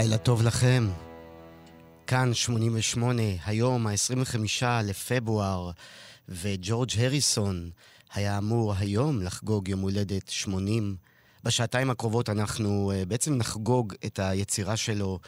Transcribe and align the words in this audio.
לילה 0.00 0.18
טוב 0.18 0.42
לכם. 0.42 0.88
כאן 2.06 2.34
88, 2.34 3.22
היום 3.46 3.86
ה-25 3.86 4.64
לפברואר, 4.84 5.70
וג'ורג' 6.28 6.90
הריסון 6.98 7.70
היה 8.14 8.38
אמור 8.38 8.74
היום 8.74 9.22
לחגוג 9.22 9.68
יום 9.68 9.80
הולדת 9.80 10.28
80. 10.28 10.96
בשעתיים 11.44 11.90
הקרובות 11.90 12.28
אנחנו 12.28 12.92
uh, 12.92 13.06
בעצם 13.08 13.34
נחגוג 13.34 13.94
את 14.06 14.18
היצירה 14.18 14.76
שלו 14.76 15.18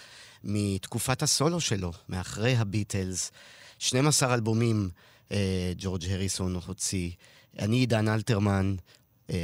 מתקופת 0.45 1.23
הסולו 1.23 1.61
שלו, 1.61 1.93
מאחרי 2.09 2.57
הביטלס. 2.57 3.33
12 3.79 4.35
אלבומים 4.35 4.91
uh, 5.29 5.33
ג'ורג' 5.77 6.05
הריסון 6.11 6.57
הוציא. 6.67 7.11
אני 7.59 7.77
עידן 7.77 8.09
אלתרמן, 8.09 8.77
אה, 9.31 9.37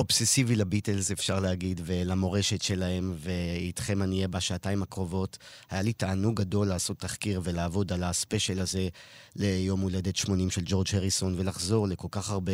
אובססיבי 0.00 0.56
לביטלס, 0.56 1.10
אפשר 1.10 1.40
להגיד, 1.40 1.80
ולמורשת 1.84 2.62
שלהם, 2.62 3.14
ואיתכם 3.16 4.02
אני 4.02 4.16
אהיה 4.16 4.28
בשעתיים 4.28 4.82
הקרובות. 4.82 5.38
היה 5.70 5.82
לי 5.82 5.92
תענוג 5.92 6.40
גדול 6.40 6.66
לעשות 6.66 6.98
תחקיר 6.98 7.40
ולעבוד 7.44 7.92
על 7.92 8.02
הספיישל 8.02 8.60
הזה 8.60 8.88
ליום 9.36 9.80
הולדת 9.80 10.16
80 10.16 10.50
של 10.50 10.60
ג'ורג' 10.64 10.86
הריסון, 10.92 11.34
ולחזור 11.38 11.88
לכל 11.88 12.08
כך 12.10 12.30
הרבה 12.30 12.52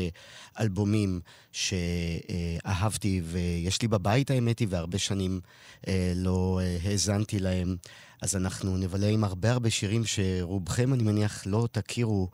אלבומים 0.60 1.20
שאהבתי, 1.52 3.20
ויש 3.25 3.82
לי 3.82 3.88
בבית, 3.88 4.31
האמת 4.31 4.58
היא, 4.58 4.69
והרבה 4.70 4.99
שנים 4.99 5.40
אה, 5.88 6.12
לא 6.16 6.60
אה, 6.62 6.76
האזנתי 6.84 7.38
להם. 7.38 7.76
אז 8.22 8.37
אנחנו 8.37 8.76
נבלה 8.76 9.06
עם 9.06 9.25
הרבה 9.25 9.50
הרבה 9.50 9.70
שירים 9.70 10.02
שרובכם, 10.04 10.94
אני 10.94 11.02
מניח, 11.02 11.42
לא 11.46 11.69
תכירו. 11.72 12.28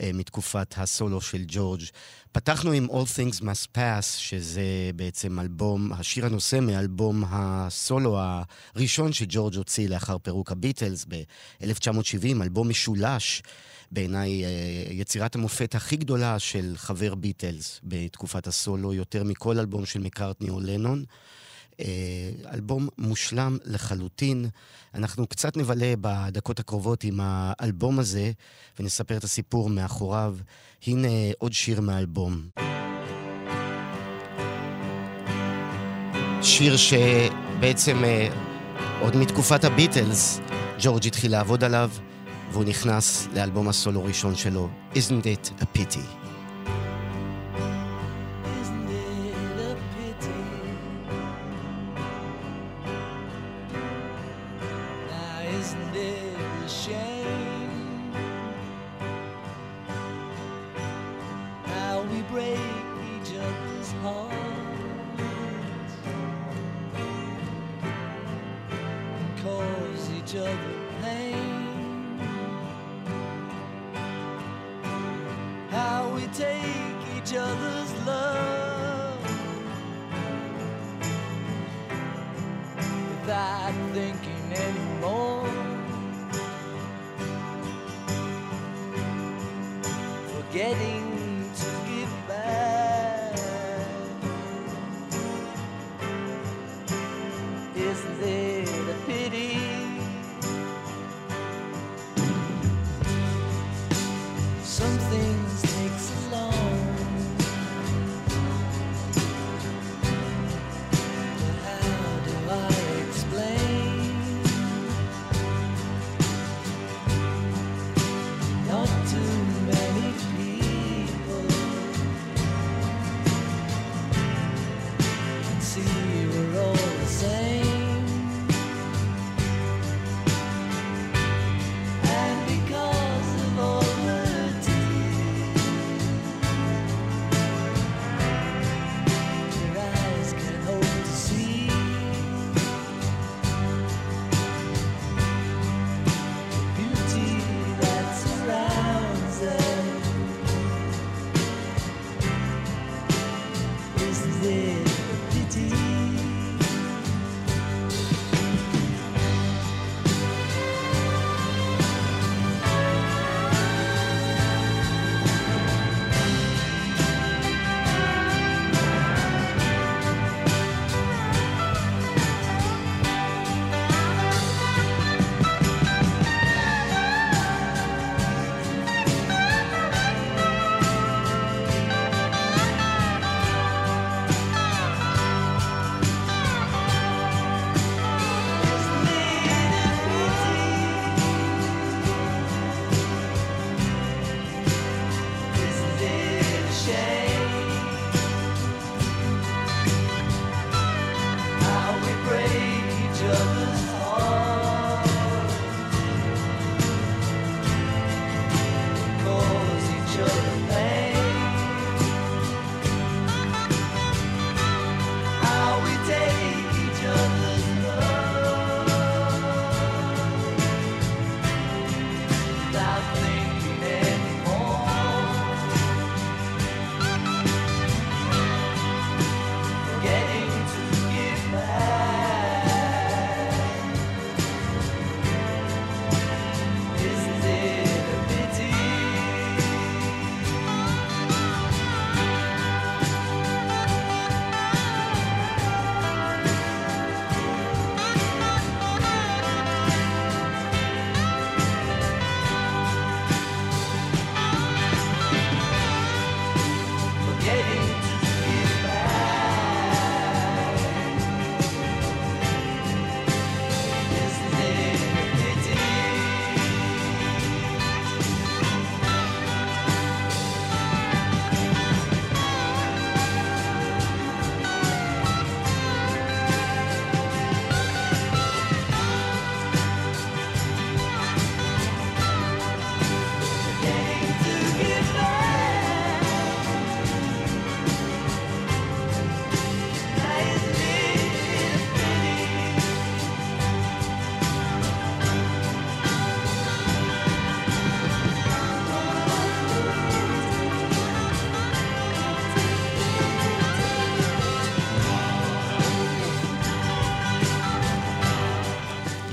אה, 0.00 0.10
מתקופת 0.14 0.74
הסולו 0.76 1.20
של 1.20 1.44
ג'ורג'. 1.46 1.82
פתחנו 2.32 2.72
עם 2.72 2.86
All 2.90 3.06
Things 3.16 3.40
Must 3.40 3.76
Pass, 3.76 4.02
שזה 4.02 4.62
בעצם 4.96 5.40
אלבום, 5.40 5.92
השיר 5.92 6.26
הנושא 6.26 6.60
מאלבום 6.60 7.24
הסולו 7.28 8.18
הראשון 8.74 9.12
שג'ורג' 9.12 9.56
הוציא 9.56 9.88
לאחר 9.88 10.18
פירוק 10.18 10.52
הביטלס 10.52 11.06
ב-1970, 11.08 12.42
אלבום 12.42 12.68
משולש, 12.68 13.42
בעיניי 13.90 14.44
אה, 14.44 14.50
יצירת 14.90 15.34
המופת 15.34 15.74
הכי 15.74 15.96
גדולה 15.96 16.38
של 16.38 16.72
חבר 16.76 17.14
ביטלס 17.14 17.80
בתקופת 17.84 18.46
הסולו, 18.46 18.94
יותר 18.94 19.24
מכל 19.24 19.58
אלבום 19.58 19.86
של 19.86 20.00
מקארטני 20.00 20.50
או 20.50 20.60
לנון. 20.60 21.04
אה, 21.80 22.50
אלבום 22.54 22.88
מושלם 22.98 23.58
לחלוטין. 23.64 24.46
אנחנו 24.94 25.26
קצת 25.26 25.56
נבלה 25.56 25.94
בדקות 26.00 26.60
הקרובות 26.60 27.04
עם 27.04 27.20
האלבום 27.22 27.98
הזה 27.98 28.32
ונספר 28.80 29.16
את 29.16 29.24
הסיפור 29.24 29.68
מאחוריו. 29.70 30.36
הנה 30.86 31.08
עוד 31.38 31.52
שיר 31.52 31.80
מהאלבום. 31.80 32.48
שיר 36.42 36.76
שבעצם 36.76 38.04
אה, 38.04 38.28
עוד 39.00 39.16
מתקופת 39.16 39.64
הביטלס 39.64 40.40
ג'ורג' 40.80 41.06
התחיל 41.06 41.32
לעבוד 41.32 41.64
עליו 41.64 41.90
והוא 42.52 42.64
נכנס 42.64 43.28
לאלבום 43.34 43.68
הסולו 43.68 44.00
הראשון 44.00 44.34
שלו, 44.34 44.68
Isn't 44.94 45.24
it 45.24 45.62
a 45.62 45.78
pity? 45.78 46.25
break 62.36 62.58
each 63.14 63.32
other's 63.34 63.92
hearts 64.04 64.34
and 69.14 69.30
cause 69.42 70.10
each 70.18 70.34
other 70.36 70.74
pain. 71.00 72.20
How 75.70 76.12
we 76.14 76.26
take 76.26 77.00
each 77.16 77.32
other's 77.34 77.92
love 78.04 79.18
without 83.08 83.74
thinking 83.94 84.52
anymore. 84.52 85.48
Forgetting 90.34 91.05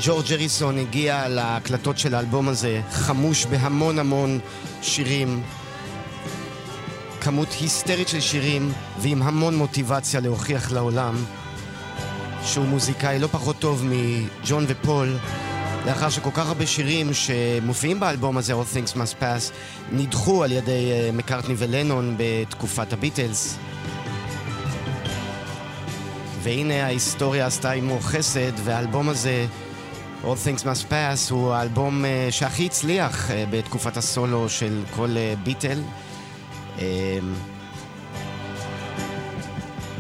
ג'ורג' 0.06 0.34
אריסון 0.34 0.78
הגיע 0.78 1.28
להקלטות 1.28 1.98
של 1.98 2.16
האלבום 2.16 2.48
הזה, 2.48 2.82
חמוש 2.92 3.46
בהמון 3.46 4.00
המון 4.00 4.40
שירים, 4.82 5.44
כמות 7.22 7.48
היסטרית 7.60 8.08
של 8.08 8.20
שירים 8.20 8.72
ועם 9.00 9.22
המון 9.22 9.56
מוטיבציה 9.56 10.20
להוכיח 10.20 10.72
לעולם 10.72 11.16
שהוא 12.46 12.66
מוזיקאי 12.66 13.20
לא 13.20 13.28
פחות 13.28 13.60
טוב 13.60 13.86
מג'ון 13.86 14.66
ופול. 14.68 15.18
לאחר 15.86 16.10
שכל 16.10 16.32
כך 16.34 16.48
הרבה 16.48 16.66
שירים 16.66 17.14
שמופיעים 17.14 18.00
באלבום 18.00 18.38
הזה, 18.38 18.54
All 18.54 18.76
Things 18.76 18.94
Must 18.94 19.22
Pass, 19.22 19.54
נדחו 19.92 20.44
על 20.44 20.52
ידי 20.52 20.92
אה, 20.92 21.10
מקארטני 21.14 21.56
ולנון 21.58 22.16
בתקופת 22.18 22.94
הביטלס. 22.94 23.58
והנה 26.42 26.86
ההיסטוריה 26.86 27.46
עשתה 27.46 27.72
עמו 27.72 28.00
חסד, 28.00 28.52
והאלבום 28.64 29.10
הזה 29.10 29.46
All 30.24 30.26
Things 30.26 30.64
Must 30.64 30.92
Pass, 30.92 31.32
הוא 31.32 31.54
האלבום 31.54 32.06
אה, 32.06 32.28
שהכי 32.32 32.66
הצליח 32.66 33.32
אה, 33.32 33.44
בתקופת 33.50 33.98
הסולו 33.98 34.50
של 34.50 34.84
כל 34.96 35.18
אה, 35.18 35.34
ביטל. 35.44 35.82
אה, 36.80 37.20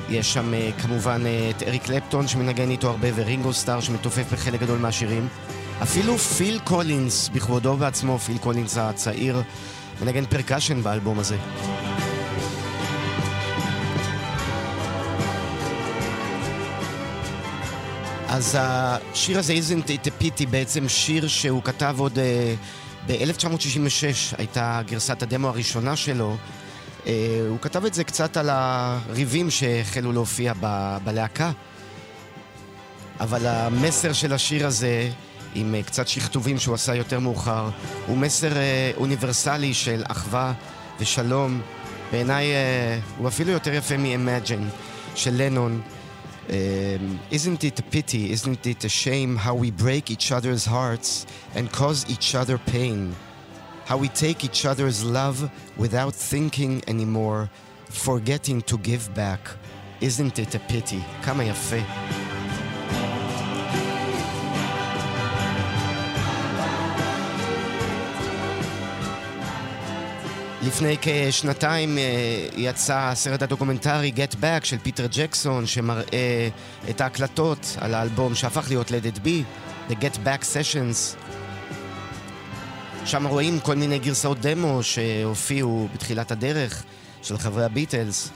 יש 0.10 0.34
שם 0.34 0.53
כמובן 0.82 1.22
את 1.50 1.63
אריק 1.63 1.84
קלפטון 1.84 2.27
שמנגן 2.27 2.70
איתו 2.70 2.89
הרבה 2.89 3.08
ורינגו 3.15 3.53
סטאר 3.53 3.80
שמתופף 3.80 4.34
בחלק 4.34 4.60
גדול 4.60 4.80
מהשירים. 4.80 5.27
אפילו 5.84 6.18
פיל 6.18 6.60
קולינס 6.63 7.30
בכבודו 7.30 7.70
ובעצמו, 7.70 8.20
פיל 8.20 8.38
קולינס 8.38 8.77
הצעיר, 8.77 9.42
מנגן 10.01 10.25
percussion 10.25 10.84
באלבום 10.84 11.20
הזה. 11.20 11.38
אז 18.34 18.58
השיר 18.60 19.40
הזה, 19.40 19.54
Isn't 19.54 19.88
it 19.88 20.08
a 20.08 20.24
pity, 20.24 20.46
בעצם 20.50 20.90
שיר 20.90 21.28
שהוא 21.28 21.63
כתב 21.63 21.96
עוד 22.00 22.18
uh, 22.18 22.20
ב-1966, 23.08 24.36
הייתה 24.38 24.82
גרסת 24.86 25.24
הדמו 25.24 25.48
הראשונה 25.48 25.96
שלו. 25.96 26.38
Uh, 27.04 27.08
הוא 27.50 27.58
כתב 27.62 27.86
את 27.86 27.94
זה 27.94 28.04
קצת 28.04 28.38
על 28.38 28.50
הריבים 28.52 29.50
שהחלו 29.50 30.12
להופיע 30.12 30.54
ב- 30.60 30.98
בלהקה. 31.04 31.52
אבל 33.20 33.48
המסר 33.48 34.13
של 34.13 34.34
השיר 34.34 34.68
הזה, 34.68 35.10
עם 35.56 35.75
uh, 35.80 35.88
קצת 35.88 36.08
שכתובים 36.08 36.60
שהוא 36.60 36.75
עשה 36.75 36.96
יותר 36.96 37.20
מאוחר, 37.20 37.70
הוא 38.08 38.18
מסר 38.18 38.52
uh, 38.52 38.98
אוניברסלי 38.98 39.74
של 39.74 40.04
אחווה 40.08 40.54
ושלום. 41.00 41.62
בעיניי 42.12 42.46
uh, 42.46 43.18
הוא 43.18 43.28
אפילו 43.28 43.52
יותר 43.52 43.74
יפה 43.74 43.98
מ-Imagine 43.98 44.75
של 45.16 45.32
לנון. 45.34 45.82
Um, 46.50 47.21
isn't 47.30 47.62
it 47.62 47.78
a 47.78 47.83
pity, 47.83 48.33
isn't 48.33 48.66
it 48.66 48.83
a 48.85 48.88
shame 48.88 49.37
how 49.37 49.54
we 49.54 49.71
break 49.71 50.11
each 50.11 50.33
other's 50.33 50.64
hearts 50.64 51.26
and 51.54 51.71
cause 51.71 52.09
each 52.09 52.35
other 52.35 52.57
pain? 52.57 53.14
How 53.85 53.99
we 53.99 54.09
take 54.09 54.45
each 54.45 54.64
other's 54.64 55.04
love 55.04 55.50
without 55.76 56.14
thinking 56.14 56.83
anymore, 56.87 57.50
forgetting 57.90 58.62
to 58.62 58.78
give 58.78 59.12
back. 59.14 59.40
Isn't 60.00 60.38
it 60.38 60.54
a 60.54 60.59
pity? 60.59 61.04
כמה 61.23 61.45
יפה. 61.45 62.32
לפני 70.65 70.98
כשנתיים 71.01 71.98
אה, 71.98 72.03
יצא 72.55 72.98
הסרט 72.98 73.41
הדוקומנטרי 73.41 74.12
Get 74.15 74.34
Back 74.34 74.65
של 74.65 74.77
פיטר 74.77 75.08
ג'קסון, 75.12 75.65
שמראה 75.65 76.50
את 76.89 77.01
ההקלטות 77.01 77.77
על 77.79 77.93
האלבום 77.93 78.36
שהפך 78.36 78.65
להיות 78.70 78.88
Let 78.88 79.17
It 79.17 79.20
Be, 79.20 79.43
The 79.89 79.93
Get 79.93 80.15
Back 80.25 80.41
Sessions. 80.41 81.17
שם 83.05 83.27
רואים 83.27 83.60
כל 83.60 83.75
מיני 83.75 84.00
גרסאות 84.00 84.39
דמו 84.39 84.84
שהופיעו 84.84 85.88
בתחילת 85.93 86.32
הדרך 86.32 86.84
של 87.22 87.38
חברי 87.38 87.65
הביטלס. 87.65 88.29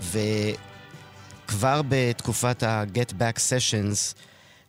וכבר 0.00 1.80
בתקופת 1.88 2.62
ה-Get 2.62 3.12
Back 3.12 3.36
Sessions, 3.36 4.14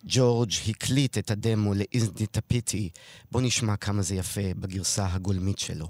ג'ורג' 0.08 0.52
הקליט 0.70 1.18
את 1.18 1.32
הדמו 1.32 1.74
ל-Isn't 1.74 2.22
It 2.22 2.38
a. 2.38 2.90
בואו 3.32 3.44
נשמע 3.44 3.76
כמה 3.76 4.02
זה 4.02 4.16
יפה 4.16 4.42
בגרסה 4.60 5.08
הגולמית 5.12 5.60
שלו. 5.60 5.88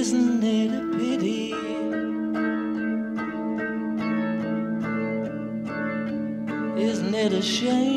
Isn't 0.00 0.44
it 0.58 0.70
a 0.80 0.84
pity? 0.96 1.44
Isn't 6.88 7.14
it 7.14 7.32
a 7.32 7.42
shame? 7.42 7.93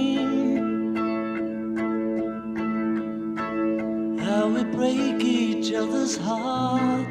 Heart 6.17 7.07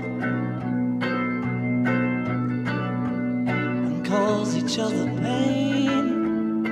and 3.48 4.04
cause 4.06 4.56
each 4.56 4.78
other 4.78 5.06
pain. 5.20 6.66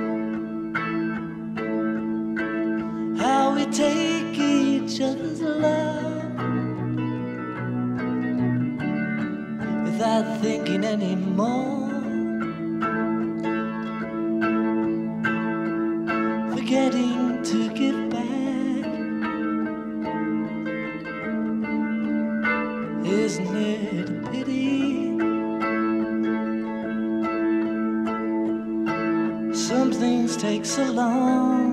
How 3.17 3.55
we 3.55 3.65
take 3.67 4.37
each 4.37 5.01
other's 5.01 5.41
love 5.41 6.35
without 9.85 10.41
thinking 10.41 10.83
anymore. 10.83 11.84
takes 30.45 30.77
a 30.77 30.91
long. 30.91 31.64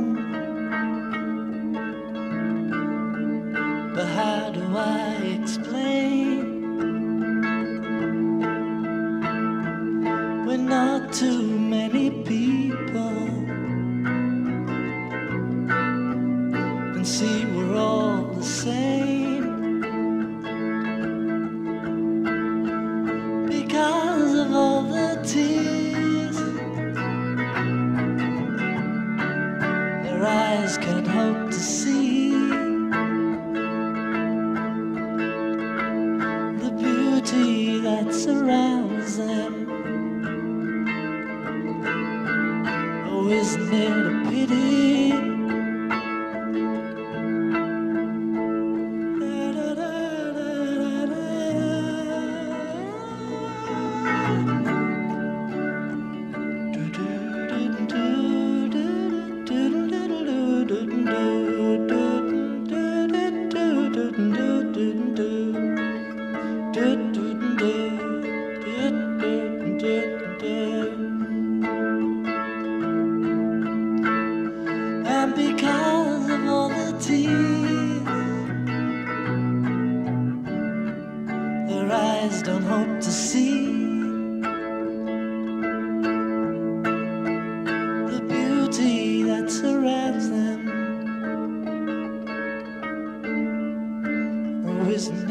Isn't 94.95 95.31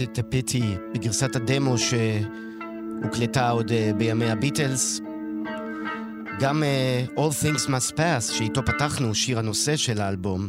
it 0.00 0.18
a 0.18 0.22
pity? 0.22 0.58
בגרסת 0.94 1.36
הדמו 1.36 1.74
שהוקלטה 1.78 3.50
עוד 3.50 3.72
אה, 3.72 3.90
בימי 3.96 4.30
הביטלס. 4.30 5.00
גם 6.40 6.62
uh, 6.62 7.18
All 7.18 7.44
Things 7.44 7.68
Must 7.68 7.92
Pass, 7.96 8.32
שאיתו 8.32 8.64
פתחנו, 8.64 9.14
שיר 9.14 9.38
הנושא 9.38 9.76
של 9.76 10.00
האלבום, 10.00 10.48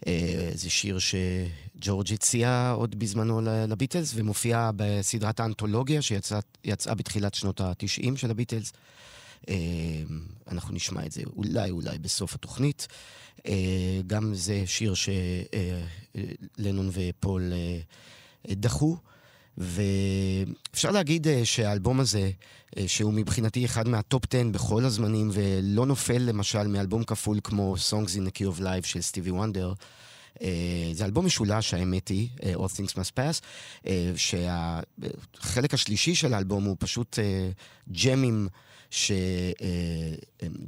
uh, 0.00 0.08
זה 0.54 0.70
שיר 0.70 0.98
שג'ורג' 0.98 2.12
הציע 2.12 2.74
עוד 2.76 2.98
בזמנו 2.98 3.40
לביטלס, 3.44 4.12
ומופיע 4.14 4.70
בסדרת 4.76 5.40
האנתולוגיה 5.40 6.02
שיצאה 6.02 6.94
בתחילת 6.96 7.34
שנות 7.34 7.60
ה-90 7.60 8.16
של 8.16 8.30
הביטלס. 8.30 8.72
Uh, 9.42 9.48
אנחנו 10.50 10.74
נשמע 10.74 11.06
את 11.06 11.12
זה 11.12 11.22
אולי 11.36 11.70
אולי 11.70 11.98
בסוף 11.98 12.34
התוכנית. 12.34 12.88
Uh, 13.38 13.42
גם 14.06 14.34
זה 14.34 14.62
שיר 14.66 14.94
שלנון 16.58 16.88
uh, 16.88 16.92
ופול 16.92 17.52
uh, 18.48 18.54
דחו. 18.54 18.96
ואפשר 19.58 20.90
להגיד 20.90 21.26
uh, 21.26 21.30
שהאלבום 21.44 22.00
הזה, 22.00 22.30
uh, 22.30 22.80
שהוא 22.86 23.12
מבחינתי 23.12 23.64
אחד 23.64 23.88
מהטופ 23.88 24.24
10 24.34 24.48
בכל 24.50 24.84
הזמנים, 24.84 25.30
ולא 25.32 25.86
נופל 25.86 26.18
למשל 26.18 26.66
מאלבום 26.66 27.04
כפול 27.04 27.40
כמו 27.44 27.74
Songs 27.90 28.08
in 28.08 28.28
the 28.28 28.38
Key 28.38 28.56
of 28.56 28.60
Life 28.60 28.86
של 28.86 29.00
סטיבי 29.00 29.30
וונדר, 29.30 29.72
uh, 30.34 30.40
זה 30.92 31.04
אלבום 31.04 31.26
משולש, 31.26 31.74
האמת 31.74 32.08
היא, 32.08 32.28
uh, 32.36 32.42
All 32.56 32.68
Things 32.76 32.92
Must 32.92 33.12
Pass, 33.16 33.40
uh, 33.84 33.88
שהחלק 34.16 35.74
השלישי 35.74 36.14
של 36.14 36.34
האלבום 36.34 36.64
הוא 36.64 36.76
פשוט 36.78 37.18
uh, 37.18 37.92
ג'מים 38.04 38.48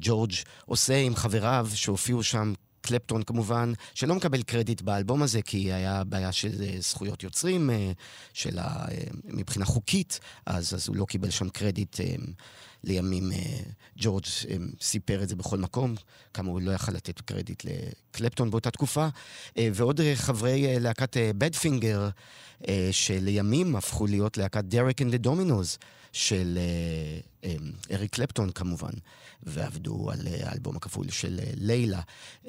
שג'ורג' 0.03 0.33
עושה 0.67 0.97
עם 0.97 1.17
חבריו 1.17 1.69
שהופיעו 1.75 2.23
שם 2.23 2.53
קלפטון 2.85 3.23
כמובן, 3.23 3.73
שלא 3.95 4.15
מקבל 4.15 4.43
קרדיט 4.43 4.83
באלבום 4.83 5.23
הזה, 5.23 5.43
כי 5.43 5.73
היה 5.73 6.05
בעיה 6.05 6.33
של 6.33 6.63
אה, 6.63 6.77
זכויות 6.81 7.23
יוצרים, 7.23 7.71
אה, 7.71 7.93
של 8.33 8.59
ה... 8.59 8.63
אה, 8.63 8.97
מבחינה 9.25 9.65
חוקית, 9.65 10.21
אז, 10.47 10.75
אז 10.75 10.89
הוא 10.89 10.97
לא 10.97 11.05
קיבל 11.05 11.31
שם 11.31 11.49
קרדיט. 11.49 11.97
לימים 12.87 13.31
ג'ורג' 13.97 14.25
סיפר 14.81 15.23
את 15.23 15.29
זה 15.29 15.37
בכל 15.37 15.59
מקום, 15.59 15.95
כמה 16.35 16.51
הוא 16.51 16.61
לא 16.61 16.73
יכל 16.73 16.93
לתת 16.93 17.21
קרדיט 17.21 17.63
לקלפטון 17.65 18.51
באותה 18.51 18.71
תקופה. 18.71 19.09
ועוד 19.57 20.01
חברי 20.15 20.81
להקת 20.81 21.17
Badfinger, 21.39 22.09
שלימים 22.91 23.77
הפכו 23.77 24.07
להיות 24.07 24.37
להקת 24.37 24.65
Derek 24.65 25.03
and 25.03 25.15
the 25.15 25.34
Dominos 25.34 25.79
של 26.15 26.59
אריק 27.91 28.15
קלפטון 28.15 28.51
כמובן. 28.51 28.93
ועבדו 29.47 30.11
על 30.11 30.27
אה, 30.27 30.51
האלבום 30.51 30.77
הכפול 30.77 31.11
של 31.11 31.41
אה, 31.43 31.51
לילה. 31.57 32.01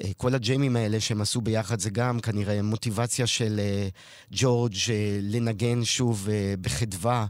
אה, 0.04 0.10
כל 0.16 0.34
הג'יימים 0.34 0.76
האלה 0.76 1.00
שהם 1.00 1.20
עשו 1.20 1.40
ביחד 1.40 1.80
זה 1.80 1.90
גם 1.90 2.20
כנראה 2.20 2.62
מוטיבציה 2.62 3.26
של 3.26 3.60
ג'ורג' 4.32 4.74
לנגן 5.22 5.84
שוב 5.84 6.28
בחדווה. 6.60 7.26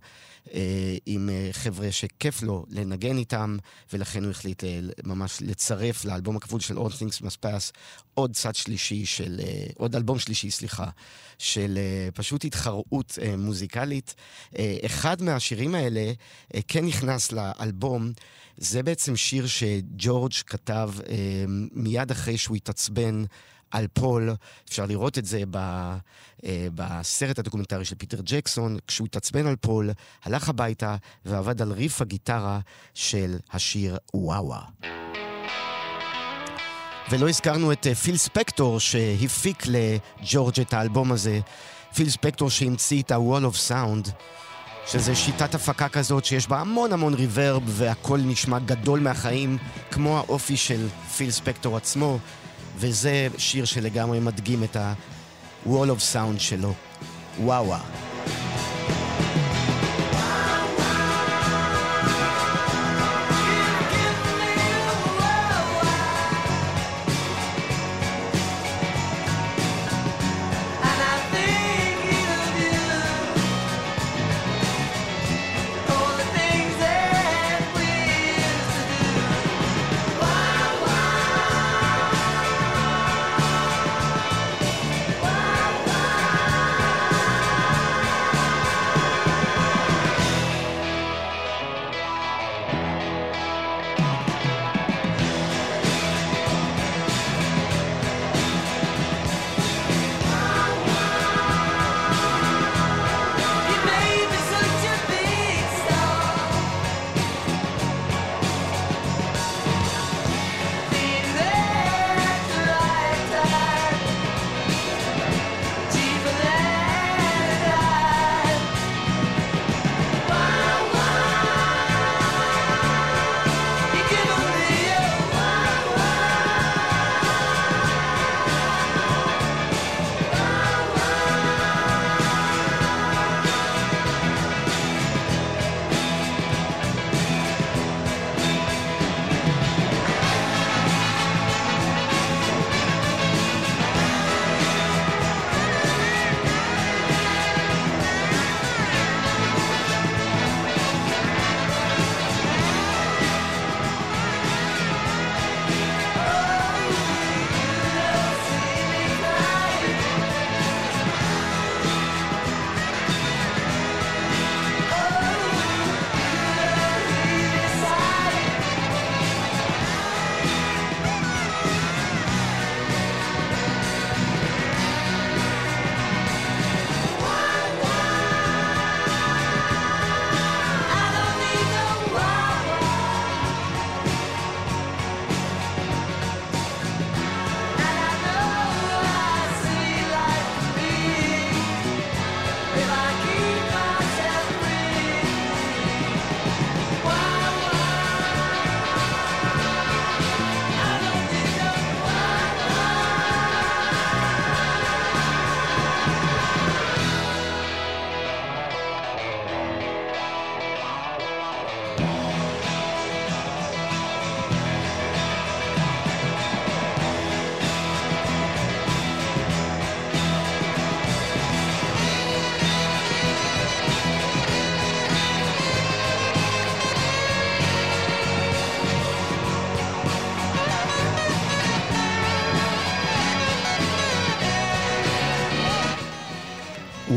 עם 1.07 1.31
חבר'ה 1.53 1.93
שכיף 1.93 2.43
לו 2.43 2.67
לנגן 2.69 3.17
איתם, 3.17 3.57
ולכן 3.93 4.25
הוא 4.25 4.31
החליט 4.31 4.65
ממש 5.05 5.39
לצרף 5.41 6.05
לאלבום 6.05 6.37
הכפול 6.37 6.61
של 6.61 6.79
All 6.79 6.91
Things 6.91 7.23
Must 7.23 7.45
Pass 7.45 7.73
עוד 8.15 8.35
צד 8.35 8.55
שלישי 8.55 9.07
של, 9.07 9.41
עוד 9.77 9.97
אלבום 9.97 10.19
שלישי, 10.19 10.51
סליחה, 10.51 10.89
של 11.39 11.79
פשוט 12.15 12.45
התחרות 12.45 13.19
מוזיקלית. 13.39 14.15
אחד 14.87 15.23
מהשירים 15.23 15.75
האלה 15.75 16.13
כן 16.69 16.85
נכנס 16.85 17.33
לאלבום. 17.33 18.13
זה 18.57 18.83
בעצם 18.83 19.17
שיר 19.17 19.47
שג'ורג' 19.47 20.33
כתב 20.47 20.91
אה, 21.09 21.45
מיד 21.73 22.11
אחרי 22.11 22.39
שהוא 22.39 22.57
התעצבן 22.57 23.25
על 23.77 23.87
פול. 23.93 24.31
אפשר 24.69 24.87
לראות 24.87 25.19
את 25.19 25.27
זה 25.27 25.43
ב, 25.51 25.57
אה, 25.57 26.67
בסרט 26.75 27.39
הדוקומנטרי 27.39 27.85
של 27.85 27.97
פיטר 27.97 28.21
ג'קסון. 28.23 28.79
כשהוא 28.87 29.07
התעצבן 29.07 29.47
על 29.47 29.57
פול, 29.57 29.91
הלך 30.25 30.49
הביתה 30.49 30.97
ועבד 31.25 31.63
על 31.63 31.73
ריף 31.73 32.01
הגיטרה 32.01 32.61
של 32.95 33.37
השיר 33.53 33.97
וואווה. 34.15 34.61
ולא 37.11 37.29
הזכרנו 37.29 37.73
את 37.73 37.87
אה, 37.87 37.95
פיל 37.95 38.17
ספקטור 38.17 38.81
שהפיק 38.81 39.65
לג'ורג' 39.67 40.61
את 40.61 40.73
האלבום 40.73 41.13
הזה. 41.13 41.41
פיל 41.95 42.11
ספקטור 42.11 42.51
שהמציא 42.51 43.03
את 43.03 43.11
ה-Wall 43.11 43.53
of 43.53 43.71
Sound. 43.71 44.11
שזה 44.87 45.15
שיטת 45.15 45.55
הפקה 45.55 45.89
כזאת 45.89 46.25
שיש 46.25 46.49
בה 46.49 46.61
המון 46.61 46.93
המון 46.93 47.15
ריברב 47.15 47.63
והכל 47.67 48.19
נשמע 48.19 48.59
גדול 48.59 49.01
מהחיים, 49.01 49.59
כמו 49.91 50.19
האופי 50.19 50.57
של 50.57 50.89
פיל 51.17 51.31
ספקטור 51.31 51.77
עצמו, 51.77 52.19
וזה 52.77 53.29
שיר 53.39 53.65
שלגמרי 53.65 54.21
מדגים 54.21 54.65
את 54.65 54.77
ה-wall 54.77 55.69
of 55.69 56.15
sound 56.15 56.39
שלו. 56.39 56.73
וואו 57.41 57.67
וואו. 57.67 58.06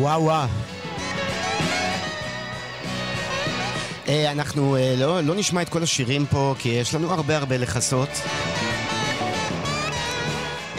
וואו 0.10 0.24
וואו. 0.24 0.48
אה, 4.08 4.32
אנחנו 4.32 4.76
אה, 4.76 4.96
לא, 4.98 5.22
לא 5.22 5.36
נשמע 5.36 5.62
את 5.62 5.70
כל 5.70 5.84
השירים 5.84 6.26
פה, 6.26 6.56
כי 6.60 6.70
יש 6.70 6.96
לנו 6.96 7.14
הרבה 7.14 7.38
הרבה 7.38 7.58
לכסות. 7.58 8.10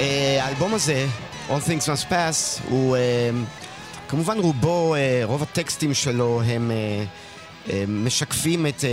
אה, 0.01 0.39
האלבום 0.45 0.75
הזה, 0.75 1.07
All 1.49 1.53
Things 1.53 1.85
Must 1.85 2.11
Pass, 2.11 2.63
הוא 2.69 2.97
כמובן 4.09 4.39
רובו, 4.39 4.95
רוב 5.25 5.43
הטקסטים 5.43 5.95
שלו 5.95 6.43
הם 6.43 6.71
משקפים 7.89 8.67
את 8.67 8.85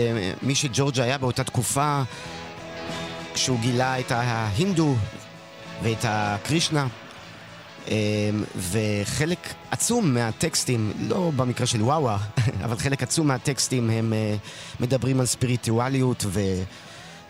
מי 0.41 0.55
שג'ורג'ה 0.55 1.03
היה 1.03 1.17
באותה 1.17 1.43
תקופה, 1.43 2.01
כשהוא 3.33 3.59
גילה 3.59 3.99
את 3.99 4.11
ההינדו 4.11 4.95
ואת 5.83 6.05
הקרישנה. 6.07 6.87
וחלק 8.55 9.39
עצום 9.87 10.13
מהטקסטים, 10.13 10.91
לא 10.99 11.31
במקרה 11.35 11.67
של 11.67 11.81
וואווה, 11.81 12.17
אבל 12.65 12.77
חלק 12.77 13.03
עצום 13.03 13.27
מהטקסטים 13.27 13.89
הם 13.89 14.13
אה, 14.13 14.35
מדברים 14.79 15.19
על 15.19 15.25
ספיריטואליות 15.25 16.25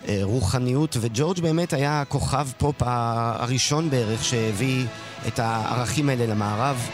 ורוחניות, 0.08 0.98
וג'ורג' 1.00 1.40
באמת 1.40 1.74
היה 1.74 2.04
כוכב 2.08 2.48
פופ 2.58 2.76
הראשון 2.80 3.90
בערך 3.90 4.24
שהביא 4.24 4.86
את 5.28 5.40
הערכים 5.40 6.10
האלה 6.10 6.26
למערב. 6.26 6.90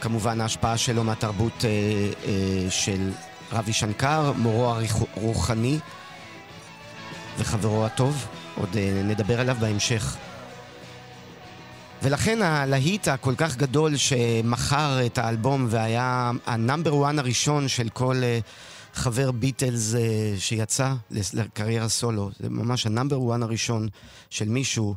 כמובן 0.00 0.40
ההשפעה 0.40 0.76
שלו 0.76 1.04
מהתרבות 1.04 1.64
אה, 1.64 1.70
אה, 1.70 2.70
של 2.70 3.10
רבי 3.52 3.72
שנקר, 3.72 4.32
מורו 4.36 4.74
הרוחני 5.16 5.78
וחברו 7.38 7.86
הטוב, 7.86 8.26
עוד 8.56 8.76
נדבר 9.04 9.40
עליו 9.40 9.56
בהמשך. 9.60 10.16
ולכן 12.02 12.42
הלהיט 12.42 13.08
הכל 13.08 13.34
כך 13.36 13.56
גדול 13.56 13.96
שמכר 13.96 15.06
את 15.06 15.18
האלבום 15.18 15.66
והיה 15.70 16.30
ה 16.46 16.53
number 16.53 16.94
one 16.94 17.18
הראשון 17.18 17.68
של 17.68 17.88
כל 17.88 18.16
uh, 18.16 18.98
חבר 18.98 19.30
ביטלס 19.30 19.94
uh, 19.94 19.96
שיצא 20.38 20.94
לקריירה 21.10 21.88
סולו, 21.88 22.30
זה 22.40 22.50
ממש 22.50 22.86
ה 22.86 22.91
number 22.91 23.20
one 23.20 23.42
הראשון 23.42 23.88
של 24.30 24.48
מישהו, 24.48 24.94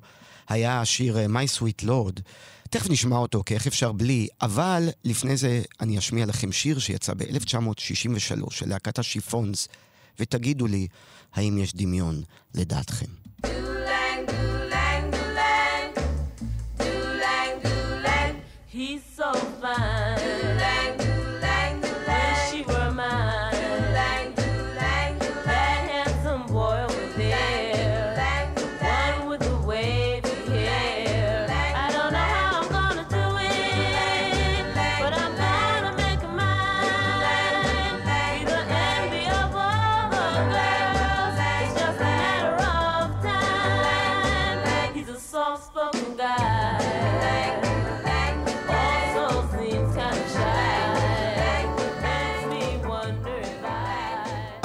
היה 0.49 0.81
השיר 0.81 1.17
uh, 1.17 1.29
My 1.29 1.59
Sweet 1.59 1.85
Lord. 1.85 2.21
תכף 2.69 2.89
נשמע 2.89 3.17
אותו, 3.17 3.43
כי 3.45 3.53
איך 3.53 3.67
אפשר 3.67 3.91
בלי, 3.91 4.27
אבל 4.41 4.89
לפני 5.03 5.37
זה 5.37 5.61
אני 5.79 5.97
אשמיע 5.97 6.25
לכם 6.25 6.51
שיר 6.51 6.79
שיצא 6.79 7.13
ב-1963 7.13 8.51
של 8.51 8.69
להקת 8.69 8.99
השיפונס, 8.99 9.67
ותגידו 10.19 10.67
לי, 10.67 10.87
האם 11.33 11.57
יש 11.57 11.75
דמיון 11.75 12.21
לדעתכם. 12.55 13.05
He's 18.71 19.03
so 19.03 19.33
fine. 19.33 20.10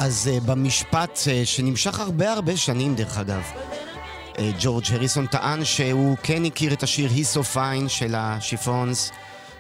אז 0.06 0.30
uh, 0.32 0.44
במשפט 0.46 1.18
uh, 1.18 1.46
שנמשך 1.46 2.00
הרבה 2.00 2.32
הרבה 2.32 2.56
שנים 2.56 2.94
דרך 2.94 3.18
אגב, 3.18 3.42
uh, 4.32 4.38
ג'ורג' 4.60 4.84
הריסון 4.90 5.26
טען 5.26 5.64
שהוא 5.64 6.16
כן 6.22 6.44
הכיר 6.44 6.72
את 6.72 6.82
השיר 6.82 7.10
He's 7.10 7.36
So 7.36 7.56
Fine 7.56 7.88
של 7.88 8.14
השיפונס 8.14 9.12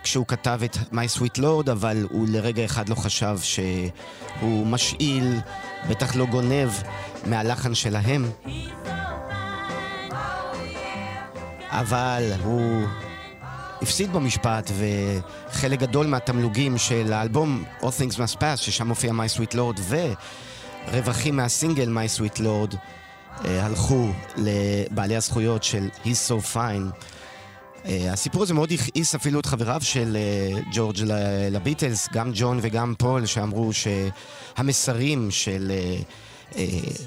כשהוא 0.02 0.26
כתב 0.26 0.60
את 0.64 0.76
My 0.76 1.18
Sweet 1.18 1.38
Lord, 1.38 1.70
אבל 1.72 2.06
הוא 2.10 2.26
לרגע 2.30 2.64
אחד 2.64 2.88
לא 2.88 2.94
חשב 2.94 3.38
שהוא 3.42 4.66
משאיל, 4.66 5.40
בטח 5.88 6.16
לא 6.16 6.26
גונב, 6.26 6.70
מהלחן 7.26 7.74
שלהם. 7.74 8.30
אבל 11.70 12.32
הוא 12.44 12.86
הפסיד 13.82 14.12
במשפט, 14.12 14.70
וחלק 14.78 15.80
גדול 15.80 16.06
מהתמלוגים 16.06 16.78
של 16.78 17.12
האלבום 17.12 17.64
All 17.80 17.84
Things 17.84 18.14
Must 18.14 18.36
Pass, 18.36 18.56
ששם 18.56 18.88
מופיע 18.88 19.12
My 19.12 19.38
Sweet 19.38 19.54
Lord, 19.54 19.80
ורווחים 20.88 21.36
מהסינגל 21.36 21.88
My 21.96 22.18
Sweet 22.18 22.38
Lord, 22.38 22.76
אה, 23.44 23.66
הלכו 23.66 24.08
לבעלי 24.36 25.16
הזכויות 25.16 25.62
של 25.62 25.88
He's 26.04 26.28
So 26.28 26.54
Fine. 26.54 27.04
אה, 27.86 28.12
הסיפור 28.12 28.42
הזה 28.42 28.54
מאוד 28.54 28.72
הכעיס 28.72 29.14
אפילו 29.14 29.40
את 29.40 29.46
חבריו 29.46 29.80
של 29.80 30.16
אה, 30.16 30.60
ג'ורג' 30.72 30.96
לביטלס, 31.50 32.08
גם 32.12 32.30
ג'ון 32.34 32.58
וגם 32.62 32.94
פול, 32.98 33.26
שאמרו 33.26 33.70
שהמסרים 33.72 35.30
של 35.30 35.72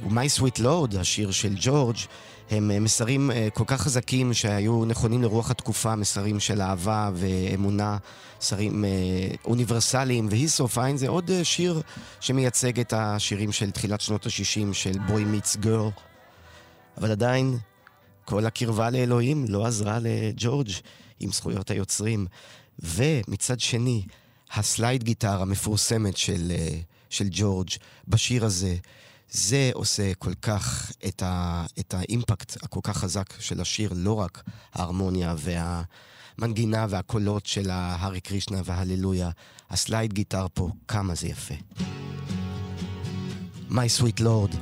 My 0.09 0.39
Sweet 0.39 0.59
Lord, 0.59 0.99
השיר 0.99 1.31
של 1.31 1.53
ג'ורג', 1.59 1.97
הם 2.49 2.71
אה, 2.71 2.79
מסרים 2.79 3.31
אה, 3.31 3.47
כל 3.53 3.63
כך 3.67 3.81
חזקים 3.81 4.33
שהיו 4.33 4.85
נכונים 4.85 5.21
לרוח 5.21 5.51
התקופה, 5.51 5.95
מסרים 5.95 6.39
של 6.39 6.61
אהבה 6.61 7.09
ואמונה, 7.13 7.97
מסרים 8.41 8.85
אה, 8.85 8.89
אוניברסליים, 9.45 10.27
ו-He's 10.31 10.61
So 10.61 10.75
Fine 10.75 10.95
זה 10.95 11.07
עוד 11.07 11.31
שיר 11.43 11.81
שמייצג 12.19 12.79
את 12.79 12.93
השירים 12.93 13.51
של 13.51 13.71
תחילת 13.71 14.01
שנות 14.01 14.25
ה-60 14.25 14.73
של 14.73 14.91
Boy 14.91 15.09
Meets 15.11 15.65
Girl. 15.65 16.01
אבל 16.97 17.11
עדיין, 17.11 17.57
כל 18.25 18.45
הקרבה 18.45 18.89
לאלוהים 18.89 19.45
לא 19.49 19.65
עזרה 19.65 19.99
לג'ורג' 20.01 20.69
עם 21.19 21.31
זכויות 21.31 21.71
היוצרים. 21.71 22.25
ומצד 22.79 23.59
שני, 23.59 24.03
הסלייד 24.53 25.03
גיטר 25.03 25.41
המפורסמת 25.41 26.17
של, 26.17 26.51
של 27.09 27.27
ג'ורג' 27.31 27.69
בשיר 28.07 28.45
הזה, 28.45 28.75
זה 29.31 29.71
עושה 29.73 30.13
כל 30.13 30.33
כך 30.41 30.91
את, 31.07 31.23
ה, 31.23 31.65
את 31.79 31.93
האימפקט 31.93 32.63
הכל 32.63 32.79
כך 32.83 32.97
חזק 32.97 33.33
של 33.39 33.61
השיר, 33.61 33.93
לא 33.95 34.13
רק 34.13 34.43
ההרמוניה 34.73 35.35
והמנגינה 35.37 36.85
והקולות 36.89 37.45
של 37.45 37.69
ההארי 37.69 38.21
קרישנה 38.21 38.61
וההללויה, 38.65 39.29
ה 39.69 39.77
slide 39.77 40.13
guitar 40.13 40.47
פה, 40.53 40.69
כמה 40.87 41.15
זה 41.15 41.27
יפה. 41.27 41.55
My 43.69 43.87
Sweet 43.99 44.19
Lord, 44.19 44.55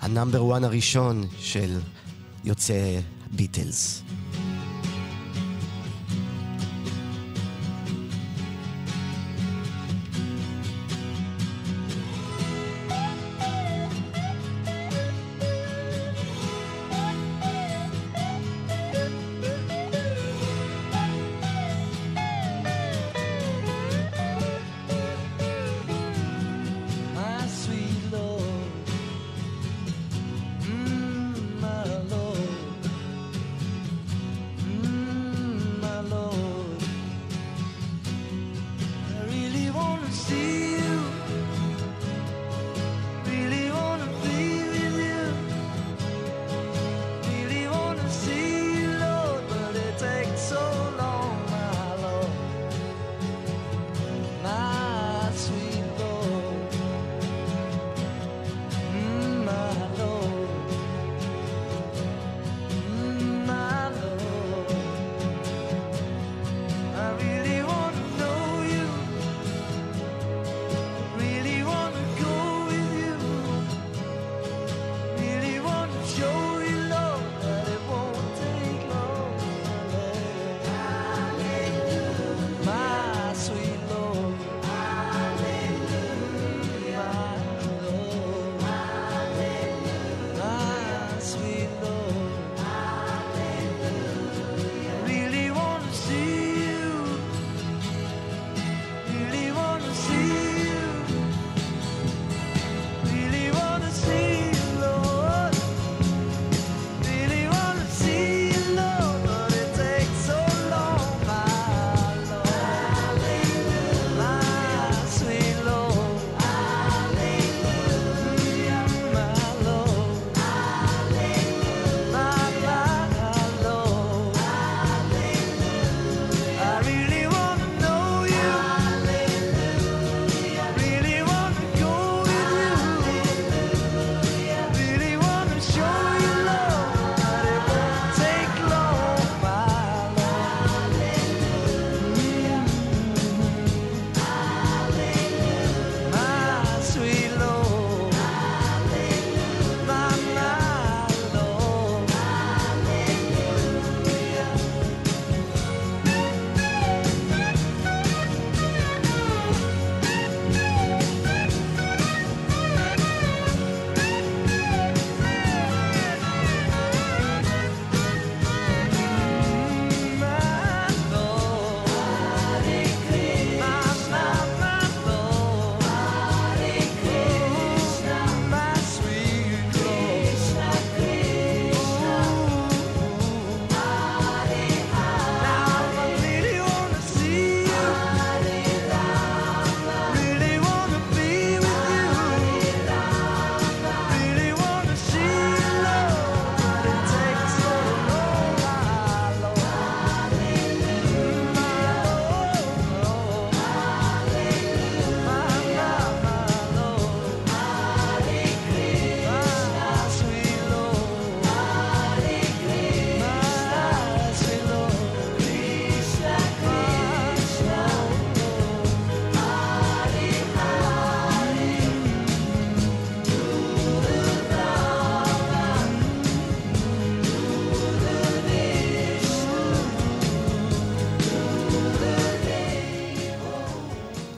ה 0.00 0.06
number 0.06 0.44
one 0.44 0.64
הראשון 0.64 1.28
של 1.38 1.80
יוצאי 2.44 3.00
ביטלס. 3.30 4.02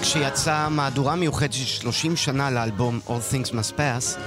כשיצאה 0.00 0.68
מהדורה 0.68 1.16
מיוחדת 1.16 1.52
של 1.52 1.64
30 1.64 2.16
שנה 2.16 2.50
לאלבום 2.50 3.00
All 3.06 3.32
Things 3.32 3.50
Must 3.50 3.72
Pass, 3.78 4.18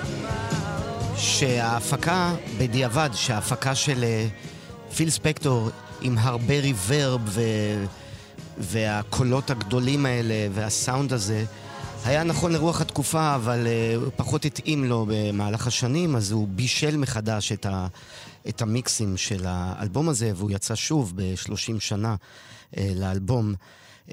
שההפקה, 1.18 2.34
בדיעבד, 2.58 3.10
שההפקה 3.14 3.76
של 3.76 4.04
אה, 4.04 4.28
פיל 4.96 5.10
ספקטור 5.10 5.70
עם 6.02 6.18
הרבה 6.18 6.60
ריברב 6.60 7.22
ו... 7.26 7.42
והקולות 8.58 9.50
הגדולים 9.50 10.06
האלה 10.06 10.48
והסאונד 10.54 11.14
הזה, 11.14 11.46
היה 12.10 12.24
נכון 12.24 12.52
לרוח 12.52 12.82
התקופה, 12.82 13.36
אבל 13.36 13.68
uh, 13.68 14.10
פחות 14.16 14.46
התאים 14.46 14.84
לו 14.84 15.06
במהלך 15.10 15.68
השנים, 15.68 16.16
אז 16.16 16.32
הוא 16.32 16.48
בישל 16.48 16.98
מחדש 16.98 17.52
את, 17.52 17.66
ה, 17.66 17.88
את 18.50 18.62
המיקסים 18.62 19.18
של 19.18 19.46
האלבום 19.48 20.10
הזה, 20.10 20.32
והוא 20.36 20.52
יצא 20.52 20.76
שוב 20.76 21.14
ב-30 21.16 21.80
שנה 21.80 22.16
uh, 22.16 22.80
לאלבום. 22.96 23.54
Um, 24.08 24.12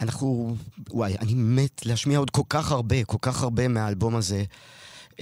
אנחנו, 0.00 0.56
וואי, 0.90 1.16
אני 1.20 1.34
מת 1.34 1.86
להשמיע 1.86 2.18
עוד 2.18 2.30
כל 2.30 2.42
כך 2.48 2.72
הרבה, 2.72 3.04
כל 3.04 3.18
כך 3.20 3.42
הרבה 3.42 3.68
מהאלבום 3.68 4.16
הזה. 4.16 4.44
Um, 5.12 5.16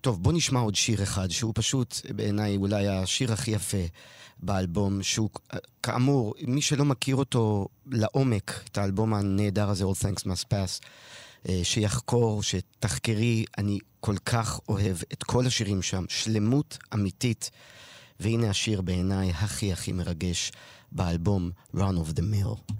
טוב, 0.00 0.22
בוא 0.22 0.32
נשמע 0.32 0.60
עוד 0.60 0.74
שיר 0.74 1.02
אחד, 1.02 1.30
שהוא 1.30 1.52
פשוט 1.54 2.00
בעיניי 2.16 2.56
אולי 2.56 2.88
השיר 2.88 3.32
הכי 3.32 3.50
יפה 3.50 3.86
באלבום, 4.38 5.02
שהוא 5.02 5.30
כאמור, 5.82 6.34
מי 6.46 6.62
שלא 6.62 6.84
מכיר 6.84 7.16
אותו 7.16 7.68
לעומק, 7.86 8.60
את 8.72 8.78
האלבום 8.78 9.14
הנהדר 9.14 9.68
הזה, 9.68 9.84
All 9.84 10.02
Thanks 10.02 10.22
Must 10.22 10.44
Pass, 10.52 10.86
אה, 11.48 11.60
שיחקור, 11.62 12.42
שתחקרי, 12.42 13.44
אני 13.58 13.78
כל 14.00 14.16
כך 14.24 14.60
אוהב 14.68 14.96
את 15.12 15.22
כל 15.22 15.46
השירים 15.46 15.82
שם, 15.82 16.04
שלמות 16.08 16.78
אמיתית. 16.94 17.50
והנה 18.20 18.50
השיר 18.50 18.80
בעיניי 18.80 19.30
הכי 19.30 19.72
הכי 19.72 19.92
מרגש 19.92 20.52
באלבום 20.92 21.50
Run 21.74 21.78
of 21.78 22.18
the 22.18 22.22
Mill. 22.22 22.76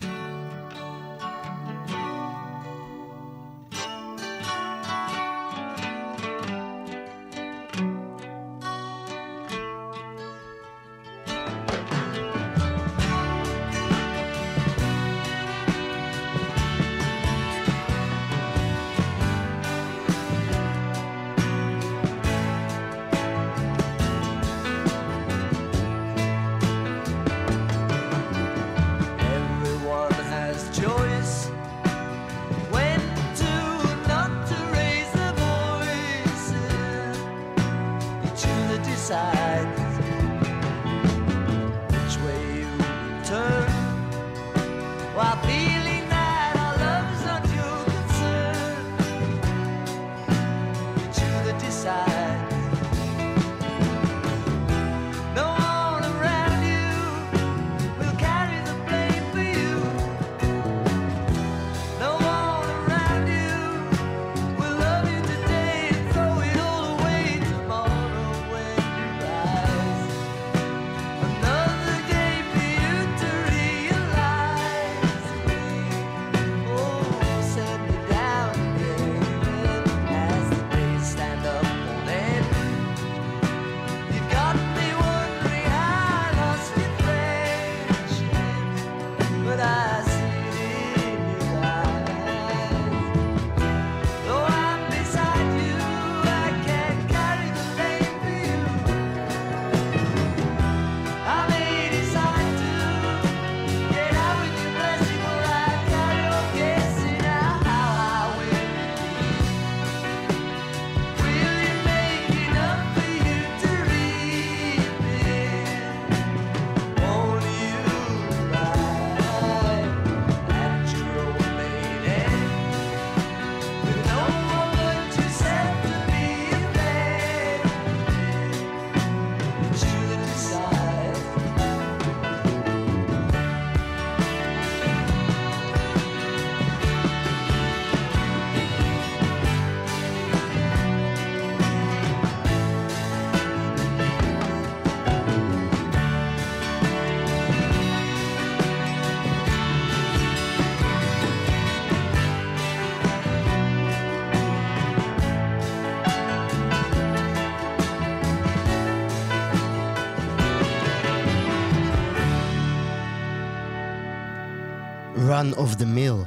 Run 165.36 165.54
of 165.54 165.78
the 165.78 165.84
Mill. 165.84 166.26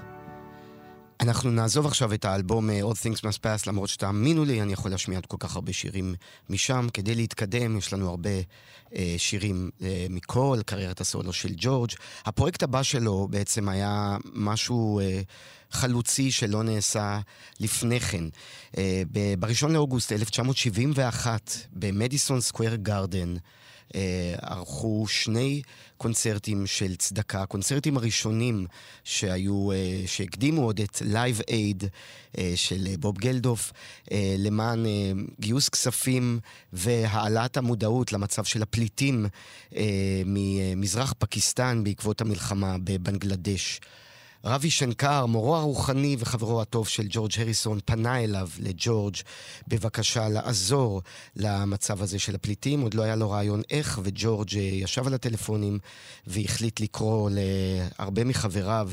אנחנו 1.20 1.52
נעזוב 1.52 1.86
עכשיו 1.86 2.14
את 2.14 2.26
האלבום 2.26 2.70
אה, 2.70 2.82
All 2.82 2.94
Things 2.94 3.20
Must 3.20 3.38
Pass, 3.44 3.68
למרות 3.68 3.90
שתאמינו 3.90 4.46
לי, 4.46 4.62
אני 4.62 4.74
יכול 4.74 4.92
להשמיע 4.92 5.18
עוד 5.18 5.26
כל 5.26 5.38
כך 5.40 5.56
הרבה 5.56 5.74
שירים 5.74 6.16
משם. 6.50 6.88
כדי 6.94 7.16
להתקדם, 7.16 7.78
יש 7.78 7.94
לנו 7.94 8.10
הרבה 8.10 8.30
אה, 8.96 9.16
שירים 9.18 9.70
אה, 9.82 10.06
מכל 10.10 10.60
קריירת 10.66 11.02
הסולו 11.02 11.34
של 11.34 11.50
ג'ורג'. 11.58 11.90
הפרויקט 12.26 12.64
הבא 12.64 12.84
שלו 12.84 13.28
בעצם 13.30 13.70
היה 13.70 14.18
משהו 14.34 15.00
אה, 15.00 15.22
חלוצי 15.72 16.32
שלא 16.32 16.64
נעשה 16.64 17.20
לפני 17.60 18.00
כן. 18.00 18.24
אה, 18.78 19.02
ב-1 19.12 19.68
לאוגוסט 19.68 20.12
1971, 20.12 21.52
במדיסון 21.74 22.42
סקוויר 22.42 22.76
גארדן, 22.76 23.36
אה, 23.96 24.36
ערכו 24.42 25.06
שני 25.08 25.62
קונצרטים 26.00 26.68
של 26.68 26.96
צדקה, 26.96 27.42
הקונצרטים 27.42 27.98
הראשונים 27.98 28.66
שהיו, 29.04 29.72
אה, 29.72 30.04
שהקדימו 30.06 30.62
עוד 30.62 30.80
את 30.80 31.02
Live 31.06 31.42
Aid 31.50 31.84
אה, 32.38 32.52
של 32.56 32.88
אה, 32.88 32.98
בוב 33.00 33.18
גלדוף, 33.18 33.72
למען 34.38 34.86
גיוס 35.40 35.70
כספים 35.70 36.40
והעלאת 36.74 37.58
המודעות 37.58 38.14
למצב 38.14 38.44
של 38.44 38.62
הפליטים 38.62 39.26
ממזרח 40.26 41.14
פקיסטן 41.18 41.84
בעקבות 41.84 42.22
המלחמה 42.22 42.76
בבנגלדש. 42.84 43.80
ראבי 44.44 44.70
שנקר, 44.70 45.26
מורו 45.26 45.56
הרוחני 45.56 46.16
וחברו 46.20 46.62
הטוב 46.62 46.88
של 46.88 47.04
ג'ורג' 47.10 47.32
הריסון, 47.38 47.80
פנה 47.86 48.24
אליו, 48.24 48.50
לג'ורג', 48.60 49.16
בבקשה 49.68 50.30
לעזור 50.30 51.02
למצב 51.36 52.02
הזה 52.02 52.20
של 52.20 52.36
הפליטים. 52.36 52.82
עוד 52.82 52.94
לא 52.94 53.04
היה 53.04 53.16
לו 53.16 53.30
רעיון 53.30 53.62
איך, 53.70 54.00
וג'ורג' 54.04 54.58
אה, 54.58 54.62
ישב 54.62 55.08
על 55.08 55.14
הטלפונים 55.14 55.80
והחליט 56.28 56.80
לקרוא 56.80 57.30
להרבה 57.34 58.24
מחבריו, 58.24 58.92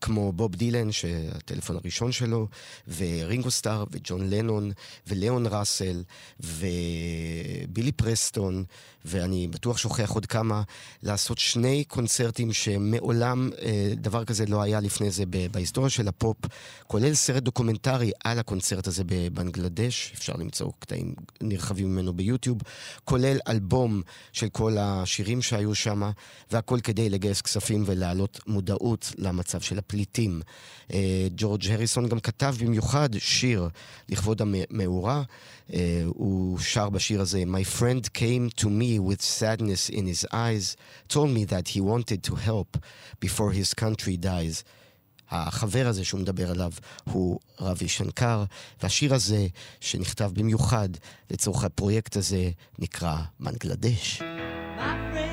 כמו 0.00 0.32
בוב 0.32 0.54
דילן, 0.54 0.92
שהטלפון 0.92 1.76
הראשון 1.76 2.12
שלו, 2.12 2.48
ורינגו 2.96 3.50
סטאר, 3.50 3.84
וג'ון 3.90 4.30
לנון, 4.30 4.70
וליאון 5.06 5.46
ראסל, 5.46 6.02
ובילי 6.40 7.92
פרסטון, 7.92 8.64
ואני 9.04 9.48
בטוח 9.48 9.78
שוכח 9.78 10.10
עוד 10.10 10.26
כמה, 10.26 10.62
לעשות 11.02 11.38
שני 11.38 11.84
קונצרטים 11.84 12.52
שמעולם 12.52 13.50
אה, 13.62 13.92
דבר 13.96 14.24
כזה 14.24 14.46
לא 14.46 14.62
היה 14.62 14.80
לפני 14.80 15.10
זה 15.10 15.24
בהיסטוריה 15.50 15.90
של 15.90 16.08
הפופ, 16.08 16.36
כולל 16.86 17.14
סרט 17.14 17.42
דוקומנטרי 17.42 18.10
על 18.24 18.38
הקונצרט 18.38 18.86
הזה 18.86 19.02
בבנגלדש, 19.06 20.12
אפשר 20.14 20.32
למצוא 20.36 20.70
קטעים 20.78 21.14
נרחבים 21.40 21.92
ממנו 21.92 22.12
ביוטיוב, 22.12 22.58
כולל 23.04 23.38
אלבום 23.48 24.02
של 24.32 24.48
כל 24.48 24.76
השירים 24.78 25.42
שהיו 25.42 25.74
שם, 25.74 26.10
והכל 26.50 26.80
כדי 26.82 27.10
לגייס 27.10 27.42
כספים 27.42 27.82
ולהעלות 27.86 28.40
מודעות 28.46 29.12
למצב 29.18 29.60
של 29.60 29.78
הפליטים. 29.88 30.40
אה, 30.92 31.28
ג'ורג' 31.36 31.70
הריסון 31.70 32.08
גם 32.08 32.20
כתב 32.20 32.54
במיוחד 32.60 33.08
שיר 33.18 33.68
לכבוד 34.08 34.42
המאורע. 34.42 35.22
אה, 35.72 36.02
הוא 36.06 36.58
שר 36.58 36.90
בשיר 36.90 37.20
הזה, 37.20 37.42
My 37.42 37.80
friend 37.80 38.18
came 38.18 38.60
to 38.60 38.64
me 38.64 38.98
with 38.98 39.22
sadness 39.22 39.92
in 39.92 40.04
his 40.06 40.24
eyes, 40.32 40.76
told 41.08 41.30
me 41.30 41.44
that 41.44 41.68
he 41.68 41.80
wanted 41.80 42.30
to 42.30 42.34
help 42.34 42.76
before 43.24 43.52
his 43.52 43.74
country 43.74 44.16
dies. 44.16 44.62
החבר 45.30 45.86
הזה 45.86 46.04
שהוא 46.04 46.20
מדבר 46.20 46.50
עליו 46.50 46.72
הוא 47.04 47.40
רבי 47.60 47.88
שנקר, 47.88 48.44
והשיר 48.82 49.14
הזה, 49.14 49.46
שנכתב 49.80 50.30
במיוחד 50.34 50.88
לצורך 51.30 51.64
הפרויקט 51.64 52.16
הזה, 52.16 52.50
נקרא 52.78 53.16
מנגלדש. 53.40 54.22
My 54.78 55.14
friend 55.14 55.27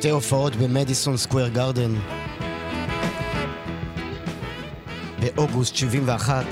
שתי 0.00 0.10
הופעות 0.10 0.56
במדיסון 0.56 1.16
סקוויר 1.16 1.48
גרדן 1.48 1.94
באוגוסט 5.20 5.76
71 5.76 6.44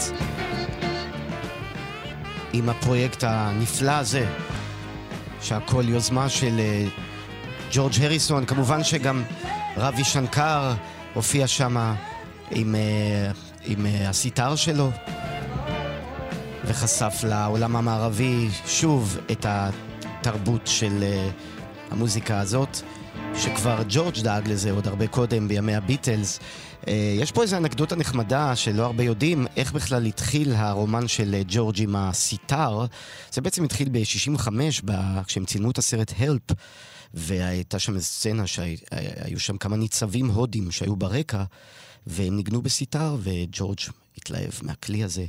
עם 2.52 2.68
הפרויקט 2.68 3.24
הנפלא 3.26 3.90
הזה 3.90 4.26
שהכל 5.42 5.84
יוזמה 5.88 6.28
של 6.28 6.58
אה, 6.58 6.86
ג'ורג' 7.72 7.92
הריסון. 8.02 8.44
כמובן 8.44 8.84
שגם 8.84 9.22
רבי 9.76 10.04
שנקר 10.04 10.74
הופיע 11.14 11.46
שם 11.46 11.94
עם, 12.50 12.74
אה, 12.74 13.30
עם 13.64 13.86
אה, 13.86 14.08
הסיטר 14.08 14.56
שלו 14.56 14.90
וחשף 16.64 17.24
לעולם 17.28 17.76
המערבי 17.76 18.48
שוב 18.66 19.18
את 19.32 19.46
התרבות 19.48 20.66
של 20.66 21.04
המוזיקה 21.90 22.40
הזאת, 22.40 22.82
שכבר 23.34 23.82
ג'ורג' 23.88 24.18
דאג 24.22 24.48
לזה 24.48 24.70
עוד 24.70 24.86
הרבה 24.86 25.06
קודם, 25.06 25.48
בימי 25.48 25.74
הביטלס. 25.74 26.40
אה, 26.88 27.16
יש 27.20 27.32
פה 27.32 27.42
איזו 27.42 27.56
אנקדוטה 27.56 27.96
נחמדה 27.96 28.56
שלא 28.56 28.84
הרבה 28.84 29.02
יודעים 29.04 29.46
איך 29.56 29.72
בכלל 29.72 30.06
התחיל 30.06 30.52
הרומן 30.52 31.08
של 31.08 31.34
אה, 31.34 31.42
ג'ורג' 31.48 31.82
עם 31.82 31.96
הסיטר. 31.96 32.86
זה 33.32 33.40
בעצם 33.40 33.64
התחיל 33.64 33.88
ב-65, 33.92 34.48
כשהם 35.26 35.44
צילמו 35.44 35.70
את 35.70 35.78
הסרט 35.78 36.12
הלפ, 36.18 36.42
והייתה 37.14 37.78
שם 37.78 37.94
איזו 37.94 38.06
סצנה 38.06 38.46
שהיו 38.46 39.40
שם 39.40 39.58
כמה 39.58 39.76
ניצבים 39.76 40.26
הודים 40.30 40.70
שהיו 40.70 40.96
ברקע, 40.96 41.44
והם 42.06 42.36
ניגנו 42.36 42.62
בסיטר, 42.62 43.16
וג'ורג' 43.20 43.80
התלהב 44.16 44.50
מהכלי 44.62 45.04
הזה. 45.04 45.24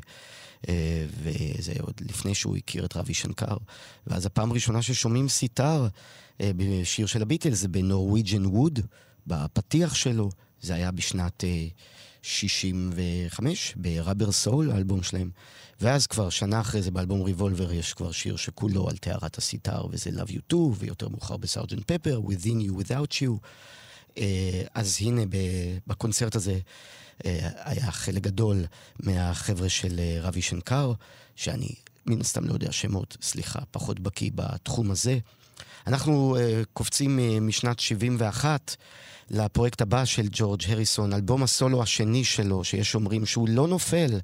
אה, 0.69 1.05
וזה 1.23 1.73
עוד 1.81 1.93
לפני 2.09 2.35
שהוא 2.35 2.57
הכיר 2.57 2.85
את 2.85 2.97
רבי 2.97 3.13
שנקר. 3.13 3.57
ואז 4.07 4.25
הפעם 4.25 4.51
הראשונה 4.51 4.81
ששומעים 4.81 5.29
סיטר 5.29 5.83
אה, 5.83 5.87
בשיר 6.41 7.05
של 7.05 7.21
הביטלס 7.21 7.65
בנורוויג'ן 7.65 8.45
ווד, 8.45 8.79
בפתיח 9.27 9.95
שלו. 9.95 10.29
זה 10.61 10.73
היה 10.73 10.91
בשנת 10.91 11.43
אה, 11.43 11.67
65, 12.21 13.73
בראבר 13.77 14.31
סול, 14.31 14.71
האלבום 14.71 15.03
שלהם. 15.03 15.29
ואז 15.81 16.07
כבר 16.07 16.29
שנה 16.29 16.61
אחרי 16.61 16.81
זה 16.81 16.91
באלבום 16.91 17.21
ריבולבר 17.21 17.73
יש 17.73 17.93
כבר 17.93 18.11
שיר 18.11 18.35
שכולו 18.35 18.89
על 18.89 18.97
טהרת 18.97 19.37
הסיטר, 19.37 19.85
וזה 19.91 20.09
Love 20.09 20.29
You 20.29 20.53
Too, 20.53 20.75
ויותר 20.77 21.09
מאוחר 21.09 21.37
בסארג'נט 21.37 21.91
פפר, 21.91 22.21
Within 22.27 22.69
You 22.69 22.83
Without 22.83 23.13
You. 23.21 23.31
אה, 24.17 24.63
אז 24.73 24.97
הנה, 25.01 25.21
בקונצרט 25.87 26.35
הזה 26.35 26.59
אה, 27.25 27.49
היה 27.55 27.91
חלק 27.91 28.21
גדול 28.21 28.65
מהחבר'ה 28.99 29.69
של 29.69 29.99
אה, 29.99 30.17
רבי 30.21 30.41
שנקר, 30.41 30.93
שאני 31.35 31.69
מן 32.05 32.21
הסתם 32.21 32.45
לא 32.45 32.53
יודע 32.53 32.71
שמות, 32.71 33.17
סליחה, 33.21 33.59
פחות 33.71 33.99
בקיא 33.99 34.31
בתחום 34.35 34.91
הזה. 34.91 35.19
אנחנו 35.89 36.37
uh, 36.37 36.65
קופצים 36.73 37.19
uh, 37.19 37.41
משנת 37.41 37.79
71 37.79 38.75
לפרויקט 39.29 39.81
הבא 39.81 40.05
של 40.05 40.27
ג'ורג' 40.31 40.61
הריסון, 40.67 41.13
אלבום 41.13 41.43
הסולו 41.43 41.83
השני 41.83 42.23
שלו, 42.23 42.63
שיש 42.63 42.95
אומרים 42.95 43.25
שהוא 43.25 43.49
לא 43.49 43.67
נופל 43.67 44.19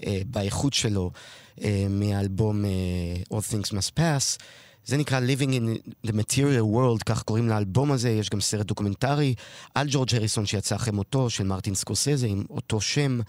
uh, 0.00 0.04
באיכות 0.26 0.74
שלו 0.74 1.10
uh, 1.56 1.62
מאלבום 1.90 2.64
uh, 2.64 3.34
All 3.34 3.52
Things 3.52 3.70
Must 3.70 3.98
Pass. 3.98 4.42
זה 4.84 4.96
נקרא 4.96 5.20
Living 5.20 5.50
in 5.50 5.90
the 6.06 6.12
Material 6.12 6.74
World, 6.74 7.02
כך 7.06 7.22
קוראים 7.22 7.48
לאלבום 7.48 7.92
הזה, 7.92 8.10
יש 8.10 8.30
גם 8.30 8.40
סרט 8.40 8.66
דוקומנטרי 8.66 9.34
על 9.74 9.86
ג'ורג' 9.90 10.14
הריסון 10.14 10.46
שיצא 10.46 10.76
אחרי 10.76 10.92
מותו, 10.92 11.30
של 11.30 11.44
מרטין 11.44 11.74
סקורסזה, 11.74 12.26
עם 12.26 12.44
אותו 12.50 12.80
שם. 12.80 13.20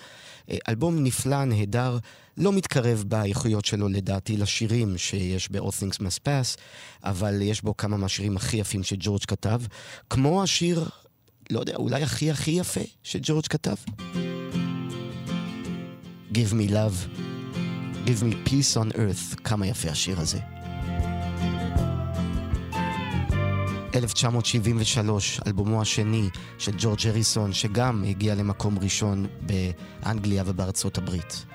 אלבום 0.70 1.04
נפלא, 1.04 1.46
נהדר, 1.46 1.98
לא 2.40 2.54
מתקרב 2.54 3.04
באיכויות 3.08 3.66
שלו 3.66 3.90
לדעתי 3.90 4.38
לשירים 4.38 4.98
שיש 4.98 5.52
ב-All 5.52 5.60
Things 5.60 5.98
Must 6.00 6.20
Pass, 6.26 6.60
אבל 7.04 7.42
יש 7.42 7.62
בו 7.62 7.78
כמה 7.78 7.98
מהשירים 7.98 8.38
הכי 8.38 8.58
יפים 8.58 8.84
שג'ורג' 8.84 9.22
כתב, 9.28 9.62
כמו 10.10 10.44
השיר, 10.44 10.90
לא 11.50 11.60
יודע, 11.60 11.76
אולי 11.76 12.04
הכי 12.04 12.32
הכי 12.32 12.52
יפה 12.52 12.82
שג'ורג' 13.04 13.48
כתב. 13.48 13.76
Give 16.34 16.54
me 16.54 16.70
love, 16.70 17.20
give 18.06 18.24
me 18.24 18.50
peace 18.50 18.78
on 18.78 18.96
earth, 18.96 19.36
כמה 19.44 19.68
יפה 19.68 19.90
השיר 19.90 20.20
הזה. 20.20 20.40
1973, 23.96 25.40
אלבומו 25.48 25.82
השני 25.82 26.30
של 26.58 26.72
ג'ורג' 26.78 27.08
הריסון, 27.08 27.54
שגם 27.54 28.04
הגיע 28.08 28.36
למקום 28.36 28.80
ראשון 28.80 29.26
באנגליה 29.42 30.44
ובארצות 30.46 30.98
הברית. 30.98 31.46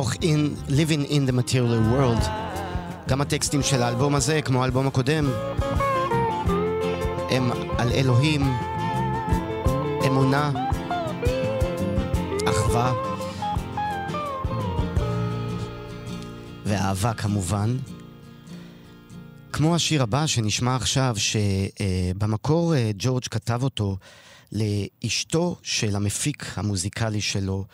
מתוך 0.00 0.14
in, 0.14 0.70
Living 0.70 1.10
in 1.10 1.30
the 1.30 1.32
Material 1.32 1.92
World. 1.92 2.28
גם 3.08 3.20
הטקסטים 3.20 3.62
של 3.62 3.82
האלבום 3.82 4.14
הזה, 4.14 4.42
כמו 4.42 4.62
האלבום 4.62 4.86
הקודם, 4.86 5.30
הם 7.30 7.50
על 7.78 7.92
אלוהים, 7.92 8.42
אמונה, 10.06 10.52
אחווה 12.48 12.92
ואהבה 16.64 17.14
כמובן. 17.14 17.76
כמו 19.52 19.74
השיר 19.74 20.02
הבא 20.02 20.26
שנשמע 20.26 20.76
עכשיו, 20.76 21.16
שבמקור 21.16 22.74
אה, 22.74 22.90
ג'ורג' 22.98 23.24
כתב 23.30 23.60
אותו 23.62 23.96
לאשתו 24.52 25.56
של 25.62 25.96
המפיק 25.96 26.46
המוזיקלי 26.56 27.20
שלו, 27.20 27.64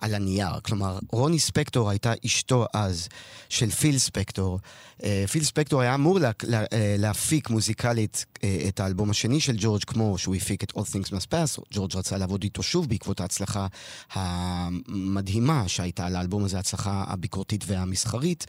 על 0.00 0.14
הנייר. 0.14 0.60
כלומר, 0.62 0.98
רוני 1.12 1.38
ספקטור 1.38 1.90
הייתה 1.90 2.12
אשתו 2.26 2.66
אז 2.74 3.08
של 3.48 3.70
פיל 3.70 3.98
ספקטור. 3.98 4.58
אה, 5.04 5.24
פיל 5.30 5.44
ספקטור 5.44 5.80
היה 5.80 5.94
אמור 5.94 6.20
לה, 6.20 6.30
לה, 6.42 6.64
אה, 6.72 6.94
להפיק 6.98 7.50
מוזיקלית 7.50 8.26
אה, 8.44 8.64
את 8.68 8.80
האלבום 8.80 9.10
השני 9.10 9.40
של 9.40 9.56
ג'ורג', 9.58 9.84
כמו 9.84 10.18
שהוא 10.18 10.34
הפיק 10.34 10.64
את 10.64 10.70
All 10.70 10.80
Things 10.80 11.08
Must 11.08 11.26
Pass. 11.32 11.62
ג'ורג' 11.70 11.96
רצה 11.96 12.18
לעבוד 12.18 12.42
איתו 12.42 12.62
שוב 12.62 12.88
בעקבות 12.88 13.20
ההצלחה 13.20 13.66
המדהימה 14.12 15.68
שהייתה 15.68 16.10
לאלבום 16.10 16.44
הזה, 16.44 16.56
ההצלחה 16.56 17.04
הביקורתית 17.06 17.64
והמסחרית. 17.66 18.46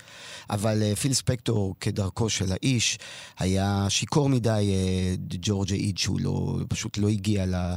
אבל 0.49 0.95
פיל 0.95 1.13
ספקטור, 1.13 1.75
כדרכו 1.79 2.29
של 2.29 2.51
האיש, 2.51 2.97
היה 3.39 3.85
שיכור 3.89 4.29
מדי, 4.29 4.73
ג'ורג' 5.29 5.71
העיד 5.71 5.97
שהוא 5.97 6.19
לא, 6.19 6.59
פשוט 6.69 6.97
לא 6.97 7.09
הגיע 7.09 7.45
לה, 7.45 7.75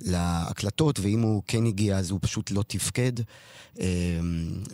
להקלטות, 0.00 1.00
ואם 1.00 1.20
הוא 1.20 1.42
כן 1.46 1.66
הגיע 1.66 1.98
אז 1.98 2.10
הוא 2.10 2.18
פשוט 2.22 2.50
לא 2.50 2.62
תפקד 2.66 3.05
אה, 3.80 3.86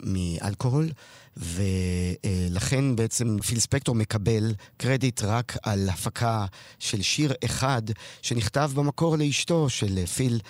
מאלכוהול. 0.02 0.88
ולכן 1.36 2.96
בעצם 2.96 3.36
פיל 3.46 3.60
ספקטור 3.60 3.94
מקבל 3.94 4.54
קרדיט 4.76 5.22
רק 5.22 5.56
על 5.62 5.88
הפקה 5.88 6.46
של 6.78 7.02
שיר 7.02 7.32
אחד 7.44 7.82
שנכתב 8.22 8.70
במקור 8.74 9.16
לאשתו 9.16 9.68
של 9.68 10.06
פיל. 10.06 10.40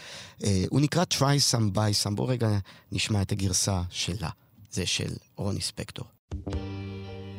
אה, 0.45 0.65
הוא 0.71 0.81
נקרא 0.81 1.05
Try 1.15 1.39
Some 1.53 1.77
By 1.77 2.07
Some. 2.07 2.15
בואו 2.15 2.29
רגע 2.29 2.49
נשמע 2.93 3.23
את 3.23 3.33
הגרסה 3.33 3.83
שלה. 3.91 4.31
זה 4.71 4.87
של 4.87 5.13
רוני 5.37 5.61
ספקטור. 5.61 6.05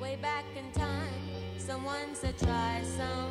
Way 0.01 0.15
back 0.21 0.47
in 0.61 0.79
time, 0.79 1.23
someone 1.67 2.09
said 2.21 2.37
try 2.45 2.75
some. 2.97 3.22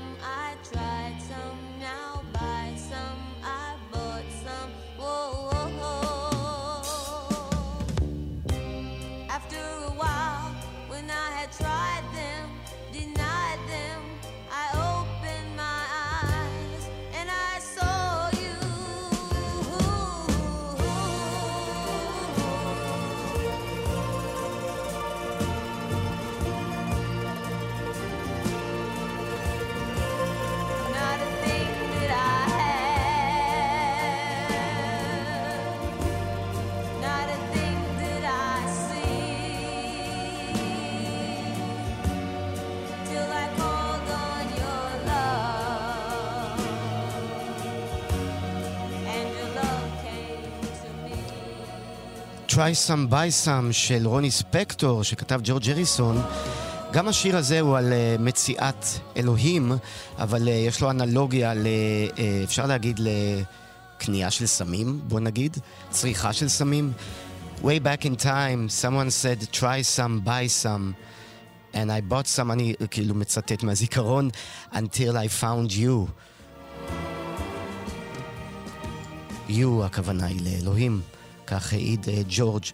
Try 52.53 52.75
Some 52.89 53.11
By 53.11 53.47
Some 53.47 53.73
של 53.73 54.07
רוני 54.07 54.31
ספקטור, 54.31 55.03
שכתב 55.03 55.41
ג'ורג' 55.45 55.71
הריסון. 55.71 56.23
גם 56.93 57.09
השיר 57.09 57.37
הזה 57.37 57.61
הוא 57.61 57.77
על 57.77 57.93
uh, 57.93 58.23
מציאת 58.23 58.87
אלוהים, 59.17 59.73
אבל 60.19 60.49
uh, 60.49 60.51
יש 60.51 60.81
לו 60.81 60.91
אנלוגיה, 60.91 61.55
ל, 61.55 61.67
uh, 62.09 62.19
אפשר 62.45 62.67
להגיד, 62.67 63.01
לקנייה 63.01 64.31
של 64.31 64.47
סמים, 64.47 65.01
בוא 65.09 65.21
נגיד, 65.21 65.57
צריכה 65.91 66.33
של 66.33 66.49
סמים. 66.49 66.93
Way 67.63 67.65
back 67.65 68.05
in 68.05 68.17
time, 68.23 68.69
someone 68.83 69.11
said, 69.23 69.53
try 69.53 69.83
some, 69.97 70.21
buy 70.25 70.47
some, 70.47 70.95
and 71.75 71.91
I 71.91 72.13
bought 72.13 72.27
some, 72.37 72.51
אני 72.51 72.75
כאילו 72.91 73.15
מצטט 73.15 73.63
מהזיכרון, 73.63 74.31
until 74.73 75.15
I 75.15 75.43
found 75.43 75.73
you. 75.73 76.07
you, 79.49 79.85
הכוונה 79.85 80.27
היא 80.27 80.41
לאלוהים, 80.45 81.01
כך 81.47 81.73
העיד 81.73 82.09
אה, 82.09 82.23
ג'ורג'. 82.29 82.65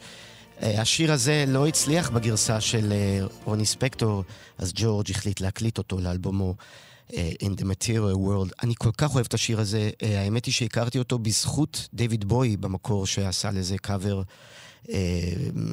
אה, 0.62 0.80
השיר 0.80 1.12
הזה 1.12 1.44
לא 1.48 1.66
הצליח 1.66 2.10
בגרסה 2.10 2.60
של 2.60 2.92
אה, 2.92 3.26
רוני 3.44 3.66
ספקטור, 3.66 4.24
אז 4.58 4.72
ג'ורג' 4.74 5.10
החליט 5.10 5.40
להקליט 5.40 5.78
אותו 5.78 5.98
לאלבומו 5.98 6.54
In 7.10 7.60
the 7.60 7.64
Material 7.64 8.16
World. 8.16 8.52
אני 8.62 8.74
כל 8.78 8.90
כך 8.98 9.14
אוהב 9.14 9.26
את 9.26 9.34
השיר 9.34 9.60
הזה, 9.60 9.90
האמת 10.02 10.44
היא 10.44 10.54
שהכרתי 10.54 10.98
אותו 10.98 11.18
בזכות 11.18 11.88
דיוויד 11.94 12.24
בוי 12.24 12.56
במקור 12.56 13.06
שעשה 13.06 13.50
לזה 13.50 13.78
קאבר. 13.78 14.22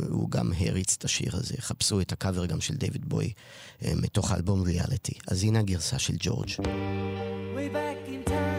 הוא 0.09 0.29
גם 0.29 0.51
הריץ 0.57 0.95
את 0.97 1.05
השיר 1.05 1.35
הזה. 1.35 1.55
חפשו 1.59 2.01
את 2.01 2.11
הקאבר 2.11 2.45
גם 2.45 2.61
של 2.61 2.75
דיוויד 2.75 3.09
בוי 3.09 3.33
מתוך 3.81 4.31
האלבום 4.31 4.61
ריאליטי. 4.61 5.13
אז 5.27 5.43
הנה 5.43 5.59
הגרסה 5.59 5.99
של 5.99 6.13
ג'ורג'. 6.19 6.49
Way 6.49 7.69
back 7.73 8.07
in 8.07 8.29
time, 8.29 8.55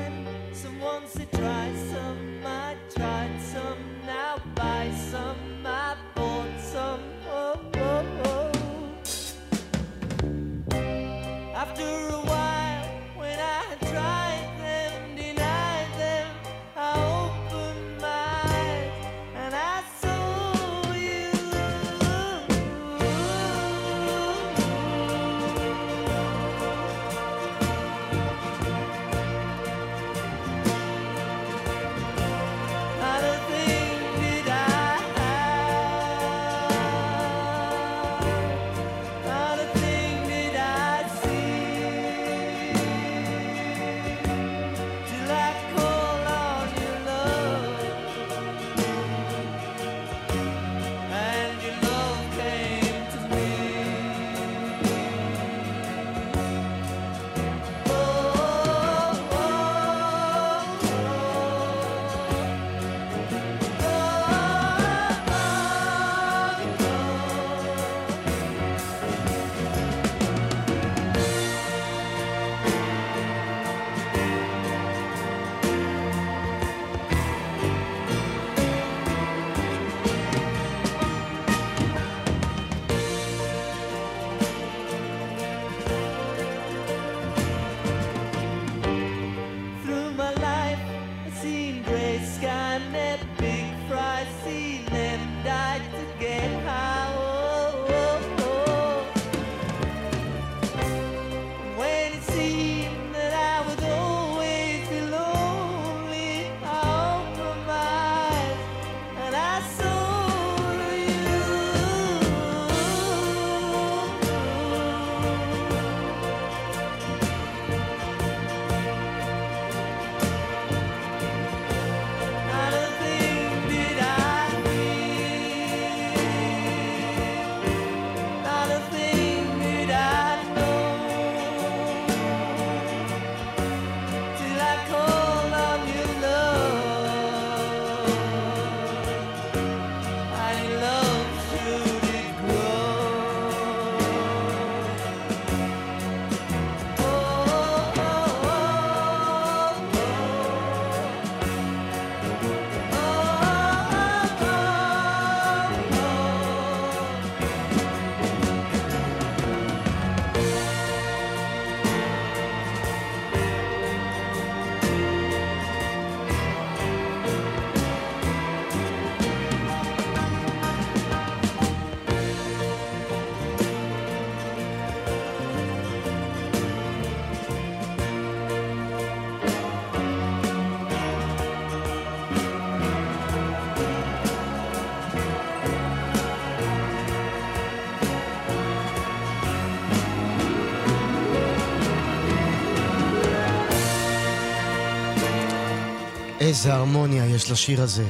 איזה 196.56 196.74
הרמוניה 196.74 197.26
יש 197.26 197.50
לשיר 197.50 197.82
הזה. 197.82 198.04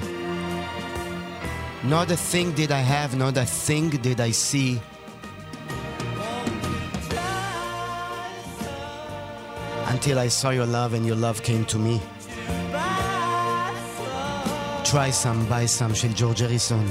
Not 1.84 2.10
a 2.10 2.16
thing 2.32 2.56
did 2.56 2.70
I 2.70 2.82
have, 2.92 3.16
not 3.16 3.36
a 3.36 3.46
thing 3.66 3.90
did 3.90 4.20
I 4.20 4.30
see. 4.30 4.78
Until 9.92 10.18
I 10.26 10.28
saw 10.28 10.50
your 10.58 10.68
love 10.78 10.94
and 10.96 11.04
your 11.10 11.18
love 11.26 11.38
came 11.42 11.64
to 11.72 11.78
me. 11.86 11.96
Try 14.84 15.10
some, 15.10 15.40
buy 15.48 15.66
some 15.66 15.94
של 15.94 16.12
ג'ורג' 16.16 16.42
אריסון. 16.42 16.88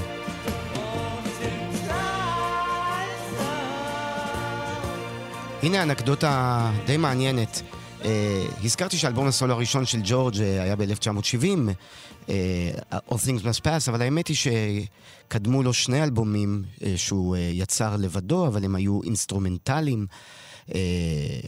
הנה 5.62 5.82
אנקדוטה 5.82 6.70
די 6.86 6.96
מעניינת. 6.96 7.62
Uh, 8.06 8.08
הזכרתי 8.64 8.96
שהאלבום 8.96 9.26
הסולו 9.26 9.54
הראשון 9.54 9.86
של 9.86 10.00
ג'ורג' 10.04 10.34
uh, 10.34 10.38
היה 10.38 10.76
ב-1970, 10.76 11.70
uh, 12.26 12.30
All 13.10 13.14
Things 13.14 13.42
Must 13.42 13.60
Pass, 13.64 13.88
אבל 13.88 14.02
האמת 14.02 14.28
היא 14.28 14.36
שקדמו 14.36 15.62
לו 15.62 15.72
שני 15.72 16.02
אלבומים 16.02 16.64
שהוא 16.96 17.36
יצר 17.36 17.96
לבדו, 17.96 18.46
אבל 18.46 18.64
הם 18.64 18.74
היו 18.74 19.02
אינסטרומנטליים. 19.02 20.06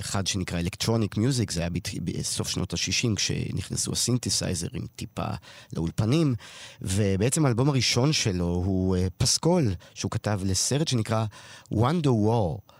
אחד 0.00 0.26
שנקרא 0.26 0.60
Electronic 0.60 1.16
Music, 1.16 1.52
זה 1.52 1.60
היה 1.60 1.70
בסוף 2.04 2.48
שנות 2.48 2.74
ה-60 2.74 3.16
כשנכנסו 3.16 3.92
הסינתסייזרים 3.92 4.86
טיפה 4.96 5.26
לאולפנים, 5.72 6.34
ובעצם 6.82 7.46
האלבום 7.46 7.68
הראשון 7.68 8.12
שלו 8.12 8.62
הוא 8.64 8.96
פסקול, 9.16 9.74
שהוא 9.94 10.10
כתב 10.10 10.40
לסרט 10.44 10.88
שנקרא 10.88 11.24
Wonder 11.74 12.26
War. 12.26 12.72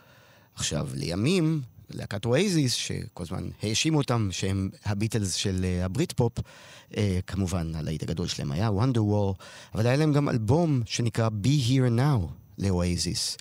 עכשיו, 0.55 0.87
לימים, 0.93 1.61
להקת 1.89 2.25
אואזיס, 2.25 2.73
שכל 2.73 3.23
הזמן 3.23 3.49
האשימו 3.63 3.97
אותם 3.97 4.27
שהם 4.31 4.69
הביטלס 4.85 5.33
של 5.33 5.65
uh, 5.65 5.85
הברית 5.85 6.11
פופ, 6.11 6.39
uh, 6.39 6.95
כמובן, 7.27 7.75
הלהיט 7.75 8.03
הגדול 8.03 8.27
שלהם 8.27 8.51
היה 8.51 8.69
Wonder 8.69 8.97
War, 8.97 9.43
אבל 9.75 9.87
היה 9.87 9.95
להם 9.95 10.13
גם 10.13 10.29
אלבום 10.29 10.81
שנקרא 10.85 11.29
Be 11.43 11.69
Here 11.69 11.99
Now 11.99 12.27
לאואזיס. 12.57 13.37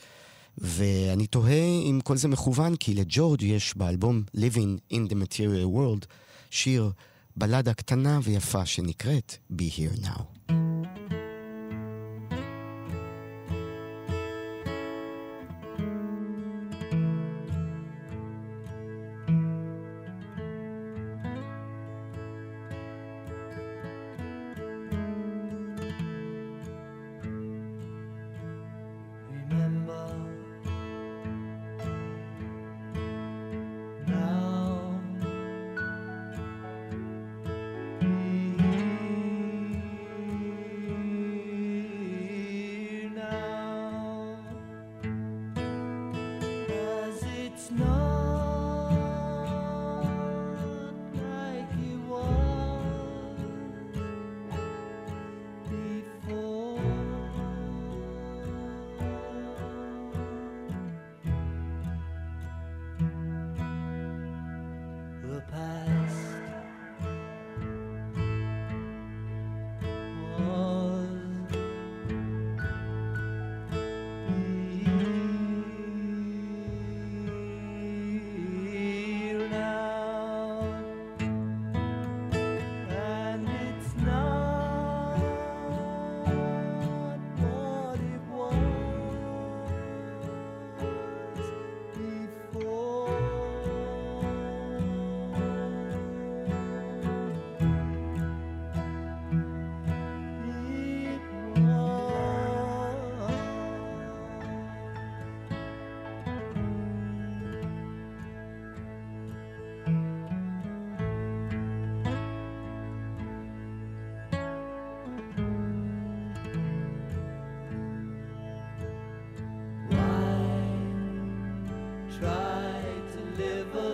ואני 0.59 1.27
תוהה 1.27 1.65
אם 1.91 2.01
כל 2.05 2.17
זה 2.17 2.29
מכוון, 2.29 2.77
כי 2.77 2.95
לג'ורג' 2.95 3.43
יש 3.43 3.77
באלבום 3.77 4.23
Living 4.37 4.95
in 4.95 5.11
the 5.11 5.15
Material 5.15 5.77
World 5.77 6.07
שיר 6.51 6.91
בלדה 7.37 7.75
קטנה 7.75 8.21
ויפה 8.23 8.67
שנקראת 8.67 9.37
Be 9.53 9.65
Here 9.79 10.05
Now. 10.05 10.53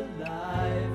alive. 0.05 0.94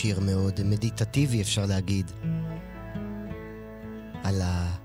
שיר 0.00 0.20
מאוד 0.20 0.62
מדיטטיבי, 0.64 1.42
אפשר 1.42 1.66
להגיד, 1.66 2.10
על 4.24 4.40
ה... 4.40 4.76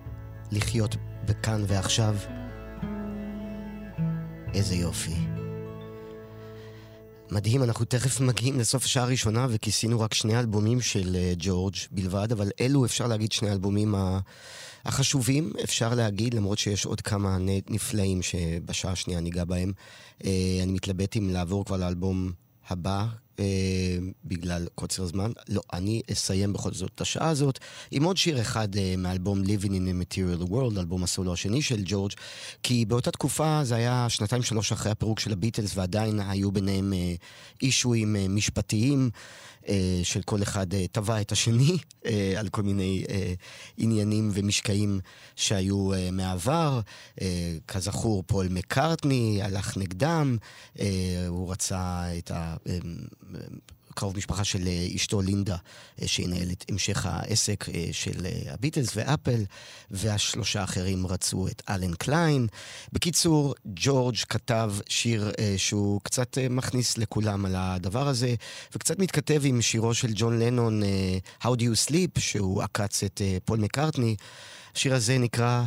לחיות 0.51 0.95
בכאן 1.25 1.63
ועכשיו. 1.67 2.15
איזה 4.53 4.75
יופי. 4.75 5.15
מדהים, 7.31 7.63
אנחנו 7.63 7.85
תכף 7.85 8.19
מגיעים 8.19 8.59
לסוף 8.59 8.83
השעה 8.83 9.03
הראשונה 9.03 9.47
וכיסינו 9.49 9.99
רק 9.99 10.13
שני 10.13 10.39
אלבומים 10.39 10.81
של 10.81 11.15
uh, 11.15 11.35
ג'ורג' 11.37 11.75
בלבד, 11.91 12.31
אבל 12.31 12.49
אלו 12.61 12.85
אפשר 12.85 13.07
להגיד 13.07 13.31
שני 13.31 13.49
האלבומים 13.49 13.95
החשובים, 14.85 15.53
אפשר 15.63 15.95
להגיד, 15.95 16.33
למרות 16.33 16.57
שיש 16.57 16.85
עוד 16.85 17.01
כמה 17.01 17.37
נפלאים 17.69 18.21
שבשעה 18.21 18.91
השנייה 18.91 19.19
ניגע 19.19 19.43
בהם. 19.43 19.71
Uh, 20.19 20.25
אני 20.63 20.71
מתלבט 20.71 21.17
אם 21.17 21.29
לעבור 21.29 21.65
כבר 21.65 21.77
לאלבום 21.77 22.31
הבא, 22.69 23.07
uh, 23.43 24.13
בגלל 24.25 24.67
קוצר 24.75 25.05
זמן. 25.05 25.31
לא, 25.49 25.61
אני 25.73 26.01
אסיים 26.11 26.53
בכל 26.53 26.73
זאת 26.73 26.91
את 26.95 27.01
השעה 27.01 27.29
הזאת 27.29 27.59
עם 27.91 28.03
עוד 28.03 28.17
שיר 28.17 28.41
אחד 28.41 28.75
uh, 28.75 28.77
מאלבום 28.97 29.41
Living 29.43 29.69
in 29.69 30.09
a 30.09 30.11
Material 30.11 30.49
World, 30.49 30.79
אלבום 30.79 31.03
הסולו 31.03 31.33
השני 31.33 31.61
של 31.61 31.81
ג'ורג', 31.85 32.11
כי 32.63 32.85
באותה 32.85 33.11
תקופה 33.11 33.63
זה 33.63 33.75
היה 33.75 34.05
שנתיים 34.09 34.43
שלוש 34.43 34.71
אחרי 34.71 34.91
הפירוק 34.91 35.19
של 35.19 35.31
הביטלס, 35.31 35.77
ועדיין 35.77 36.19
היו 36.19 36.51
ביניהם 36.51 36.93
uh, 36.93 37.21
אישויים 37.61 38.15
uh, 38.15 38.29
משפטיים. 38.29 39.09
uh, 39.63 39.67
של 40.03 40.21
כל 40.21 40.43
אחד 40.43 40.67
תבע 40.91 41.21
את 41.21 41.31
השני 41.31 41.77
uh, 42.03 42.07
על 42.39 42.49
כל 42.49 42.61
מיני 42.61 43.03
עניינים 43.77 44.31
ומשקעים 44.33 44.99
שהיו 45.35 45.89
מהעבר. 46.11 46.81
כזכור, 47.67 48.23
פול 48.27 48.47
מקארטני 48.49 49.39
הלך 49.43 49.77
נגדם, 49.77 50.37
הוא 51.27 51.51
רצה 51.51 52.05
את 52.17 52.31
קרוב 53.95 54.17
משפחה 54.17 54.43
של 54.43 54.67
אה, 54.67 54.87
אשתו 54.95 55.21
לינדה, 55.21 55.55
אה, 56.01 56.07
שינהל 56.07 56.51
את 56.51 56.65
המשך 56.69 57.05
העסק 57.05 57.69
אה, 57.69 57.85
של 57.91 58.25
הביטלס 58.51 58.89
ואפל, 58.95 59.43
והשלושה 59.91 60.61
האחרים 60.61 61.07
רצו 61.07 61.47
את 61.47 61.61
אלן 61.69 61.93
קליין. 61.93 62.47
בקיצור, 62.93 63.55
ג'ורג' 63.65 64.15
כתב 64.29 64.73
שיר 64.89 65.31
שהוא 65.57 66.01
קצת 66.03 66.37
מכניס 66.49 66.97
לכולם 66.97 67.45
על 67.45 67.55
הדבר 67.57 68.07
הזה, 68.07 68.35
וקצת 68.75 68.99
מתכתב 68.99 69.41
עם 69.45 69.61
שירו 69.61 69.93
של 69.93 70.11
ג'ון 70.15 70.39
לנון, 70.39 70.81
How 71.41 71.47
Do 71.47 71.61
You 71.61 71.89
Sleep, 71.89 72.19
שהוא 72.19 72.63
עקץ 72.63 73.03
את 73.03 73.21
פול 73.45 73.59
מקארטני. 73.59 74.15
השיר 74.75 74.95
הזה 74.95 75.17
נקרא 75.17 75.63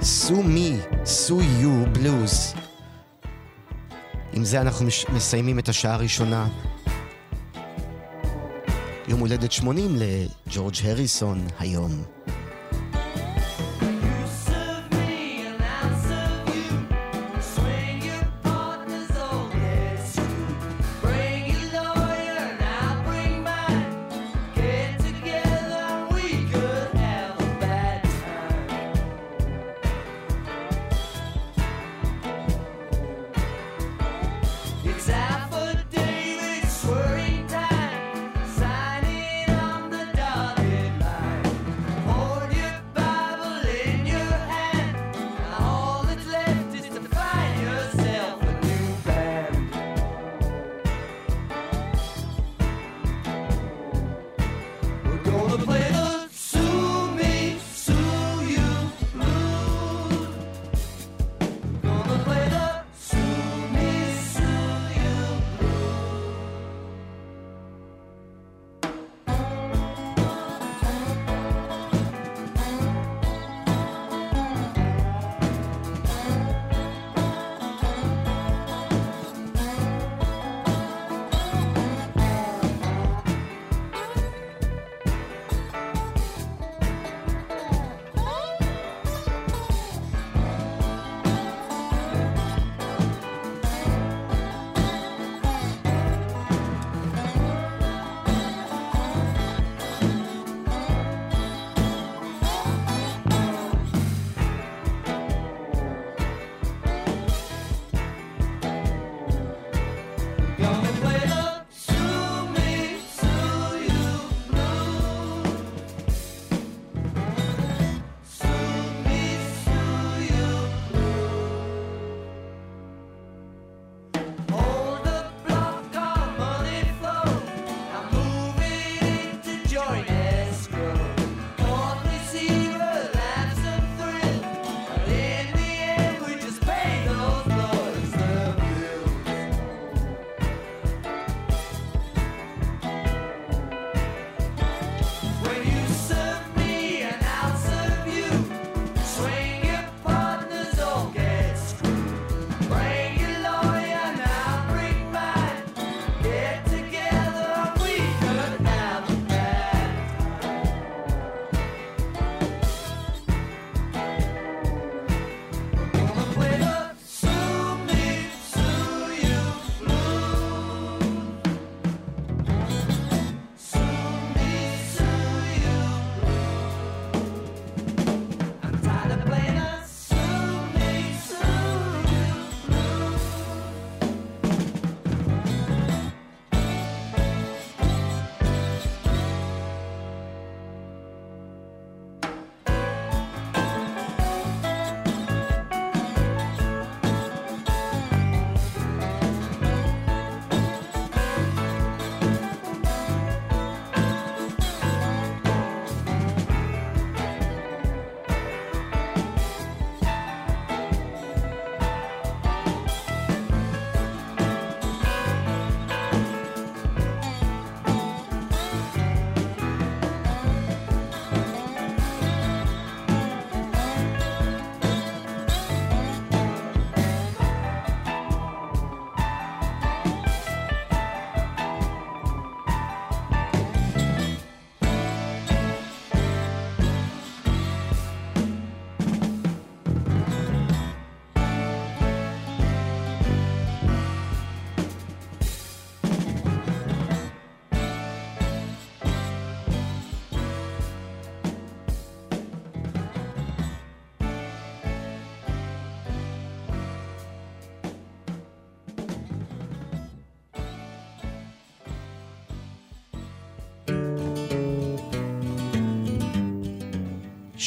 Sue 0.00 0.30
Me, 0.30 0.94
Sue 1.04 1.62
You 1.62 1.98
Blues. 1.98 2.58
עם 4.32 4.44
זה 4.44 4.60
אנחנו 4.60 4.86
מסיימים 5.12 5.58
את 5.58 5.68
השעה 5.68 5.94
הראשונה. 5.94 6.48
יום 9.08 9.20
הולדת 9.20 9.52
80 9.52 9.96
לג'ורג' 9.96 10.74
הריסון 10.84 11.46
היום. 11.58 11.90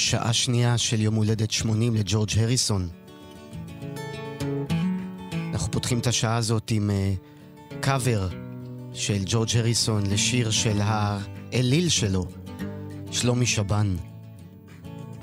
שעה 0.06 0.34
שנייה 0.34 0.78
של 0.78 1.02
יום 1.02 1.16
הולדת 1.16 1.52
80 1.52 1.96
לג'ורג' 1.96 2.30
הריסון. 2.38 2.90
אנחנו 5.54 5.72
פותחים 5.72 6.00
את 6.00 6.08
השעה 6.08 6.36
הזאת 6.36 6.72
עם 6.72 6.90
קאבר 7.80 8.28
של 8.94 9.24
ג'ורג' 9.26 9.50
הריסון 9.58 10.04
לשיר 10.06 10.52
של 10.52 10.80
האליל 10.82 11.90
שלו, 11.90 12.26
שלומי 13.12 13.46
שבן. 13.46 13.96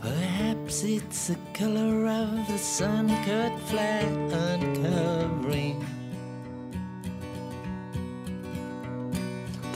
Perhaps 0.02 0.76
it's 0.96 1.28
the 1.28 1.38
color 1.58 1.96
of 2.20 2.32
the 2.52 2.60
sun 2.78 3.06
cut 3.26 3.54
flat 3.68 4.12
uncovering 4.50 5.78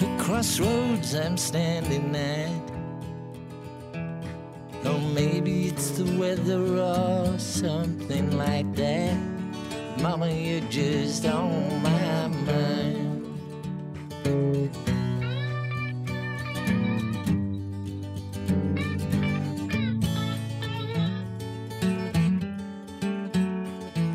the 0.01 0.09
crossroads 0.23 1.15
I'm 1.15 1.37
standing 1.49 2.09
at. 2.17 2.66
Or 4.87 4.99
maybe 5.01 5.67
it's 5.67 5.91
the 5.91 6.05
weather 6.19 6.63
or 6.79 7.39
something 7.39 8.37
like 8.37 8.73
that. 8.77 9.17
Mama, 10.01 10.31
you're 10.31 10.69
just 10.71 11.27
on 11.27 11.83
my 11.83 12.29
mind. 12.47 13.27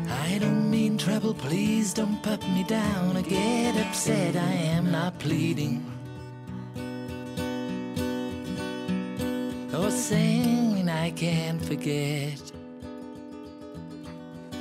I 0.08 0.38
don't 0.38 0.70
mean 0.70 0.96
trouble, 0.96 1.34
please 1.34 1.92
don't 1.92 2.22
put 2.22 2.40
me 2.48 2.64
down 2.64 3.16
or 3.16 3.22
get 3.22 3.76
upset. 3.86 4.36
I 4.36 4.52
am 4.76 4.90
not 4.90 5.18
pleading. 5.18 5.84
Can't 11.22 11.64
forget. 11.64 12.42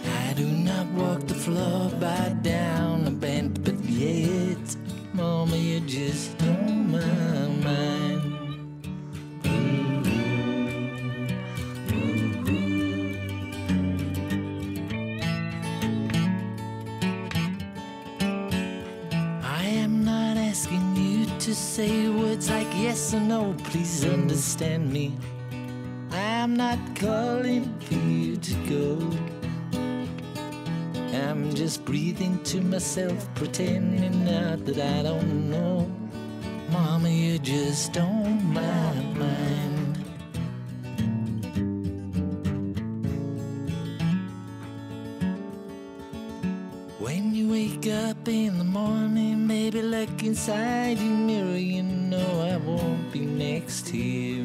I 0.06 0.34
do 0.34 0.46
not 0.46 0.86
walk 0.92 1.22
the 1.26 1.34
floor, 1.34 1.90
bow 2.00 2.30
down 2.44 3.08
a 3.08 3.10
bent, 3.10 3.64
but 3.64 3.84
yet, 3.86 4.76
Mama, 5.12 5.58
you're 5.58 5.88
just 5.88 6.40
on 6.44 6.92
my 6.92 7.48
mind. 7.66 8.22
I 19.44 19.64
am 19.84 20.06
not 20.06 20.38
asking 20.38 20.96
you 20.96 21.26
to 21.40 21.56
say 21.56 22.08
words 22.08 22.52
like 22.52 22.72
yes 22.76 23.16
or 23.16 23.20
no, 23.20 23.56
please 23.64 24.06
understand 24.06 24.94
me. 24.94 25.18
Not 26.72 26.96
calling 26.96 27.68
for 27.82 27.96
you 27.96 28.38
to 28.38 28.54
go. 28.70 28.98
I'm 31.28 31.54
just 31.54 31.84
breathing 31.84 32.42
to 32.44 32.62
myself, 32.62 33.28
pretending 33.36 34.24
not 34.24 34.64
that 34.66 34.80
I 34.80 35.04
don't 35.04 35.50
know. 35.50 35.92
Mama, 36.70 37.10
you're 37.10 37.40
just 37.40 37.98
on 37.98 38.54
my 38.54 38.94
mind. 39.20 39.98
When 47.00 47.36
you 47.36 47.50
wake 47.50 47.88
up 48.08 48.30
in 48.30 48.58
the 48.58 48.64
morning, 48.64 49.46
baby, 49.46 49.82
look 49.82 50.24
inside 50.24 51.00
your 51.00 51.18
mirror. 51.18 51.58
You 51.58 51.84
know 51.84 52.50
I 52.50 52.56
won't 52.56 53.12
be 53.12 53.26
next 53.26 53.88
to 53.88 53.98
you. 53.98 54.36
You 54.36 54.41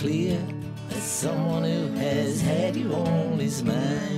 clear 0.00 0.42
as 0.92 1.02
someone 1.02 1.62
who 1.62 1.92
has 1.92 2.40
had 2.40 2.74
you 2.74 2.90
on 2.94 3.38
his 3.38 3.62
mind. 3.62 4.09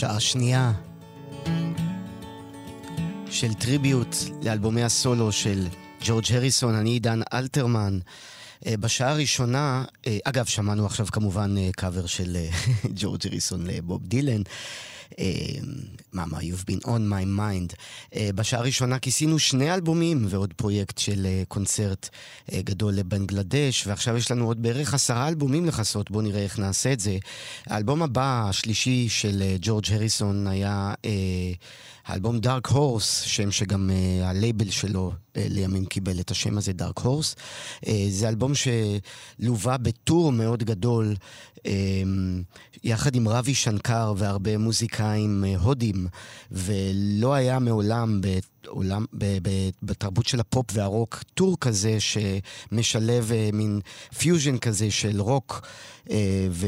שעה 0.00 0.20
שנייה 0.20 0.72
של 3.30 3.54
טריביוט 3.54 4.16
לאלבומי 4.42 4.82
הסולו 4.82 5.32
של 5.32 5.66
ג'ורג' 6.04 6.24
הריסון, 6.34 6.74
אני 6.74 6.90
עידן 6.90 7.20
אלתרמן. 7.32 7.98
אה, 8.66 8.76
בשעה 8.76 9.10
הראשונה, 9.10 9.84
אה, 10.06 10.18
אגב, 10.24 10.44
שמענו 10.44 10.86
עכשיו 10.86 11.06
כמובן 11.06 11.54
קאבר 11.70 12.06
של 12.06 12.36
אה, 12.36 12.50
ג'ורג' 13.00 13.26
הריסון 13.26 13.66
לבוב 13.66 14.06
דילן. 14.06 14.42
מאמה, 16.12 16.38
You've 16.38 16.64
been 16.70 16.86
on 16.86 17.00
my 17.10 17.38
mind. 17.38 17.74
אה, 18.16 18.30
בשעה 18.34 18.60
הראשונה 18.60 18.98
כיסינו 18.98 19.38
שני 19.38 19.74
אלבומים 19.74 20.26
ועוד 20.28 20.52
פרויקט 20.52 20.98
של 20.98 21.26
אה, 21.26 21.42
קונצרט 21.48 22.08
אה, 22.52 22.62
גדול 22.62 22.94
לבנגלדש, 22.94 23.86
ועכשיו 23.86 24.16
יש 24.16 24.30
לנו 24.30 24.46
עוד 24.46 24.62
בערך 24.62 24.94
עשרה 24.94 25.28
אלבומים 25.28 25.66
לכסות, 25.66 26.10
בואו 26.10 26.22
נראה 26.22 26.42
איך 26.42 26.58
נעשה 26.58 26.92
את 26.92 27.00
זה. 27.00 27.18
האלבום 27.66 28.02
הבא, 28.02 28.48
השלישי 28.48 29.08
של 29.08 29.42
ג'ורג' 29.60 29.84
הריסון, 29.92 30.46
היה 30.46 30.94
אה, 31.04 31.10
האלבום 32.06 32.38
Dark 32.38 32.66
Horse, 32.66 33.20
שם 33.20 33.50
שגם 33.50 33.90
הלייבל 34.22 34.70
שלו 34.70 35.12
לימים 35.36 35.84
קיבל 35.84 36.20
את 36.20 36.30
השם 36.30 36.58
הזה, 36.58 36.72
Dark 36.72 36.98
Horse. 36.98 37.36
אה, 37.86 38.06
זה 38.08 38.28
אלבום 38.28 38.52
שלווה 38.54 39.76
ב 39.76 39.87
tour 39.87 40.32
מאוד 40.32 40.62
גדול, 40.62 41.14
אה, 41.66 42.02
יחד 42.84 43.14
עם 43.14 43.28
רבי 43.28 43.54
שנקר 43.54 44.14
והרבה 44.16 44.58
מוזיקאים 44.58 45.44
אה, 45.44 45.56
הודים, 45.56 46.06
ולא 46.50 47.34
היה 47.34 47.58
מעולם 47.58 48.20
בעולם, 48.20 49.04
בתרבות 49.82 50.26
של 50.26 50.40
הפופ 50.40 50.66
והרוק 50.72 51.22
tour 51.34 51.56
כזה 51.60 51.96
שמשלב 52.00 53.32
אה, 53.32 53.50
מין 53.52 53.80
פיוז'ן 54.18 54.58
כזה 54.58 54.90
של 54.90 55.20
רוק 55.20 55.66
אה, 56.10 56.46
ו, 56.50 56.66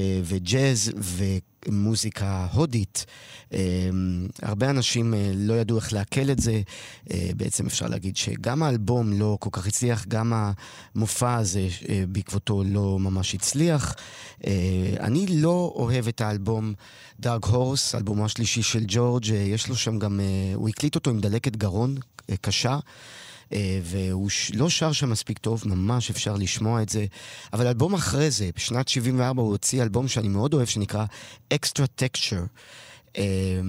וג'אז 1.63 1.69
ומוזיקה 1.69 2.47
הודית. 2.53 3.07
אה, 3.53 3.59
הרבה 4.43 4.71
אנשים 4.71 5.15
אה, 5.15 5.31
לא 5.35 5.55
ידעו 5.55 5.77
איך 5.77 5.93
לעכל 5.93 6.31
את 6.31 6.39
זה. 6.39 6.63
אה, 7.11 7.31
בעצם 7.37 7.67
אפשר 7.67 7.87
להגיד 7.87 8.17
שגם 8.17 8.63
האלבום 8.63 9.13
לא 9.13 9.37
כל 9.41 9.51
כך 9.53 9.67
הצליח, 9.67 10.05
גם 10.09 10.33
המופע 10.95 11.35
הזה 11.35 11.69
בעקבותו 12.09 12.63
לא 12.67 12.99
ממש 12.99 13.35
הצליח. 13.35 13.95
אני 15.01 15.27
לא 15.27 15.73
אוהב 15.75 16.09
את 16.09 16.21
האלבום 16.21 16.75
Dark 17.21 17.45
Horse, 17.45 17.95
אלבומו 17.95 18.25
השלישי 18.25 18.63
של 18.63 18.85
ג'ורג', 18.87 19.27
יש 19.29 19.69
לו 19.69 19.77
שם 19.77 19.99
גם, 19.99 20.21
הוא 20.55 20.69
הקליט 20.69 20.95
אותו 20.95 21.11
עם 21.11 21.21
דלקת 21.21 21.57
גרון 21.57 21.97
קשה. 22.41 22.79
אה, 23.53 23.81
והוא 23.83 24.31
לא 24.55 24.71
שר 24.71 24.93
שם 24.93 25.11
מספיק 25.11 25.39
טוב, 25.39 25.63
ממש 25.67 26.11
אפשר 26.11 26.35
לשמוע 26.35 26.83
את 26.83 26.89
זה. 26.89 27.07
אבל 27.53 27.67
אלבום 27.67 27.95
אחרי 27.95 28.31
זה, 28.31 28.51
בשנת 28.57 28.89
74 28.89 29.43
הוא 29.43 29.51
הוציא 29.51 29.83
אלבום 29.83 30.09
שאני 30.09 30.29
מאוד 30.29 30.55
אוהב, 30.55 30.67
שנקרא 30.67 31.05
Extra 31.55 32.03
Texture. 32.03 32.47
אה, 33.17 33.61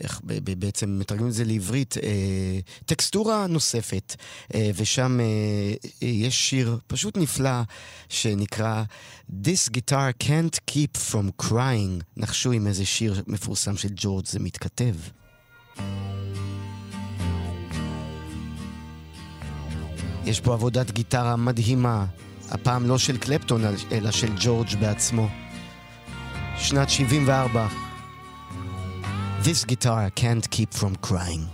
איך 0.00 0.20
בעצם 0.58 0.98
מתרגמים 0.98 1.28
את 1.28 1.34
זה 1.34 1.44
לעברית, 1.44 1.96
אה, 2.02 2.58
טקסטורה 2.86 3.46
נוספת, 3.46 4.16
אה, 4.54 4.70
ושם 4.74 5.20
אה, 5.20 6.06
יש 6.06 6.48
שיר 6.48 6.78
פשוט 6.86 7.16
נפלא 7.16 7.60
שנקרא 8.08 8.84
This 9.30 9.70
guitar 9.76 10.24
can't 10.24 10.58
keep 10.70 11.12
from 11.12 11.46
crying. 11.46 12.02
נחשו 12.16 12.52
עם 12.52 12.66
איזה 12.66 12.86
שיר 12.86 13.22
מפורסם 13.26 13.76
של 13.76 13.88
ג'ורג' 13.96 14.26
זה 14.26 14.40
מתכתב. 14.40 14.94
יש 20.28 20.40
פה 20.40 20.52
עבודת 20.52 20.90
גיטרה 20.90 21.36
מדהימה, 21.36 22.04
הפעם 22.50 22.86
לא 22.86 22.98
של 22.98 23.18
קלפטון, 23.18 23.62
אלא 23.92 24.10
של 24.10 24.32
ג'ורג' 24.40 24.68
בעצמו. 24.80 25.28
שנת 26.58 26.90
74. 26.90 27.68
This 29.42 29.64
guitar 29.64 30.10
can't 30.16 30.50
keep 30.50 30.74
from 30.74 30.94
crying. 31.08 31.44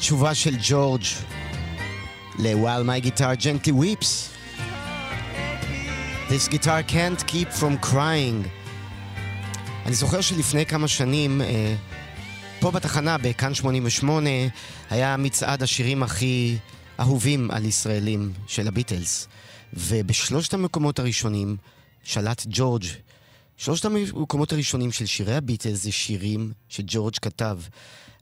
התשובה 0.00 0.34
של 0.34 0.54
ג'ורג' 0.68 1.02
ל-While 2.38 2.84
my 2.84 3.00
guitar 3.06 3.36
gently 3.36 3.72
weeps. 3.72 4.30
This 6.30 6.48
guitar 6.48 6.82
can't 6.82 7.26
keep 7.26 7.48
from 7.60 7.76
crying. 7.86 8.48
אני 9.86 9.94
זוכר 9.94 10.20
שלפני 10.20 10.66
כמה 10.66 10.88
שנים, 10.88 11.40
אה, 11.40 11.74
פה 12.60 12.70
בתחנה, 12.70 13.18
בכאן 13.18 13.54
88, 13.54 14.30
היה 14.90 15.16
מצעד 15.16 15.62
השירים 15.62 16.02
הכי 16.02 16.56
אהובים 17.00 17.50
על 17.50 17.64
ישראלים 17.64 18.32
של 18.46 18.68
הביטלס. 18.68 19.28
ובשלושת 19.72 20.54
המקומות 20.54 20.98
הראשונים 20.98 21.56
שלט 22.02 22.46
ג'ורג'. 22.48 22.84
שלושת 23.56 23.84
המקומות 23.84 24.52
הראשונים 24.52 24.92
של 24.92 25.06
שירי 25.06 25.36
הביטלס 25.36 25.82
זה 25.82 25.92
שירים 25.92 26.52
שג'ורג' 26.68 27.14
כתב. 27.22 27.58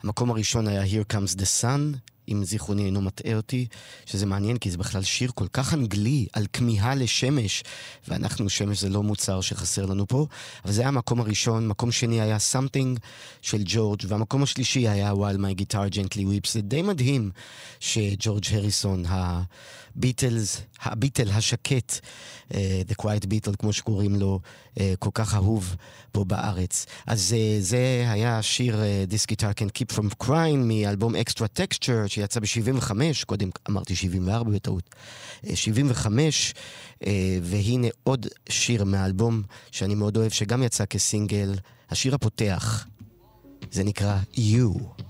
המקום 0.03 0.31
הראשון 0.31 0.69
היה 0.69 0.83
Here 0.83 1.13
Comes 1.13 1.37
the 1.37 1.63
Sun, 1.63 1.99
אם 2.29 2.45
זיכרוני 2.45 2.85
אינו 2.85 3.01
מטעה 3.01 3.35
אותי, 3.37 3.67
שזה 4.07 4.27
מעניין 4.27 4.59
כי 4.59 4.71
זה 4.71 4.79
בכלל 4.79 5.03
שיר 5.03 5.31
כל 5.35 5.47
כך 5.53 5.75
אנגלי 5.75 6.27
על 6.33 6.47
כמיהה 6.53 6.95
לשמש, 6.95 7.65
ואנחנו, 8.09 8.49
שמש 8.49 8.81
זה 8.81 8.89
לא 8.89 9.03
מוצר 9.03 9.41
שחסר 9.41 9.87
לנו 9.87 10.09
פה, 10.09 10.27
אבל 10.65 10.73
זה 10.73 10.81
היה 10.81 10.89
המקום 10.89 11.21
הראשון, 11.21 11.69
מקום 11.69 11.93
שני 11.93 12.21
היה 12.21 12.37
Something 12.37 12.99
של 13.43 13.63
ג'ורג', 13.65 14.01
והמקום 14.09 14.43
השלישי 14.43 14.89
היה 14.89 15.13
While 15.13 15.39
My 15.39 15.61
Guitar 15.61 15.95
Gently 15.95 16.19
Weeps. 16.21 16.53
זה 16.53 16.61
די 16.61 16.83
מדהים 16.83 17.31
שג'ורג' 17.81 18.45
הריסון, 18.53 19.05
הביטלס, 19.99 20.61
הביטל 20.83 21.31
השקט, 21.31 22.01
uh, 22.49 22.55
The 22.89 23.03
Quiet 23.03 23.25
Beatle, 23.25 23.57
כמו 23.59 23.73
שקוראים 23.73 24.17
לו, 24.17 24.41
uh, 24.75 24.81
כל 24.99 25.11
כך 25.15 25.35
אהוב 25.35 25.77
פה 26.13 26.25
בארץ. 26.25 26.87
אז 27.07 27.35
uh, 27.35 27.63
זה 27.63 28.05
היה 28.09 28.43
שיר 28.43 28.75
uh, 28.75 29.13
This 29.13 29.27
Guitar 29.33 29.61
Can 29.61 29.69
Keep 29.79 29.97
From 29.97 30.25
Crying 30.25 30.57
מאלבום 30.57 31.15
Extra 31.17 31.61
Texture, 31.61 32.09
שיצא 32.09 32.41
ב-75, 32.41 32.91
קודם 33.27 33.51
אמרתי 33.71 33.97
74 33.97 34.51
בטעות, 34.51 34.95
uh, 35.45 35.49
75, 35.55 36.55
uh, 37.03 37.07
והנה 37.43 37.89
עוד 38.05 38.27
שיר 38.49 38.85
מהאלבום 38.85 39.43
שאני 39.73 39.95
מאוד 39.95 40.17
אוהב, 40.17 40.33
שגם 40.33 40.63
יצא 40.63 40.85
כסינגל, 40.85 41.55
השיר 41.91 42.15
הפותח, 42.15 42.87
זה 43.71 43.85
נקרא 43.85 44.19
You. 44.35 45.08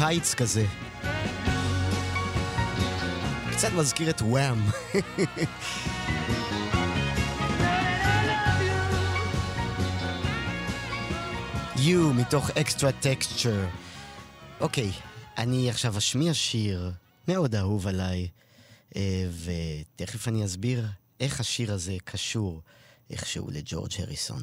קיץ 0.00 0.34
כזה. 0.34 0.66
קצת 3.52 3.68
מזכיר 3.72 4.10
את 4.10 4.22
וואם. 4.22 4.58
You 11.76 12.14
מתוך 12.16 12.50
אקסטרה 12.50 12.92
טקסטשר. 12.92 13.64
אוקיי, 14.60 14.92
אני 15.38 15.70
עכשיו 15.70 15.98
אשמיע 15.98 16.34
שיר 16.34 16.92
מאוד 17.28 17.54
אהוב 17.54 17.86
עליי, 17.86 18.28
אה, 18.96 19.26
ותכף 19.44 20.28
אני 20.28 20.44
אסביר 20.44 20.86
איך 21.20 21.40
השיר 21.40 21.72
הזה 21.72 21.96
קשור 22.04 22.60
איכשהו 23.10 23.50
לג'ורג' 23.50 23.92
הריסון. 23.98 24.42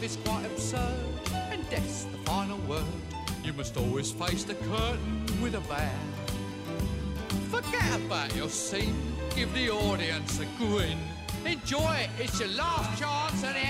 life 0.00 0.10
is 0.10 0.18
quite 0.24 0.46
absurd, 0.46 1.04
and 1.50 1.68
death's 1.68 2.04
the 2.04 2.16
final 2.18 2.56
word. 2.60 2.84
You 3.44 3.52
must 3.52 3.76
always 3.76 4.10
face 4.10 4.44
the 4.44 4.54
curtain 4.54 5.26
with 5.42 5.54
a 5.54 5.60
bow. 5.60 5.90
Forget 7.50 7.96
about 8.06 8.34
your 8.34 8.48
scene, 8.48 8.96
give 9.34 9.52
the 9.52 9.68
audience 9.68 10.40
a 10.40 10.46
grin. 10.56 10.98
Enjoy 11.44 11.94
it, 11.96 12.08
it's 12.18 12.40
your 12.40 12.48
last 12.50 12.98
chance 12.98 13.44
anyhow. 13.44 13.69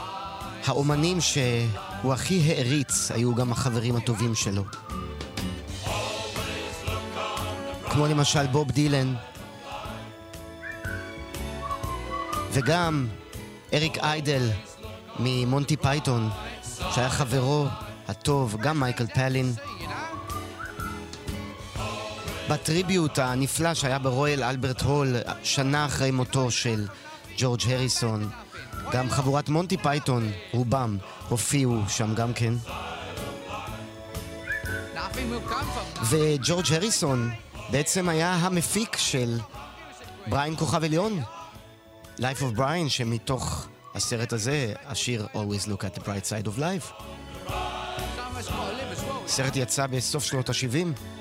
לא 0.61 0.63
רק 0.63 0.65
שהאומנים 0.65 1.21
שהוא 1.21 2.13
הכי 2.13 2.41
העריץ 2.51 3.11
היו 3.11 3.35
גם 3.35 3.51
החברים 3.51 3.95
הטובים 3.95 4.35
שלו. 4.35 4.63
כמו 7.89 8.07
למשל 8.07 8.47
בוב 8.47 8.71
דילן, 8.71 9.13
וגם 12.51 13.07
אריק 13.73 13.97
איידל 13.97 14.49
ממונטי 15.19 15.77
פייתון, 15.77 16.29
שהיה 16.95 17.09
חברו 17.09 17.65
הטוב, 18.07 18.55
גם 18.61 18.79
מייקל 18.79 19.07
פיילין. 19.07 19.53
ב 22.49 22.58
tribute 22.58 23.19
הנפלא 23.19 23.73
שהיה 23.73 23.99
ברויאל 23.99 24.43
אלברט 24.43 24.81
הול 24.81 25.15
שנה 25.43 25.85
אחרי 25.85 26.11
מותו 26.11 26.51
של 26.51 26.87
ג'ורג' 27.37 27.61
הריסון. 27.69 28.29
גם 28.91 29.09
חבורת 29.09 29.49
מונטי 29.49 29.77
פייתון, 29.77 30.31
רובם, 30.51 30.97
הופיעו 31.29 31.77
שם 31.87 32.15
גם 32.15 32.33
כן. 32.33 32.53
וג'ורג' 36.09 36.73
הריסון 36.73 37.31
בעצם 37.69 38.09
היה 38.09 38.33
המפיק 38.33 38.97
של 38.97 39.39
בריין 40.27 40.55
כוכב 40.55 40.83
עליון, 40.83 41.21
Life 42.19 42.41
of 42.41 42.57
Brian, 42.57 42.89
שמתוך 42.89 43.67
הסרט 43.95 44.33
הזה, 44.33 44.73
השיר 44.85 45.27
Always 45.33 45.67
Look 45.67 45.81
at 45.81 45.99
the 45.99 46.01
Bright 46.01 46.25
Side 46.29 46.47
of 46.47 46.59
Life. 46.59 47.03
הסרט 49.25 49.55
יצא 49.55 49.87
בסוף 49.87 50.23
שנות 50.23 50.49
ה-70. 50.49 51.20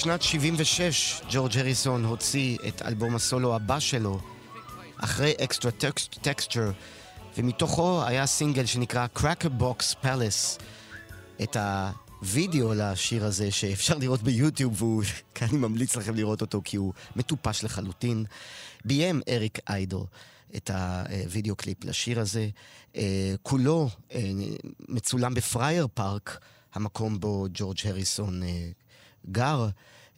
בשנת 0.00 0.22
76 0.22 1.20
ג'ורג' 1.30 1.58
הריסון 1.58 2.04
הוציא 2.04 2.58
את 2.68 2.82
אלבום 2.82 3.14
הסולו 3.14 3.54
הבא 3.54 3.80
שלו, 3.80 4.20
אחרי 4.96 5.32
Extra 5.44 5.70
Texture, 6.20 6.72
ומתוכו 7.36 8.02
היה 8.06 8.26
סינגל 8.26 8.66
שנקרא 8.66 9.06
Cracker 9.16 9.60
Box 9.60 10.04
Palace. 10.04 10.62
את 11.42 11.56
הווידאו 11.56 12.74
לשיר 12.74 13.24
הזה 13.24 13.50
שאפשר 13.50 13.98
לראות 13.98 14.22
ביוטיוב, 14.22 14.82
ואני 14.82 15.58
ממליץ 15.68 15.96
לכם 15.96 16.14
לראות 16.14 16.40
אותו 16.40 16.60
כי 16.64 16.76
הוא 16.76 16.92
מטופש 17.16 17.64
לחלוטין. 17.64 18.24
ביים 18.84 19.20
אריק 19.28 19.58
איידל 19.68 19.96
את 20.56 20.70
הווידאו 20.70 21.56
קליפ 21.56 21.84
לשיר 21.84 22.20
הזה. 22.20 22.48
אה, 22.96 23.34
כולו 23.42 23.88
אה, 24.12 24.30
מצולם 24.88 25.34
בפרייר 25.34 25.86
פארק, 25.94 26.38
המקום 26.74 27.20
בו 27.20 27.46
ג'ורג' 27.54 27.78
הריסון 27.84 28.42
אה, 28.42 28.70
גר. 29.30 29.68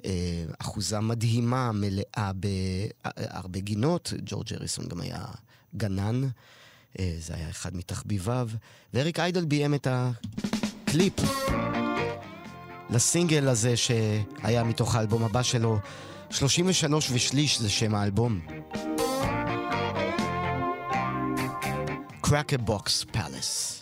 אה, 0.04 0.44
אחוזה 0.58 1.00
מדהימה, 1.00 1.72
מלאה 1.72 2.30
בהרבה 2.34 3.60
גינות. 3.60 4.12
ג'ורג' 4.26 4.54
הריסון 4.54 4.88
גם 4.88 5.00
היה 5.00 5.24
גנן, 5.76 6.22
אה, 6.98 7.14
זה 7.18 7.34
היה 7.34 7.50
אחד 7.50 7.76
מתחביביו. 7.76 8.48
ואריק 8.94 9.18
איידל 9.18 9.44
ביים 9.44 9.74
את 9.74 9.86
הקליפ 9.90 11.14
לסינגל 12.90 13.48
הזה 13.48 13.76
שהיה 13.76 14.64
מתוך 14.64 14.94
האלבום 14.94 15.24
הבא 15.24 15.42
שלו. 15.42 15.78
33 16.30 17.10
ושליש 17.12 17.60
זה 17.60 17.70
שם 17.70 17.94
האלבום. 17.94 18.40
Cracker 22.26 22.68
Box 22.68 23.16
Palace. 23.16 23.81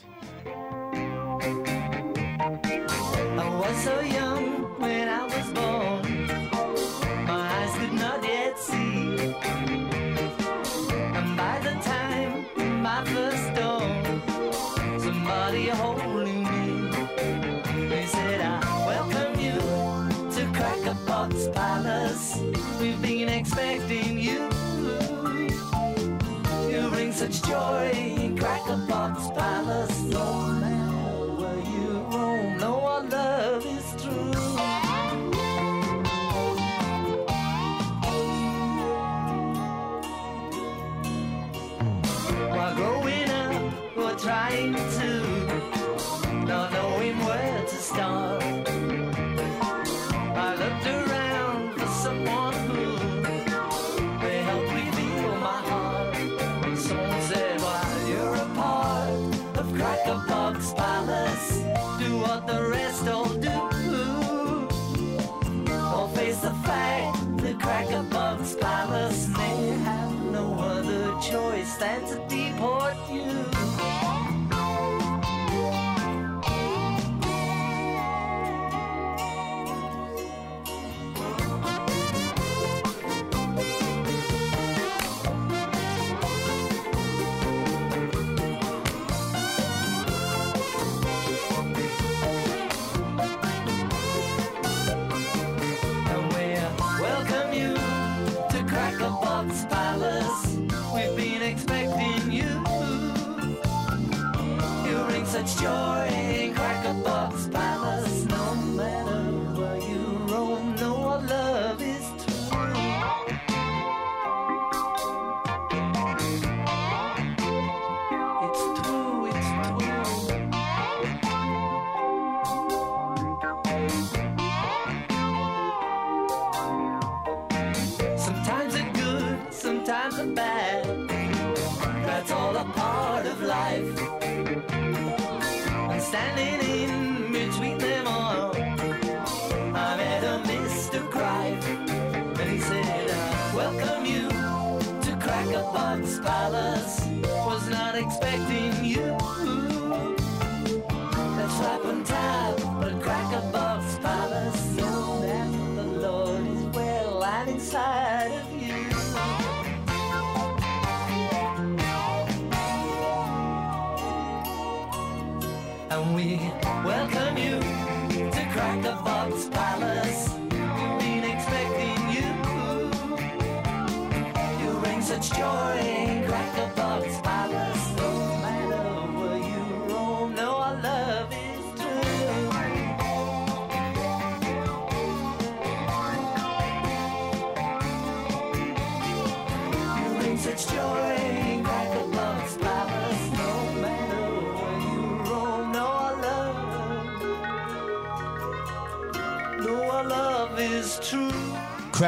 Trying 44.23 44.75
to, 44.75 45.00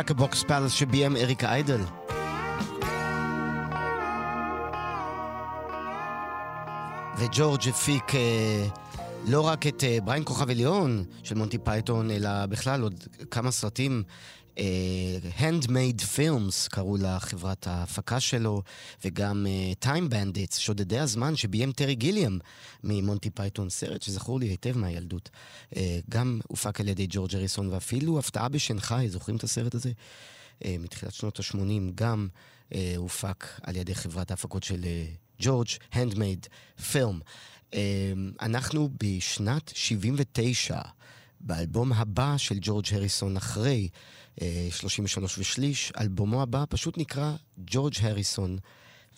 Jackbox 0.02 0.46
פאלס 0.48 0.72
שביים 0.72 1.16
אריק 1.16 1.52
איידל. 1.52 1.80
וג'ורג' 7.18 7.68
הפיק 7.68 8.14
אה, 8.14 8.66
לא 9.28 9.40
רק 9.40 9.66
את 9.66 9.84
אה, 9.84 9.98
בריין 10.04 10.22
כוכב 10.24 10.50
עליון 10.50 11.04
של 11.22 11.34
מונטי 11.34 11.58
פייתון, 11.58 12.10
אלא 12.10 12.46
בכלל 12.46 12.82
עוד 12.82 13.04
כמה 13.30 13.50
סרטים 13.50 14.02
אה, 14.58 15.18
Handmade 15.38 16.02
Films 16.16 16.68
קראו 16.70 16.96
לחברת 16.96 17.66
ההפקה 17.66 18.20
שלו, 18.20 18.62
וגם 19.04 19.46
אה, 19.46 19.84
Time 19.84 20.12
Bandits, 20.12 20.58
שודדי 20.58 20.98
הזמן, 20.98 21.36
שביים 21.36 21.72
טרי 21.72 21.94
גיליאם 21.94 22.38
ממונטי 22.84 23.30
פייתון, 23.30 23.70
סרט 23.70 24.02
שזכור 24.02 24.40
לי 24.40 24.46
היטב 24.46 24.78
מהילדות. 24.78 25.30
Uh, 25.70 25.76
גם 26.10 26.40
הופק 26.48 26.80
על 26.80 26.88
ידי 26.88 27.06
ג'ורג' 27.10 27.34
אריסון, 27.34 27.68
ואפילו 27.72 28.18
הפתעה 28.18 28.48
בשנגחאי, 28.48 29.08
זוכרים 29.08 29.36
את 29.36 29.44
הסרט 29.44 29.74
הזה? 29.74 29.92
Uh, 30.60 30.66
מתחילת 30.78 31.14
שנות 31.14 31.40
ה-80 31.40 31.92
גם 31.94 32.28
uh, 32.70 32.74
הופק 32.96 33.46
על 33.62 33.76
ידי 33.76 33.94
חברת 33.94 34.30
ההפקות 34.30 34.62
של 34.62 34.84
ג'ורג', 35.40 35.68
uh, 35.68 35.94
Handmade 35.96 36.48
Film. 36.92 37.22
Uh, 37.70 37.74
אנחנו 38.40 38.88
בשנת 38.98 39.72
79. 39.74 40.80
באלבום 41.44 41.92
הבא 41.92 42.36
של 42.36 42.58
ג'ורג' 42.60 42.86
הריסון 42.92 43.36
אחרי 43.36 43.88
אה, 44.40 44.68
33 44.70 45.38
ושליש, 45.38 45.92
אלבומו 46.00 46.42
הבא 46.42 46.64
פשוט 46.68 46.98
נקרא 46.98 47.34
ג'ורג' 47.58 47.94
הריסון, 48.02 48.58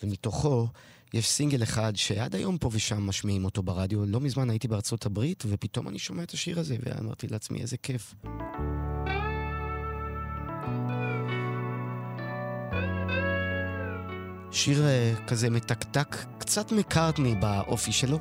ומתוכו 0.03 0.67
יש 1.13 1.29
סינגל 1.29 1.63
אחד 1.63 1.95
שעד 1.95 2.35
היום 2.35 2.57
פה 2.57 2.69
ושם 2.71 3.07
משמיעים 3.07 3.45
אותו 3.45 3.63
ברדיו. 3.63 4.05
לא 4.05 4.19
מזמן 4.19 4.49
הייתי 4.49 4.67
בארצות 4.67 5.05
הברית, 5.05 5.43
ופתאום 5.47 5.87
אני 5.87 5.99
שומע 5.99 6.23
את 6.23 6.31
השיר 6.31 6.59
הזה, 6.59 6.77
ואמרתי 6.83 7.27
לעצמי, 7.27 7.61
איזה 7.61 7.77
כיף. 7.77 8.15
שיר 14.51 14.85
אה, 14.85 15.13
כזה 15.27 15.49
מתקתק, 15.49 16.15
קצת 16.37 16.71
מקארטני 16.71 17.35
באופי 17.35 17.91
שלו. 17.91 18.19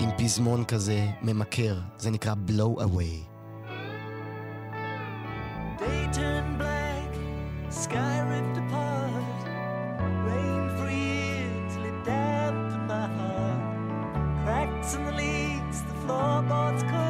עם 0.00 0.10
פזמון 0.18 0.64
כזה 0.64 1.06
ממכר, 1.22 1.80
זה 1.98 2.10
נקרא 2.10 2.34
Blow 2.48 2.80
Away. 2.80 3.35
sky 7.76 8.20
ripped 8.20 8.56
apart, 8.56 9.22
rain 10.26 10.70
it 11.84 12.04
dampened 12.04 12.88
my 12.88 13.06
heart, 13.06 14.44
cracks 14.44 14.94
in 14.94 15.04
the 15.04 15.12
leaves, 15.12 15.82
the 15.82 15.94
floorboards. 16.06 16.82
Cold. 16.84 17.05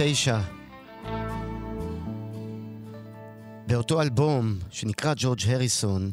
ב-1979. 0.00 0.30
באותו 3.66 4.02
אלבום 4.02 4.58
שנקרא 4.70 5.14
ג'ורג' 5.16 5.40
הריסון, 5.46 6.12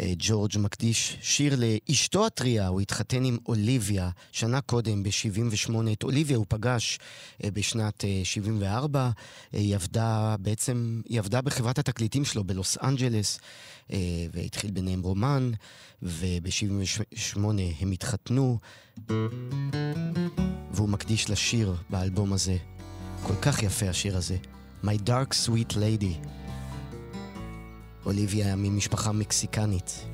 אה, 0.00 0.12
ג'ורג' 0.18 0.52
מקדיש 0.58 1.18
שיר 1.22 1.56
לאשתו 1.56 2.26
הטריה, 2.26 2.66
הוא 2.66 2.80
התחתן 2.80 3.24
עם 3.24 3.38
אוליביה 3.46 4.10
שנה 4.32 4.60
קודם, 4.60 5.02
ב-78. 5.02 5.72
את 5.92 6.02
אוליביה 6.02 6.36
הוא 6.36 6.46
פגש 6.48 6.98
אה, 7.44 7.50
בשנת 7.50 8.04
אה, 8.04 8.20
74. 8.24 9.10
היא 9.52 9.74
עבדה, 9.74 10.36
בעצם, 10.38 11.00
היא 11.08 11.18
עבדה 11.18 11.40
בחברת 11.40 11.78
התקליטים 11.78 12.24
שלו 12.24 12.44
בלוס 12.44 12.78
אנג'לס, 12.82 13.38
והתחיל 14.32 14.70
ביניהם 14.70 15.02
רומן, 15.02 15.50
וב-78 16.02 17.38
הם 17.80 17.90
התחתנו, 17.90 18.58
והוא 20.70 20.88
מקדיש 20.88 21.30
לשיר 21.30 21.76
באלבום 21.90 22.32
הזה, 22.32 22.56
כל 23.26 23.34
כך 23.42 23.62
יפה 23.62 23.88
השיר 23.88 24.16
הזה, 24.16 24.36
My 24.84 25.08
Dark 25.08 25.46
Sweet 25.46 25.72
Lady. 25.72 26.28
אוליביה 28.06 28.56
ממשפחה 28.56 29.12
מקסיקנית, 29.12 30.06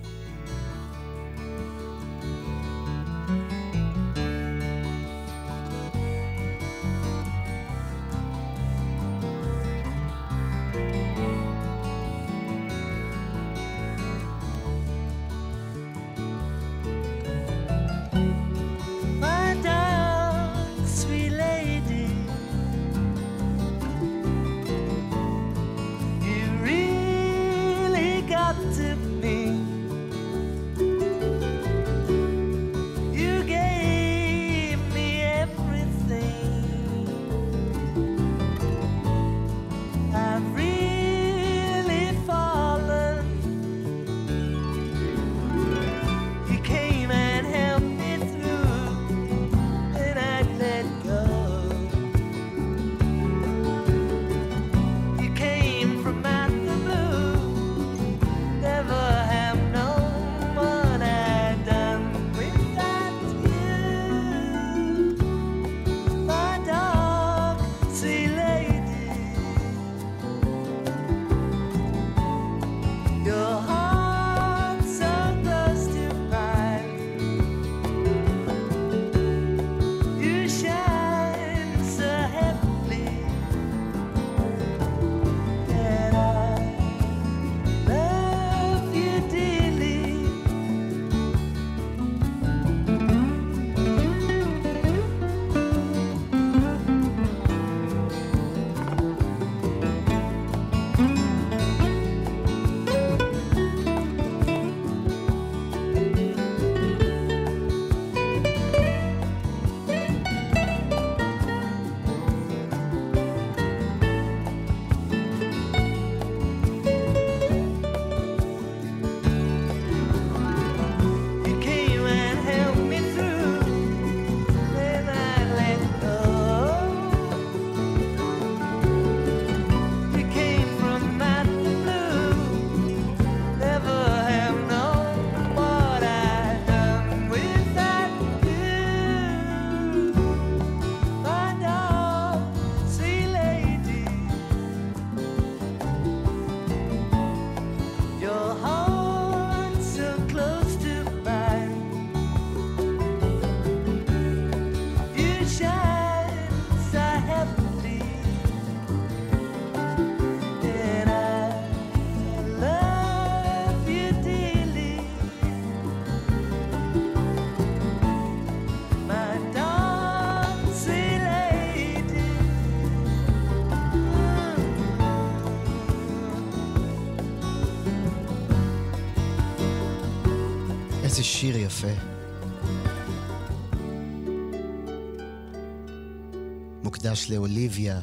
מוקדש 187.21 187.31
לאוליביה, 187.31 188.01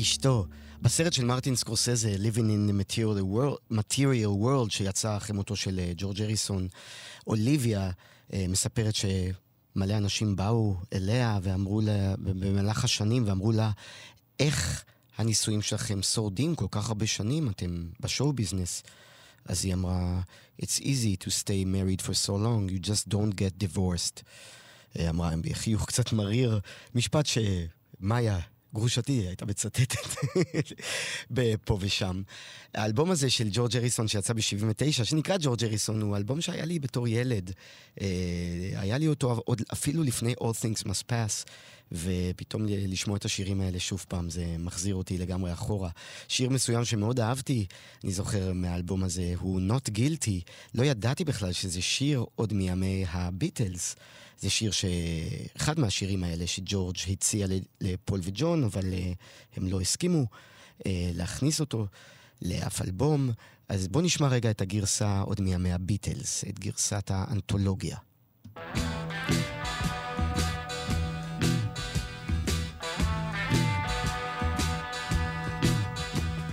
אשתו. 0.00 0.46
בסרט 0.82 1.12
של 1.12 1.24
מרטין 1.24 1.56
סקורסזה, 1.56 2.16
Living 2.16 2.36
in 2.36 2.70
the 2.70 2.72
Material 2.72 3.34
World, 3.34 3.74
Material 3.74 4.42
World 4.42 4.70
שיצא 4.70 5.16
אחרי 5.16 5.36
מותו 5.36 5.56
של 5.56 5.78
אה, 5.78 5.92
ג'ורג' 5.96 6.22
אריסון, 6.22 6.68
אוליביה 7.26 7.90
אה, 8.32 8.44
מספרת 8.48 8.94
שמלא 8.94 9.96
אנשים 9.96 10.36
באו 10.36 10.76
אליה 10.92 11.38
ואמרו 11.42 11.80
לה, 11.80 12.14
במהלך 12.18 12.84
השנים, 12.84 13.24
ואמרו 13.26 13.52
לה, 13.52 13.70
איך 14.40 14.84
הנישואים 15.16 15.62
שלכם 15.62 16.02
שורדים 16.02 16.54
כל 16.54 16.66
כך 16.70 16.88
הרבה 16.88 17.06
שנים, 17.06 17.48
אתם 17.48 17.88
בשואו 18.00 18.32
ביזנס. 18.32 18.82
אז 19.44 19.64
היא 19.64 19.74
אמרה, 19.74 20.20
It's 20.62 20.80
easy 20.80 21.16
to 21.24 21.30
stay 21.30 21.64
married 21.64 22.02
for 22.02 22.14
so 22.14 22.34
long, 22.34 22.68
you 22.68 22.78
just 22.90 23.08
don't 23.08 23.34
get 23.34 23.64
divorced. 23.64 24.22
אה, 24.98 25.10
אמרה 25.10 25.30
בחיוך 25.40 25.86
קצת 25.86 26.12
מריר, 26.12 26.60
משפט 26.94 27.26
שמאיה, 27.26 28.38
גרושתי, 28.74 29.12
הייתה 29.12 29.46
מצטטת 29.46 29.94
פה 31.64 31.78
ושם. 31.80 32.22
האלבום 32.74 33.10
הזה 33.10 33.30
של 33.30 33.48
ג'ורג' 33.52 33.76
אריסון 33.76 34.08
שיצא 34.08 34.32
ב-79, 34.32 35.04
שנקרא 35.04 35.36
ג'ורג' 35.40 35.64
אריסון, 35.64 36.02
הוא 36.02 36.16
אלבום 36.16 36.40
שהיה 36.40 36.64
לי 36.64 36.78
בתור 36.78 37.08
ילד. 37.08 37.52
אה, 38.00 38.06
היה 38.76 38.98
לי 38.98 39.08
אותו 39.08 39.42
עוד 39.44 39.62
אפילו 39.72 40.02
לפני 40.02 40.34
All 40.40 40.62
Things 40.62 40.82
Must 40.84 41.10
Pass. 41.10 41.50
ופתאום 41.92 42.66
לשמוע 42.68 43.16
את 43.16 43.24
השירים 43.24 43.60
האלה 43.60 43.78
שוב 43.80 44.04
פעם, 44.08 44.30
זה 44.30 44.56
מחזיר 44.58 44.94
אותי 44.94 45.18
לגמרי 45.18 45.52
אחורה. 45.52 45.90
שיר 46.28 46.50
מסוים 46.50 46.84
שמאוד 46.84 47.20
אהבתי, 47.20 47.66
אני 48.04 48.12
זוכר 48.12 48.52
מהאלבום 48.52 49.04
הזה, 49.04 49.32
הוא 49.38 49.60
Not 49.60 49.90
Guilty. 49.98 50.50
לא 50.74 50.82
ידעתי 50.84 51.24
בכלל 51.24 51.52
שזה 51.52 51.82
שיר 51.82 52.24
עוד 52.34 52.52
מימי 52.52 53.04
הביטלס. 53.08 53.96
זה 54.38 54.50
שיר 54.50 54.70
ש... 54.70 54.84
אחד 55.56 55.78
מהשירים 55.80 56.24
האלה 56.24 56.46
שג'ורג' 56.46 56.96
הציע 57.10 57.46
לפול 57.80 58.20
וג'ון, 58.22 58.64
אבל 58.64 58.92
uh, 58.92 59.16
הם 59.56 59.68
לא 59.68 59.80
הסכימו 59.80 60.24
uh, 60.78 60.82
להכניס 61.14 61.60
אותו 61.60 61.86
לאף 62.42 62.82
אלבום. 62.82 63.30
אז 63.68 63.88
בואו 63.88 64.04
נשמע 64.04 64.28
רגע 64.28 64.50
את 64.50 64.60
הגרסה 64.60 65.20
עוד 65.20 65.40
מימי 65.40 65.72
הביטלס, 65.72 66.44
את 66.44 66.58
גרסת 66.58 67.10
האנתולוגיה. 67.10 67.96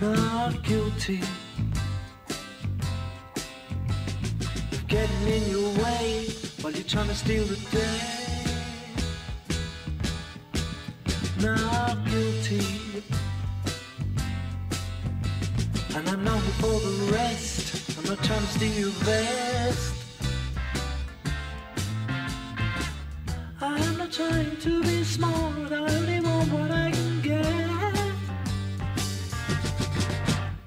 not 0.00 0.62
guilty 0.62 1.22
of 4.72 4.86
getting 4.88 5.26
in 5.36 5.42
your 5.50 5.70
way 5.82 6.45
while 6.66 6.74
you're 6.74 6.82
trying 6.82 7.06
to 7.06 7.14
steal 7.14 7.44
the 7.44 7.54
day. 7.70 8.00
Not 11.40 12.04
guilty, 12.10 12.66
and 15.94 16.08
I'm 16.08 16.24
not 16.24 16.42
for 16.60 16.80
the 16.86 17.12
rest. 17.12 17.96
I'm 17.96 18.04
not 18.06 18.20
trying 18.24 18.40
to 18.40 18.46
steal 18.46 18.72
your 18.82 18.94
vest. 19.06 19.94
I'm 23.60 23.96
not 23.98 24.10
trying 24.10 24.56
to 24.56 24.82
be 24.82 25.04
smart. 25.04 25.70
I 25.70 25.76
only 25.76 26.18
want 26.18 26.50
what 26.50 26.70
I 26.72 26.90
can 26.90 27.20
get. 27.22 28.00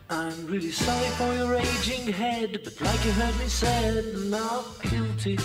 I'm 0.09 0.47
really 0.47 0.71
sorry 0.71 1.09
for 1.19 1.33
your 1.33 1.55
aging 1.55 2.13
head, 2.13 2.57
but 2.63 2.79
like 2.79 3.03
you 3.03 3.11
heard 3.11 3.37
me 3.37 3.47
said, 3.47 4.15
not 4.29 4.63
guilty. 4.81 5.37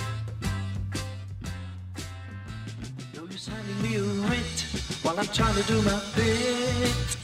Me 3.83 3.97
a 3.97 4.03
writ 4.03 4.59
while 5.03 5.19
I'm 5.19 5.27
trying 5.39 5.57
to 5.61 5.65
do 5.73 5.83
my 5.83 6.01
bit. 6.17 7.19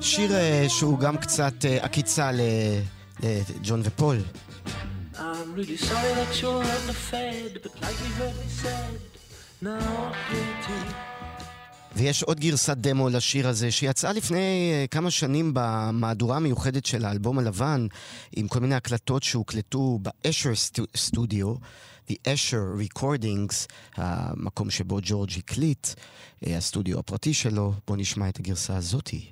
שיר 0.00 0.32
אה, 0.32 0.64
שהוא 0.68 0.98
גם 0.98 1.16
קצת 1.16 1.64
אה, 1.64 1.78
עקיצה 1.84 2.30
לג'ון 2.32 3.80
ופול. 3.84 4.16
I'm 5.14 5.54
really 5.54 5.76
sorry 5.76 6.12
that 6.20 6.40
you're 6.40 6.64
underfed, 6.76 7.62
but 7.62 7.74
like 7.82 7.98
heard 8.18 8.36
me 8.42 8.48
said, 8.62 9.00
not 9.60 10.14
guilty. 10.30 11.09
ויש 11.96 12.22
עוד 12.22 12.40
גרסת 12.40 12.76
דמו 12.76 13.08
לשיר 13.08 13.48
הזה, 13.48 13.70
שיצאה 13.70 14.12
לפני 14.12 14.72
אה, 14.72 14.86
כמה 14.90 15.10
שנים 15.10 15.50
במהדורה 15.54 16.36
המיוחדת 16.36 16.86
של 16.86 17.04
האלבום 17.04 17.38
הלבן, 17.38 17.86
עם 18.36 18.48
כל 18.48 18.60
מיני 18.60 18.74
הקלטות 18.74 19.22
שהוקלטו 19.22 19.98
באשר 20.02 20.50
סטודיו, 20.96 21.54
The 22.08 22.12
Asher 22.12 22.96
Recordings, 22.98 23.66
המקום 23.96 24.70
שבו 24.70 24.98
ג'ורג' 25.02 25.30
הקליט, 25.36 25.88
אה, 26.46 26.56
הסטודיו 26.56 26.98
הפרטי 26.98 27.34
שלו. 27.34 27.72
בואו 27.86 27.98
נשמע 27.98 28.28
את 28.28 28.38
הגרסה 28.38 28.76
הזאתי. 28.76 29.30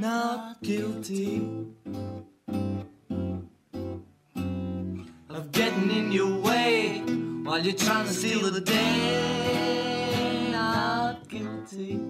not 0.00 0.62
guilty 0.62 1.42
of 5.30 5.52
getting 5.52 5.90
in 5.90 6.10
your 6.10 6.38
way 6.40 7.00
while 7.44 7.58
you're 7.58 7.74
trying 7.74 8.06
to 8.06 8.12
steal 8.12 8.50
the 8.50 8.60
day. 8.60 10.48
Not 10.50 11.28
guilty. 11.28 12.00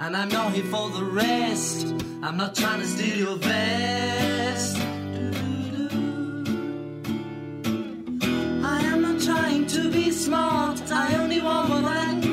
And 0.00 0.16
I'm 0.16 0.28
not 0.30 0.54
here 0.54 0.64
for 0.64 0.88
the 0.90 1.04
rest. 1.04 1.86
I'm 2.22 2.36
not 2.36 2.54
trying 2.54 2.80
to 2.80 2.86
steal 2.86 3.18
your 3.18 3.36
vest. 3.36 4.76
I 8.64 8.80
am 8.84 9.02
not 9.02 9.20
trying 9.20 9.66
to 9.66 9.90
be 9.90 10.10
smart. 10.10 10.80
I 10.90 11.16
only 11.16 11.42
want 11.42 11.68
what 11.68 11.84
I 11.84 12.18
can 12.20 12.27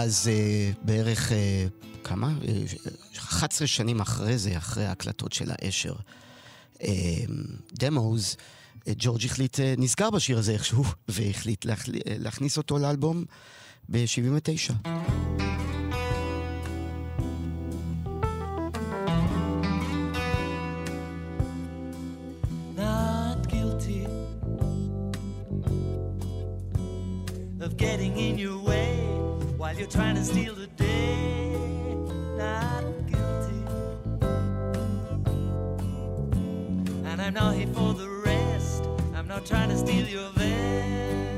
אז 0.00 0.28
אה, 0.32 0.70
בערך, 0.82 1.32
אה, 1.32 1.66
כמה? 2.04 2.34
אה, 2.48 2.62
11 3.18 3.66
שנים 3.66 4.00
אחרי 4.00 4.38
זה, 4.38 4.56
אחרי 4.58 4.86
ההקלטות 4.86 5.32
של 5.32 5.50
האשר, 5.50 5.94
דמוז, 7.72 8.36
אה, 8.88 8.92
ג'ורג' 8.96 9.24
החליט, 9.24 9.60
אה, 9.60 9.74
נזכר 9.78 10.10
בשיר 10.10 10.38
הזה 10.38 10.52
איכשהו, 10.52 10.84
והחליט 11.08 11.66
אה, 11.66 11.74
להכניס 12.06 12.58
אותו 12.58 12.78
לאלבום 12.78 13.24
ב-79. 13.88 14.88
not 22.76 23.40
guilty 23.54 24.02
of 27.66 27.76
getting 27.76 28.14
in 28.26 28.34
your 28.44 28.58
way 28.68 28.79
you're 29.80 29.88
trying 29.88 30.14
to 30.14 30.22
steal 30.22 30.54
the 30.54 30.66
day. 30.66 31.54
Not 32.36 32.84
guilty. 33.06 33.64
And 37.06 37.22
I'm 37.22 37.32
not 37.32 37.54
here 37.54 37.66
for 37.68 37.94
the 37.94 38.06
rest. 38.26 38.84
I'm 39.14 39.26
not 39.26 39.46
trying 39.46 39.70
to 39.70 39.78
steal 39.78 40.06
your 40.06 40.28
vest. 40.32 41.29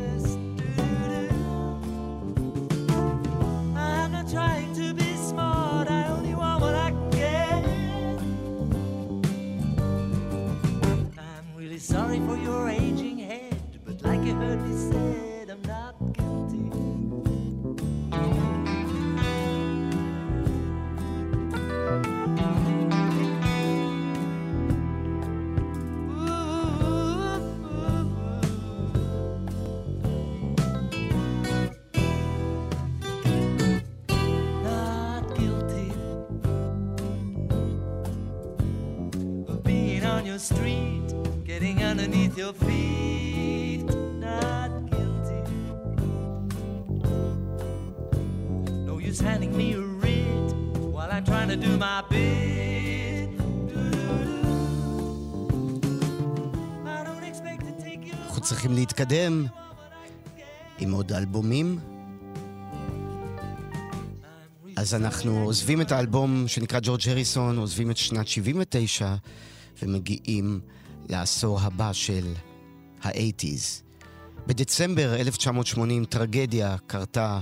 אנחנו 58.25 58.43
צריכים 58.43 58.73
להתקדם 58.73 59.47
עם 60.79 60.93
עוד 60.93 61.13
אלבומים. 61.13 61.79
אז 64.77 64.95
אנחנו 64.95 65.45
עוזבים 65.45 65.81
את 65.81 65.93
האלבום 65.93 66.45
שנקרא 66.47 66.81
ג'ורג' 66.83 67.09
הריסון, 67.09 67.59
עוזבים 67.59 67.91
את 67.91 67.97
שנת 67.97 68.29
79 68.29 69.15
ומגיעים 69.83 70.61
לעשור 71.09 71.61
הבא 71.61 71.93
של 71.93 72.33
ה-80's. 73.03 73.83
בדצמבר 74.47 75.15
1980 75.15 76.05
טרגדיה 76.05 76.77
קרתה 76.87 77.41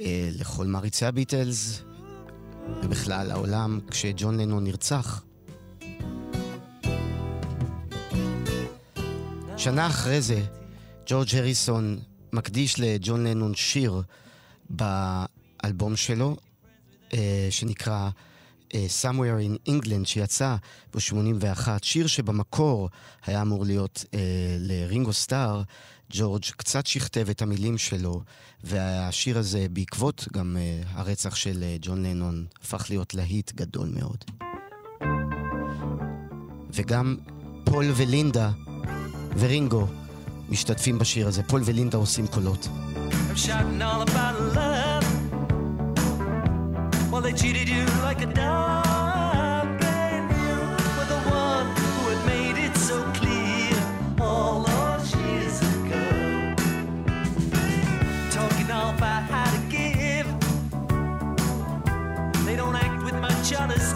אה, 0.00 0.28
לכל 0.32 0.66
מעריצי 0.66 1.06
הביטלס 1.06 1.82
ובכלל 2.82 3.30
העולם 3.30 3.80
כשג'ון 3.90 4.40
לנון 4.40 4.64
נרצח. 4.64 5.24
שנה 9.56 9.86
אחרי 9.86 10.20
זה, 10.20 10.42
ג'ורג' 11.06 11.36
הריסון 11.36 11.98
מקדיש 12.32 12.80
לג'ון 12.80 13.26
לנון 13.26 13.54
שיר 13.54 14.02
באלבום 14.70 15.96
שלו, 15.96 16.36
אה, 17.14 17.46
שנקרא 17.50 18.10
Somewhere 18.72 19.40
in 19.40 19.68
England, 19.68 20.04
שיצא 20.04 20.56
ב-81, 20.94 21.68
שיר 21.82 22.06
שבמקור 22.06 22.88
היה 23.26 23.42
אמור 23.42 23.64
להיות 23.64 24.04
אה, 24.14 24.20
לרינגו 24.58 25.12
סטאר. 25.12 25.62
ג'ורג' 26.14 26.44
קצת 26.56 26.86
שכתב 26.86 27.26
את 27.30 27.42
המילים 27.42 27.78
שלו, 27.78 28.20
והשיר 28.64 29.38
הזה, 29.38 29.66
בעקבות 29.70 30.28
גם 30.32 30.56
אה, 30.56 30.82
הרצח 30.90 31.34
של 31.34 31.64
ג'ון 31.80 32.02
לנון, 32.06 32.46
הפך 32.62 32.86
להיות 32.90 33.14
להיט 33.14 33.52
גדול 33.52 33.88
מאוד. 33.94 34.24
וגם 36.72 37.16
פול 37.64 37.90
ולינדה 37.96 38.50
ורינגו 39.38 39.86
משתתפים 40.48 40.98
בשיר 40.98 41.28
הזה. 41.28 41.42
פול 41.42 41.62
ולינדה 41.64 41.98
עושים 41.98 42.26
קולות. 42.26 42.68
I'm 43.34 44.71
they 47.22 47.32
cheated 47.32 47.68
you 47.68 47.84
like 48.02 48.20
a 48.20 48.26
dog, 48.26 49.66
and 49.84 50.28
you 50.42 50.56
were 50.96 51.04
the 51.04 51.20
one 51.30 51.66
who 51.76 52.10
had 52.10 52.26
made 52.26 52.58
it 52.58 52.76
so 52.76 53.00
clear 53.14 53.72
all 54.20 54.62
those 54.62 55.14
years 55.14 55.60
ago. 55.60 56.54
Talking 58.30 58.70
all 58.72 58.90
about 58.96 59.22
how 59.30 59.48
to 59.54 59.60
give. 59.70 60.26
They 62.44 62.56
don't 62.56 62.74
act 62.74 63.04
with 63.04 63.14
much 63.14 63.54
honesty, 63.54 63.91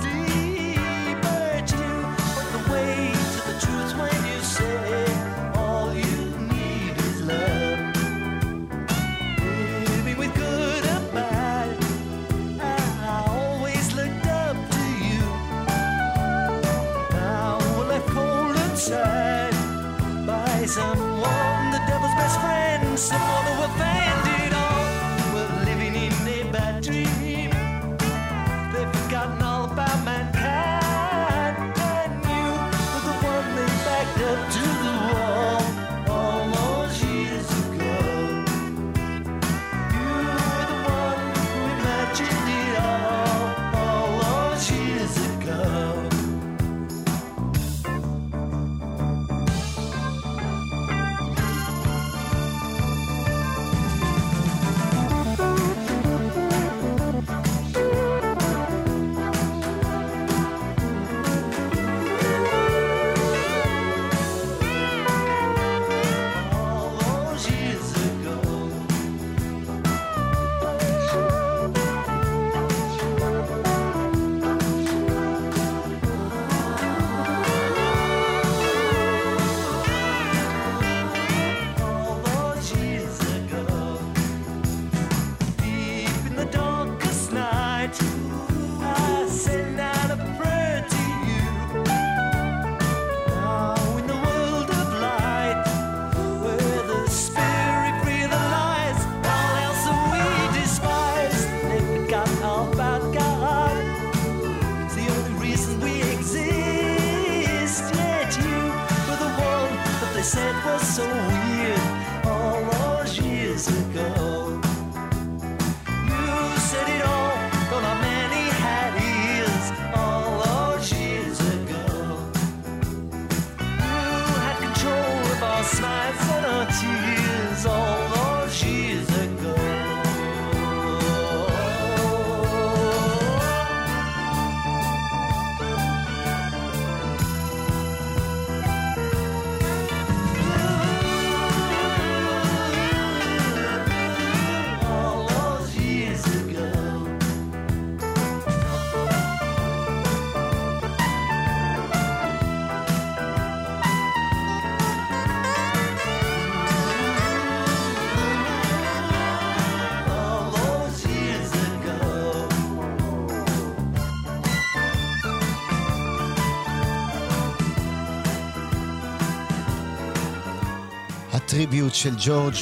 של 172.07 172.15
ג'ורג' 172.19 172.55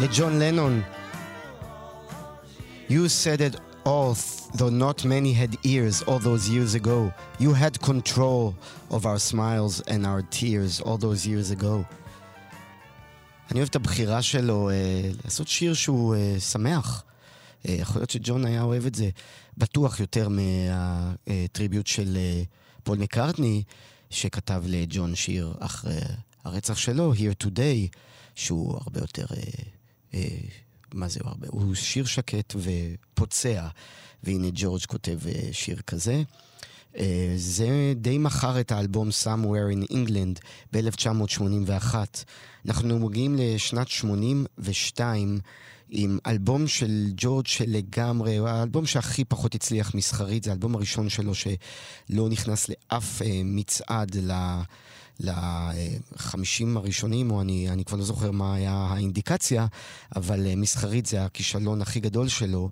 לג'ון 0.00 0.38
לנון. 0.38 0.82
You 2.88 3.08
said 3.08 3.40
it 3.40 3.56
all, 3.84 4.14
though 4.54 4.68
not 4.68 5.04
many 5.04 5.32
had 5.32 5.56
ears 5.64 6.02
all 6.02 6.20
those 6.20 6.48
years 6.48 6.74
ago. 6.80 7.12
You 7.40 7.52
had 7.54 7.80
control 7.80 8.54
of 8.96 9.00
our 9.10 9.18
smiles 9.30 9.74
and 9.92 10.06
our 10.06 10.22
tears 10.38 10.80
all 10.80 10.98
those 11.06 11.26
years 11.26 11.50
ago. 11.50 11.84
אני 13.50 13.58
אוהב 13.58 13.68
את 13.68 13.76
הבחירה 13.76 14.22
שלו 14.22 14.70
אה, 14.70 15.10
לעשות 15.24 15.48
שיר 15.48 15.74
שהוא 15.74 16.14
אה, 16.14 16.40
שמח. 16.40 17.04
אה, 17.68 17.74
יכול 17.74 18.00
להיות 18.00 18.10
שג'ון 18.10 18.44
היה 18.44 18.62
אוהב 18.62 18.86
את 18.86 18.94
זה 18.94 19.10
בטוח 19.58 20.00
יותר 20.00 20.28
מהטריביוט 20.28 21.86
של 21.86 22.16
אה, 22.16 22.42
פול 22.82 22.98
מקארטני, 22.98 23.62
שכתב 24.10 24.62
לג'ון 24.66 25.14
שיר 25.14 25.54
אחרי 25.58 26.00
הרצח 26.44 26.76
שלו, 26.76 27.14
Here 27.14 27.44
Today, 27.44 27.96
שהוא 28.40 28.78
הרבה 28.80 29.00
יותר 29.00 29.26
אה, 29.36 29.42
אה, 30.14 30.38
מה 30.94 31.08
זה 31.08 31.20
הרבה? 31.24 31.46
הוא 31.50 31.74
שיר 31.74 32.04
שקט 32.04 32.54
ופוצע, 32.56 33.68
והנה 34.22 34.46
ג'ורג' 34.54 34.84
כותב 34.86 35.18
אה, 35.26 35.48
שיר 35.52 35.80
כזה. 35.86 36.22
אה, 36.98 37.32
זה 37.36 37.92
די 37.96 38.18
מכר 38.18 38.60
את 38.60 38.72
האלבום 38.72 39.08
Somewhere 39.08 39.88
in 39.88 39.92
England 39.92 40.40
ב-1981. 40.72 41.94
אנחנו 42.66 42.98
מגיעים 42.98 43.36
לשנת 43.38 43.88
82 43.88 45.40
עם 45.90 46.18
אלבום 46.26 46.68
של 46.68 47.10
ג'ורג' 47.16 47.46
שלגמרי, 47.46 48.36
הוא 48.36 48.48
האלבום 48.48 48.86
שהכי 48.86 49.24
פחות 49.24 49.54
הצליח 49.54 49.94
מסחרית, 49.94 50.44
זה 50.44 50.50
האלבום 50.50 50.74
הראשון 50.74 51.08
שלו 51.08 51.32
שלא 51.34 52.28
נכנס 52.28 52.68
לאף 52.68 53.22
אה, 53.22 53.40
מצעד. 53.44 54.16
לחמישים 55.20 56.76
הראשונים, 56.76 57.30
או 57.30 57.40
אני, 57.40 57.70
אני 57.70 57.84
כבר 57.84 57.98
לא 57.98 58.04
זוכר 58.04 58.30
מה 58.30 58.54
היה 58.54 58.72
האינדיקציה, 58.72 59.66
אבל 60.16 60.46
אה, 60.46 60.56
מסחרית 60.56 61.06
זה 61.06 61.24
הכישלון 61.24 61.82
הכי 61.82 62.00
גדול 62.00 62.28
שלו. 62.28 62.70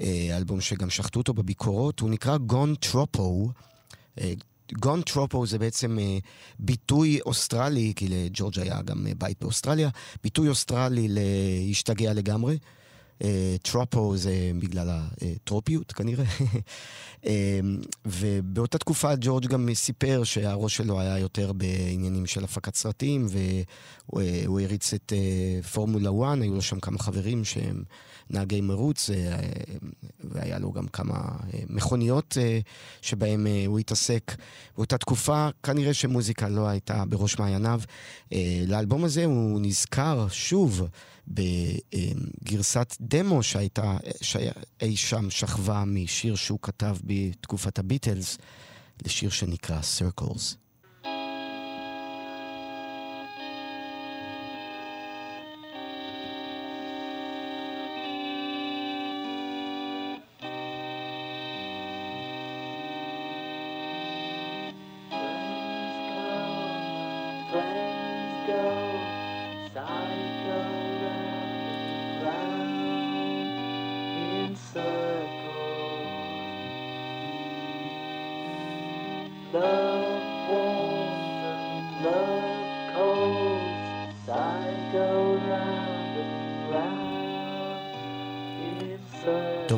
אה, 0.00 0.36
אלבום 0.36 0.60
שגם 0.60 0.90
שחטו 0.90 1.20
אותו 1.20 1.34
בביקורות, 1.34 2.00
הוא 2.00 2.10
נקרא 2.10 2.36
גון 2.36 2.74
טרופו. 2.74 3.50
גון 4.72 5.02
טרופו 5.02 5.46
זה 5.46 5.58
בעצם 5.58 5.98
אה, 5.98 6.18
ביטוי 6.58 7.20
אוסטרלי, 7.20 7.92
כי 7.96 8.08
לג'ורג' 8.08 8.58
היה 8.58 8.82
גם 8.82 9.06
בית 9.18 9.36
באוסטרליה, 9.40 9.90
ביטוי 10.24 10.48
אוסטרלי 10.48 11.08
להשתגע 11.10 12.12
לגמרי. 12.12 12.56
אה, 13.22 13.56
טרופו 13.62 14.16
זה 14.16 14.50
בגלל 14.58 14.90
הטרופיות 14.90 15.92
כנראה. 15.92 16.24
אה, 17.26 17.60
ובאותה 18.04 18.78
תקופה 18.78 19.12
ג'ורג' 19.20 19.46
גם 19.46 19.74
סיפר 19.74 20.24
שהראש 20.24 20.76
שלו 20.76 21.00
היה 21.00 21.18
יותר 21.18 21.52
בעניינים 21.52 22.26
של 22.26 22.44
הפקת 22.44 22.74
סרטים, 22.74 23.26
והוא 23.28 24.60
הריץ 24.60 24.94
את 24.94 25.12
אה, 25.12 25.62
פורמולה 25.62 26.10
1, 26.32 26.42
היו 26.42 26.54
לו 26.54 26.62
שם 26.62 26.80
כמה 26.80 26.98
חברים 26.98 27.44
שהם 27.44 27.82
נהגי 28.32 28.60
מרוץ, 28.60 29.10
אה, 29.10 29.36
והיה 30.24 30.58
לו 30.58 30.72
גם 30.72 30.88
כמה 30.88 31.14
אה, 31.14 31.60
מכוניות 31.68 32.38
אה, 32.40 32.60
שבהם 33.02 33.46
אה, 33.46 33.64
הוא 33.66 33.78
התעסק. 33.78 34.36
באותה 34.76 34.98
תקופה 34.98 35.48
כנראה 35.62 35.94
שמוזיקה 35.94 36.48
לא 36.48 36.68
הייתה 36.68 37.04
בראש 37.04 37.38
מעייניו. 37.38 37.80
אה, 38.32 38.64
לאלבום 38.66 39.04
הזה 39.04 39.24
הוא 39.24 39.60
נזכר 39.60 40.26
שוב 40.30 40.82
בגרסת 41.28 42.96
דמו 43.00 43.42
שהייתה, 43.42 43.96
שאי 44.20 44.96
שם 44.96 45.30
שכבה 45.30 45.84
משיר 45.86 46.34
שהוא 46.34 46.58
כתב 46.62 46.96
בתקופת 47.04 47.78
הביטלס, 47.78 48.38
לשיר 49.06 49.30
שנקרא 49.30 49.80
Circles. 49.80 50.61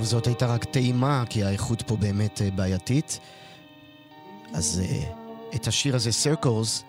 טוב, 0.04 0.10
זאת 0.10 0.26
הייתה 0.26 0.46
רק 0.46 0.64
טעימה, 0.64 1.24
כי 1.30 1.44
האיכות 1.44 1.82
פה 1.82 1.96
באמת 1.96 2.42
אה, 2.42 2.50
בעייתית. 2.50 3.18
אז 4.52 4.82
אה, 4.84 5.12
את 5.54 5.66
השיר 5.66 5.96
הזה, 5.96 6.10
Circles, 6.10 6.82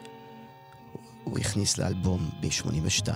הוא 1.24 1.40
הכניס 1.40 1.78
לאלבום 1.78 2.30
ב-82. 2.40 3.10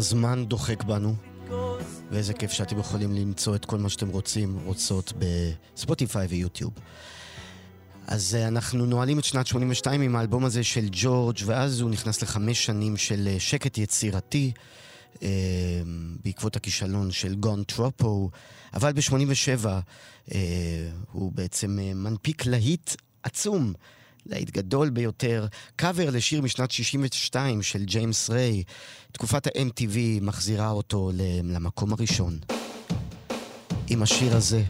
הזמן 0.00 0.44
דוחק 0.44 0.82
בנו, 0.82 1.14
ואיזה 2.10 2.34
כיף 2.34 2.52
שאתם 2.52 2.78
יכולים 2.78 3.12
למצוא 3.12 3.54
את 3.54 3.64
כל 3.64 3.78
מה 3.78 3.88
שאתם 3.88 4.08
רוצים, 4.08 4.58
רוצות, 4.64 5.12
בספוטיפיי 5.18 6.26
ויוטיוב. 6.26 6.72
אז 8.06 8.34
אה, 8.34 8.48
אנחנו 8.48 8.86
נועלים 8.86 9.18
את 9.18 9.24
שנת 9.24 9.46
82 9.46 10.00
עם 10.00 10.16
האלבום 10.16 10.44
הזה 10.44 10.64
של 10.64 10.88
ג'ורג', 10.92 11.36
ואז 11.46 11.80
הוא 11.80 11.90
נכנס 11.90 12.22
לחמש 12.22 12.64
שנים 12.64 12.96
של 12.96 13.28
אה, 13.32 13.40
שקט 13.40 13.78
יצירתי, 13.78 14.52
אה, 15.22 15.28
בעקבות 16.24 16.56
הכישלון 16.56 17.10
של 17.10 17.34
גון 17.34 17.64
טרופו, 17.64 18.30
אבל 18.74 18.92
ב-87 18.92 19.66
אה, 19.66 20.38
הוא 21.12 21.32
בעצם 21.32 21.78
מנפיק 21.94 22.46
להיט 22.46 22.90
עצום. 23.22 23.72
להיט 24.26 24.50
גדול 24.50 24.90
ביותר, 24.90 25.46
קאבר 25.76 26.10
לשיר 26.10 26.42
משנת 26.42 26.70
62 26.70 27.62
של 27.62 27.84
ג'יימס 27.84 28.30
ריי. 28.30 28.62
תקופת 29.12 29.46
ה-MTV 29.46 29.96
מחזירה 30.20 30.70
אותו 30.70 31.10
למקום 31.44 31.92
הראשון. 31.92 32.38
עם 33.88 34.02
השיר 34.02 34.36
הזה, 34.36 34.62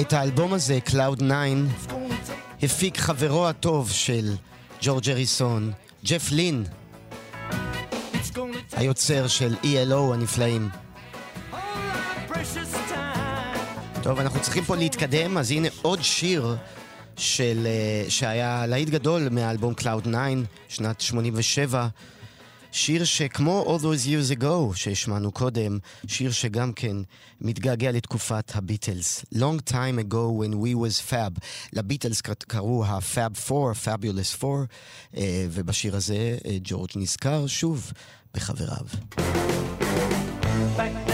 את 0.00 0.12
האלבום 0.12 0.52
הזה, 0.52 0.78
Cloud 0.86 1.16
9, 1.16 1.34
הפיק 2.62 2.98
חברו 2.98 3.48
הטוב 3.48 3.90
של 3.90 4.34
ג'ורג' 4.82 5.10
אריסון, 5.10 5.72
ג'ף 6.04 6.30
לין, 6.30 6.64
היוצר 8.72 9.28
של 9.28 9.54
ELO 9.62 10.14
הנפלאים. 10.14 10.68
טוב, 14.02 14.18
אנחנו 14.20 14.40
צריכים 14.40 14.64
פה 14.64 14.76
להתקדם, 14.76 15.38
אז 15.38 15.50
הנה 15.50 15.68
עוד 15.82 16.02
שיר 16.02 16.56
של, 17.16 17.66
אה, 17.66 18.10
שהיה 18.10 18.66
להיט 18.66 18.88
גדול 18.88 19.28
מהאלבום 19.28 19.74
Cloud 19.80 20.02
9, 20.02 20.18
שנת 20.68 21.00
87, 21.00 21.88
שיר 22.76 23.04
שכמו 23.04 23.64
All 23.78 23.82
Those 23.82 24.06
Years 24.06 24.38
Ago 24.40 24.74
שהשמענו 24.74 25.32
קודם, 25.32 25.78
שיר 26.06 26.30
שגם 26.32 26.72
כן 26.72 26.96
מתגעגע 27.40 27.92
לתקופת 27.92 28.52
הביטלס. 28.56 29.24
Long 29.34 29.70
time 29.72 29.98
ago 30.10 30.14
when 30.40 30.54
we 30.54 30.74
was 30.86 31.10
fab. 31.12 31.40
לביטלס 31.72 32.20
קר- 32.20 32.32
קראו 32.48 32.84
ה-Fab 32.84 33.52
4, 33.52 33.72
Fabulous 33.84 34.44
4, 34.44 34.64
אה, 35.16 35.46
ובשיר 35.50 35.96
הזה 35.96 36.38
אה, 36.46 36.56
ג'ורג' 36.64 36.90
נזכר 36.96 37.46
שוב 37.46 37.92
בחבריו. 38.34 38.86
Back 40.76 41.05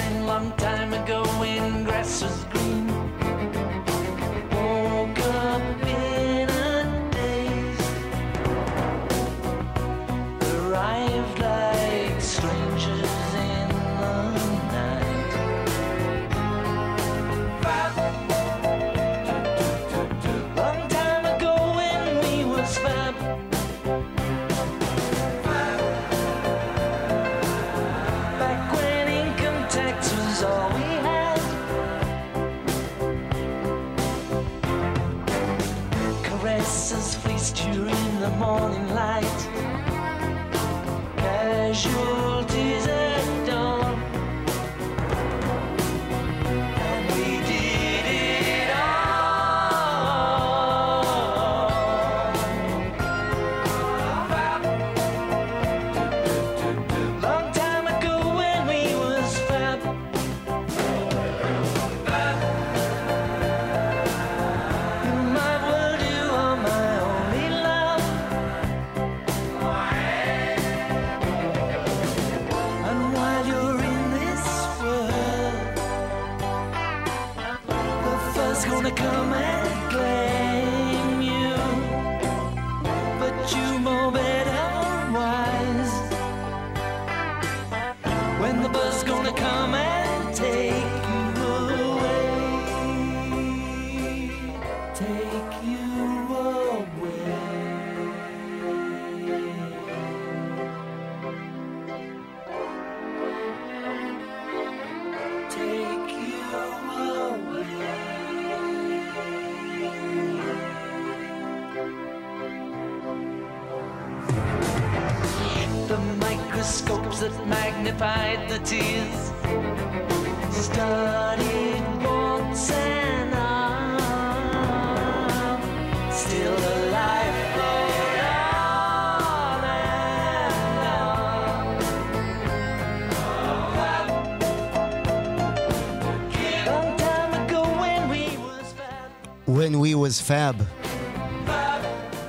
Was 140.02 140.28
Fab. 140.28 140.62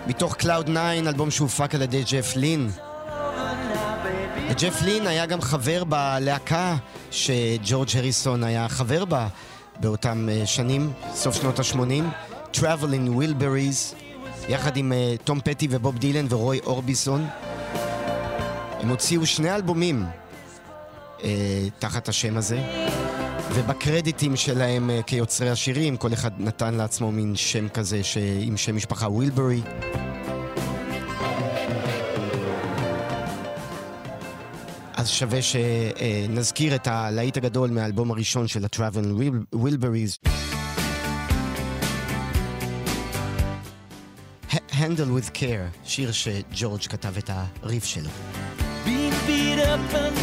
מתוך 0.07 0.35
Cloud 0.39 0.63
9, 0.65 0.91
אלבום 0.91 1.31
שהופק 1.31 1.75
על 1.75 1.81
ידי 1.81 2.03
ג'ף 2.11 2.35
לין. 2.35 2.69
וג'ף 4.49 4.81
לין 4.81 5.07
היה 5.07 5.25
גם 5.25 5.41
חבר 5.41 5.83
בלהקה 5.83 6.75
שג'ורג' 7.11 7.87
הריסון 7.95 8.43
היה 8.43 8.69
חבר 8.69 9.05
בה 9.05 9.27
באותם 9.79 10.29
אה, 10.31 10.45
שנים, 10.45 10.91
סוף 11.13 11.35
שנות 11.35 11.59
ה-80, 11.59 12.03
Traveling 12.53 13.09
Wilburys, 13.17 13.95
יחד 14.49 14.77
עם 14.77 14.91
אה, 14.93 15.15
תום 15.23 15.39
פטי 15.39 15.67
ובוב 15.69 15.97
דילן 15.97 16.25
ורוי 16.29 16.59
אורביסון. 16.65 17.27
הם 18.79 18.89
הוציאו 18.89 19.25
שני 19.25 19.55
אלבומים 19.55 20.05
אה, 21.23 21.29
תחת 21.79 22.09
השם 22.09 22.37
הזה, 22.37 22.59
ובקרדיטים 23.55 24.35
שלהם 24.35 24.89
אה, 24.89 25.01
כיוצרי 25.03 25.49
השירים, 25.49 25.97
כל 25.97 26.13
אחד 26.13 26.31
נתן 26.37 26.73
לעצמו 26.73 27.11
מין 27.11 27.35
שם 27.35 27.69
כזה 27.69 28.03
ש... 28.03 28.17
עם 28.39 28.57
שם 28.57 28.75
משפחה 28.75 29.07
ווילברי. 29.07 29.61
אז 34.93 35.09
שווה 35.09 35.39
שנזכיר 35.41 36.75
את 36.75 36.87
הלהיט 36.87 37.37
הגדול 37.37 37.69
מהאלבום 37.69 38.11
הראשון 38.11 38.47
של 38.47 38.65
ה-Travel 38.65 39.21
Wilburys. 39.55 40.29
Handle 44.71 45.11
with 45.17 45.37
care, 45.37 45.77
שיר 45.83 46.11
שג'ורג' 46.11 46.81
כתב 46.81 47.17
את 47.17 47.29
הריף 47.63 47.85
שלו. 47.85 48.09
Being 48.85 49.13
beat 49.27 49.59
up 49.59 49.93
and 49.93 50.22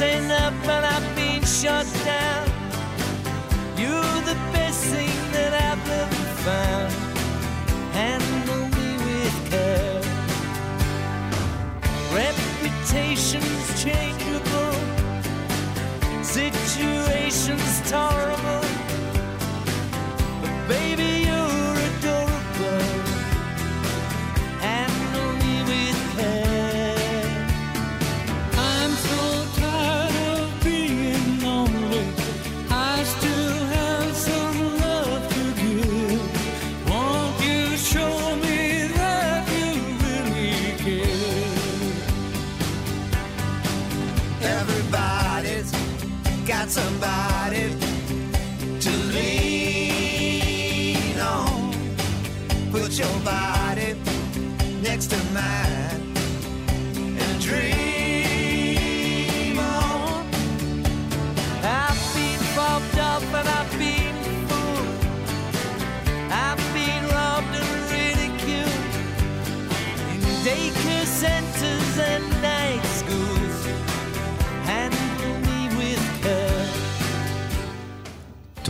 Sent 0.00 0.32
up 0.32 0.54
and 0.64 0.86
I've 0.86 1.14
been 1.14 1.44
shut 1.44 1.86
down. 2.06 2.48
You're 3.76 4.20
the 4.24 4.34
best 4.50 4.82
thing 4.84 5.14
that 5.32 5.52
I've 5.52 5.90
ever 6.00 6.24
found. 6.46 6.92
Handle 7.92 8.64
me 8.78 8.96
with 9.04 9.36
care. 9.50 10.00
Reputation's 12.16 13.84
changeable. 13.84 14.72
Situation's 16.24 17.90
tolerable. 17.90 18.64
But 20.40 20.54
baby, 20.66 21.19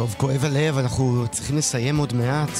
טוב, 0.01 0.14
כואב 0.18 0.44
הלב, 0.44 0.78
אנחנו 0.78 1.24
צריכים 1.31 1.56
לסיים 1.56 1.97
עוד 1.97 2.12
מעט. 2.12 2.51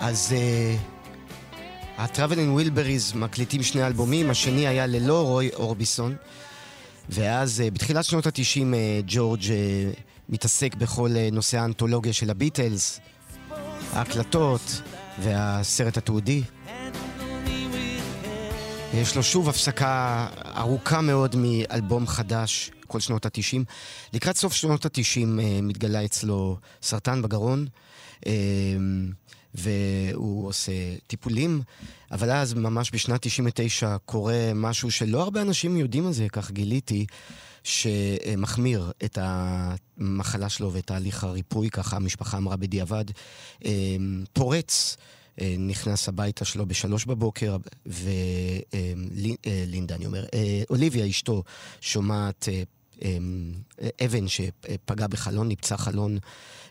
אז 0.00 0.34
uh, 0.34 2.00
ה-Traveling 2.00 2.58
Wilburys 2.58 3.16
מקליטים 3.16 3.62
שני 3.62 3.86
אלבומים, 3.86 4.30
השני 4.30 4.66
היה 4.66 4.86
ללא 4.86 5.22
רוי 5.26 5.50
אורביסון, 5.54 6.16
ואז 7.08 7.62
uh, 7.66 7.74
בתחילת 7.74 8.04
שנות 8.04 8.26
ה-90 8.26 8.32
uh, 8.32 9.04
ג'ורג' 9.06 9.40
uh, 9.40 9.44
מתעסק 10.28 10.74
בכל 10.74 11.10
uh, 11.10 11.34
נושא 11.34 11.58
האנתולוגיה 11.58 12.12
של 12.12 12.30
הביטלס, 12.30 13.00
ההקלטות 13.92 14.82
והסרט 15.18 15.96
התיעודי. 15.96 16.42
יש 18.94 19.16
לו 19.16 19.22
שוב 19.22 19.48
הפסקה 19.48 20.26
ארוכה 20.56 21.00
מאוד 21.00 21.36
מאלבום 21.36 22.06
חדש, 22.06 22.70
כל 22.90 23.00
שנות 23.00 23.26
התשעים. 23.26 23.64
לקראת 24.12 24.36
סוף 24.36 24.52
שנות 24.52 24.84
התשעים 24.84 25.40
אה, 25.40 25.58
מתגלה 25.62 26.04
אצלו 26.04 26.56
סרטן 26.82 27.22
בגרון, 27.22 27.66
אה, 28.26 28.32
והוא 29.54 30.48
עושה 30.48 30.72
טיפולים, 31.06 31.62
אבל 32.10 32.30
אז 32.30 32.54
ממש 32.54 32.90
בשנת 32.92 33.22
99 33.22 33.96
קורה 34.04 34.52
משהו 34.54 34.90
שלא 34.90 35.22
הרבה 35.22 35.42
אנשים 35.42 35.76
יודעים 35.76 36.06
על 36.06 36.12
זה, 36.12 36.26
כך 36.32 36.50
גיליתי, 36.50 37.06
שמחמיר 37.64 38.92
את 39.04 39.18
המחלה 39.20 40.48
שלו 40.48 40.72
ואת 40.72 40.86
תהליך 40.86 41.24
הריפוי, 41.24 41.70
ככה 41.70 41.96
המשפחה 41.96 42.36
אמרה 42.36 42.56
בדיעבד. 42.56 43.04
אה, 43.64 43.96
פורץ. 44.32 44.96
אה, 45.40 45.54
נכנס 45.58 46.08
הביתה 46.08 46.44
שלו 46.44 46.66
בשלוש 46.66 47.04
בבוקר, 47.04 47.56
ולינדה, 47.86 49.94
אני 49.94 50.06
אומר, 50.06 50.24
אה, 50.34 50.62
אוליביה 50.70 51.06
אשתו 51.06 51.42
שומעת 51.80 52.48
אה, 52.48 52.54
אה, 52.54 52.62
אבן 54.04 54.28
שפגע 54.28 55.06
בחלון, 55.06 55.48
נפצע 55.48 55.76
חלון, 55.76 56.18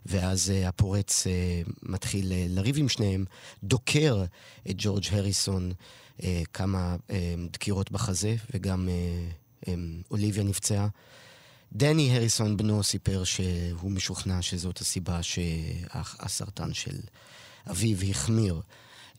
ואז 0.05 0.51
אה, 0.51 0.67
הפורץ 0.67 1.27
אה, 1.27 1.61
מתחיל 1.83 2.31
אה, 2.31 2.45
לריב 2.49 2.77
עם 2.77 2.89
שניהם, 2.89 3.25
דוקר 3.63 4.23
את 4.69 4.75
ג'ורג' 4.77 5.03
הריסון 5.11 5.71
כמה 6.53 6.95
דקירות 7.51 7.91
בחזה, 7.91 8.35
וגם 8.53 8.89
אה, 9.67 9.73
אוליביה 10.11 10.43
נפצעה. 10.43 10.87
דני 11.73 12.15
הריסון 12.15 12.57
בנו 12.57 12.83
סיפר 12.83 13.23
שהוא 13.23 13.91
משוכנע 13.91 14.41
שזאת 14.41 14.77
הסיבה 14.77 15.23
שהסרטן 15.23 16.73
של 16.73 16.99
אביו 17.71 17.97
החמיר. 18.09 18.61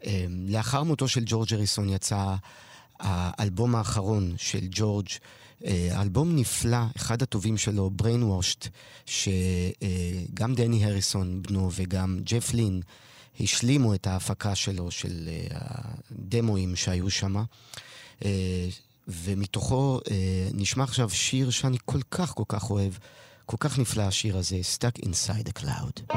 אה, 0.05 0.27
לאחר 0.49 0.83
מותו 0.83 1.09
של 1.09 1.23
ג'ורג' 1.27 1.55
הריסון 1.55 1.89
יצא 1.89 2.35
האלבום 2.99 3.75
האחרון 3.75 4.35
של 4.37 4.67
ג'ורג', 4.71 5.09
אלבום 6.01 6.37
נפלא, 6.37 6.79
אחד 6.97 7.23
הטובים 7.23 7.57
שלו, 7.57 7.91
Brainwashed, 8.03 8.69
שגם 9.07 10.55
דני 10.55 10.85
הריסון 10.85 11.43
בנו 11.43 11.71
וגם 11.73 12.19
ג'ף 12.25 12.53
לין 12.55 12.81
השלימו 13.41 13.95
את 13.95 14.07
ההפקה 14.07 14.55
שלו, 14.55 14.91
של 14.91 15.29
אה, 15.29 15.57
הדמואים 16.11 16.77
שהיו 16.77 17.11
שם. 17.11 17.45
ומתוכו 19.09 20.01
נשמע 20.55 20.85
עכשיו 20.85 21.11
שיר 21.11 21.51
שאני 21.51 21.77
כל 21.85 22.01
כך 22.11 22.35
כל 22.35 22.45
כך 22.49 22.71
אוהב, 22.71 22.93
כל 23.47 23.57
כך 23.61 23.79
נפלא 23.79 24.03
השיר 24.03 24.37
הזה, 24.37 24.61
Stuck 24.77 25.05
Inside 25.05 25.49
a 25.49 25.63
Cloud. 25.63 26.15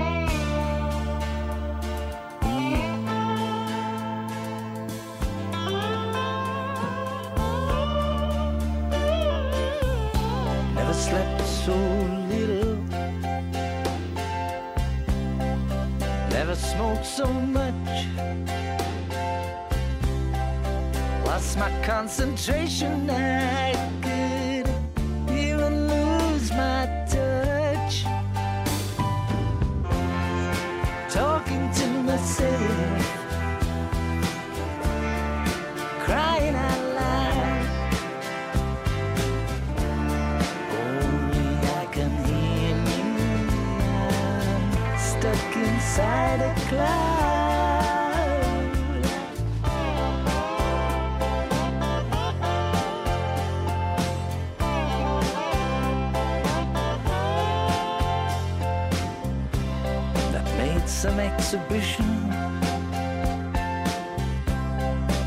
Slept 11.14 11.42
so 11.66 11.78
little. 12.32 12.78
Never 16.36 16.56
smoked 16.56 17.06
so 17.06 17.28
much. 17.60 17.94
Lost 21.26 21.58
my 21.58 21.72
concentration. 21.84 23.10
I 23.12 23.74
some 61.04 61.20
exhibition. 61.20 62.06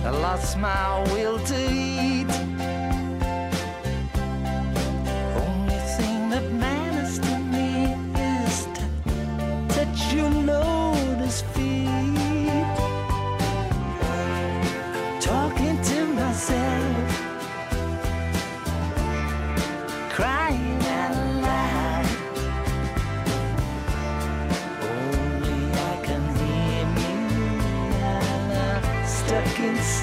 I 0.05 0.11
lost 0.11 0.57
my 0.57 1.03
will 1.13 1.39
to. 1.39 1.96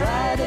Friday. 0.03 0.42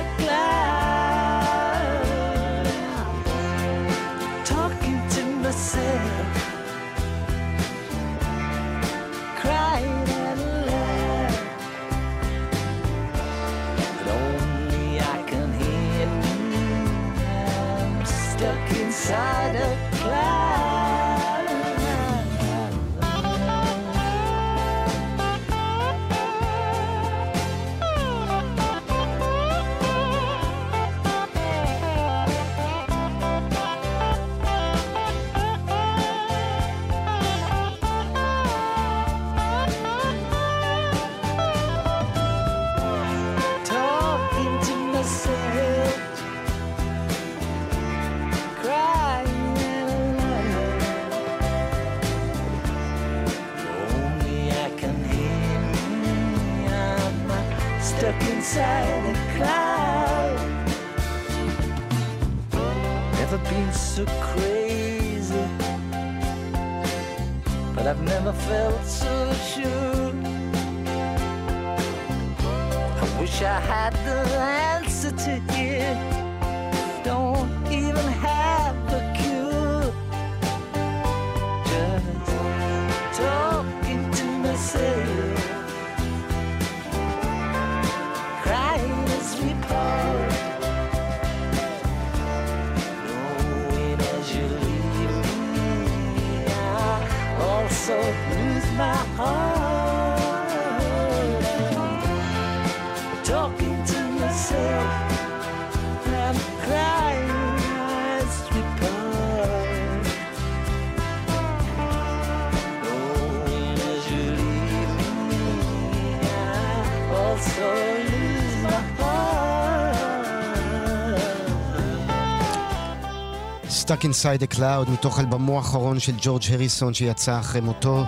Stuck 123.97 124.05
Inside 124.05 124.55
the 124.55 124.57
Cloud, 124.57 124.91
מתוך 124.91 125.21
אלבומו 125.21 125.57
האחרון 125.57 125.99
של 125.99 126.13
ג'ורג' 126.21 126.43
הריסון 126.53 126.95
שיצא 126.95 127.41
אחרי 127.41 127.61
מותו. 127.61 128.05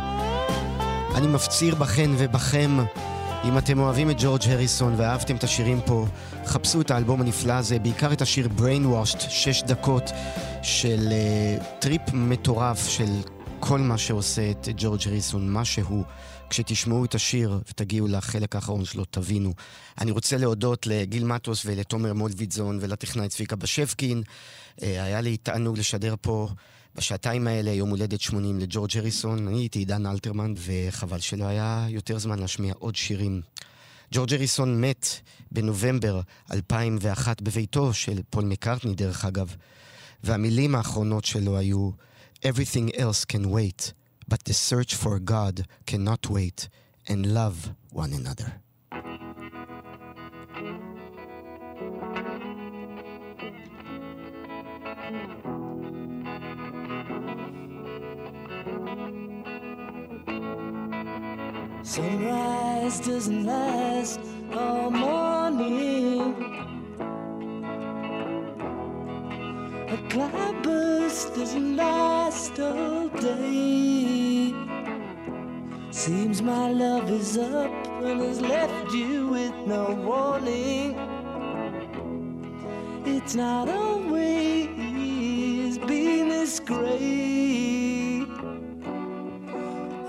אני 1.15 1.27
מפציר 1.27 1.75
בכן 1.75 2.11
ובכם, 2.19 2.79
אם 3.45 3.59
אתם 3.59 3.79
אוהבים 3.79 4.11
את 4.11 4.17
ג'ורג' 4.19 4.43
הריסון 4.49 4.95
ואהבתם 4.97 5.37
את 5.37 5.45
השירים 5.45 5.81
פה, 5.87 6.07
חפשו 6.47 6.81
את 6.81 6.91
האלבום 6.91 7.21
הנפלא 7.21 7.53
הזה, 7.53 7.79
בעיקר 7.79 8.13
את 8.13 8.23
השיר 8.23 8.49
Brainwashed, 8.59 9.21
שש 9.29 9.63
דקות 9.63 10.11
של 10.63 11.09
אה, 11.09 11.65
טריפ 11.79 12.03
מטורף 12.13 12.89
של 12.89 13.21
כל 13.61 13.79
מה 13.81 13.99
שעושה 13.99 14.51
את 14.51 14.69
ג'ורג' 14.77 15.01
הריסון, 15.07 15.51
מה 15.51 15.65
שהוא. 15.65 16.05
כשתשמעו 16.51 17.05
את 17.05 17.15
השיר 17.15 17.61
ותגיעו 17.69 18.09
לחלק 18.09 18.55
האחרון 18.55 18.85
שלו, 18.85 19.05
תבינו. 19.05 19.55
אני 20.01 20.11
רוצה 20.11 20.37
להודות 20.37 20.87
לגיל 20.87 21.25
מטוס 21.25 21.63
ולתומר 21.67 22.15
מולביטזון 22.15 22.79
ולטכנאי 22.81 23.29
צביקה 23.29 23.57
בשפקין. 23.57 24.23
אה, 24.83 25.05
היה 25.05 25.21
לי 25.21 25.37
תענוג 25.37 25.79
לשדר 25.79 26.15
פה 26.21 26.49
בשעתיים 26.95 27.47
האלה 27.47 27.71
יום 27.71 27.91
הולדת 27.91 28.21
80 28.21 28.59
לג'ורג' 28.59 28.97
הריסון. 28.97 29.49
אני 29.49 29.59
הייתי 29.59 29.79
עידן 29.79 30.07
אלתרמן, 30.07 30.55
וחבל 30.57 31.19
שלא 31.19 31.45
היה 31.45 31.87
יותר 31.89 32.19
זמן 32.19 32.39
להשמיע 32.39 32.75
עוד 32.79 32.97
שירים. 32.97 33.41
ג'ורג' 34.13 34.35
הריסון 34.35 34.81
מת 34.81 35.07
בנובמבר 35.53 36.21
2001 36.53 37.43
בביתו 37.43 37.95
של 37.95 38.21
פול 38.31 38.45
מקארטני, 38.45 38.95
דרך 38.95 39.25
אגב, 39.25 39.55
והמילים 40.25 40.75
האחרונות 40.75 41.25
שלו 41.25 41.57
היו 41.57 41.91
Everything 42.43 42.95
else 42.95 43.25
can 43.25 43.51
wait, 43.51 43.95
but 44.29 44.45
the 44.45 44.55
search 44.55 44.95
for 44.95 45.19
God 45.19 45.67
cannot 45.87 46.31
wait, 46.31 46.69
and 47.09 47.35
love 47.35 47.75
one 47.91 48.13
another. 48.13 48.61
Sunrise 61.83 63.01
doesn't 63.01 63.45
last 63.45 64.21
all 64.53 64.91
morning. 64.91 66.58
Cloudburst 70.09 71.35
doesn't 71.35 71.77
last 71.77 72.59
all 72.59 73.09
day. 73.09 74.55
Seems 75.91 76.41
my 76.43 76.71
love 76.71 77.11
is 77.11 77.37
up 77.37 77.71
and 78.03 78.21
has 78.21 78.41
left 78.41 78.93
you 78.93 79.29
with 79.29 79.55
no 79.67 79.95
warning. 80.07 80.97
It's 83.05 83.35
not 83.35 83.69
always 83.69 84.69
been 85.79 86.29
this 86.29 86.61
great. 86.61 88.27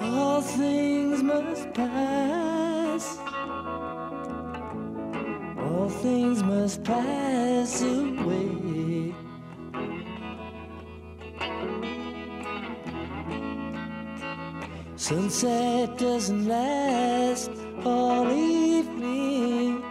All 0.01 0.41
things 0.41 1.23
must 1.23 1.73
pass. 1.73 3.17
All 5.57 5.89
things 5.89 6.43
must 6.43 6.83
pass 6.83 7.81
away. 7.81 8.88
Sunset 14.99 15.97
doesn't 15.97 16.45
last 16.45 17.49
all 17.85 18.29
evening. 18.29 19.81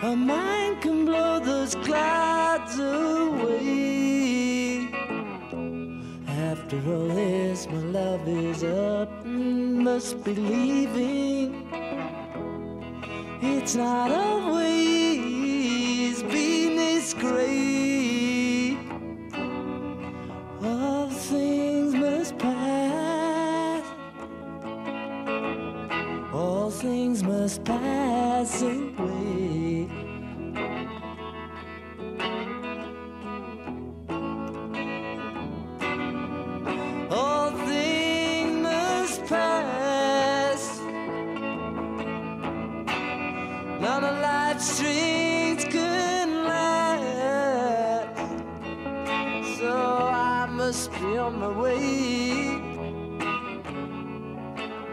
A 0.00 0.16
mind 0.16 0.80
can 0.80 1.04
blow 1.04 1.40
those 1.40 1.74
clouds 1.74 2.78
away. 2.78 4.88
After 6.28 6.78
all 6.90 7.08
this, 7.08 7.68
my 7.68 7.82
love 8.00 8.26
is 8.26 8.64
up, 8.64 9.10
and 9.26 9.84
must 9.84 10.24
be 10.24 10.34
leaving. 10.34 11.68
It's 13.42 13.74
not 13.74 14.10
always 14.10 14.62
been 16.22 16.76
this 16.76 17.12
great. 17.12 17.93
Things 21.24 21.94
must 21.94 22.38
pass. 22.38 23.84
All 26.32 26.70
things 26.70 27.22
must 27.22 27.64
pass 27.64 28.62
away. 28.62 29.88
All 37.10 37.50
things 37.68 38.62
must 38.62 39.24
pass. 39.26 39.74
Of 43.94 44.02
life's 44.02 44.68
strings 44.70 45.03
must 50.74 50.90
be 51.00 51.16
on 51.16 51.38
my 51.38 51.46
way. 51.46 52.58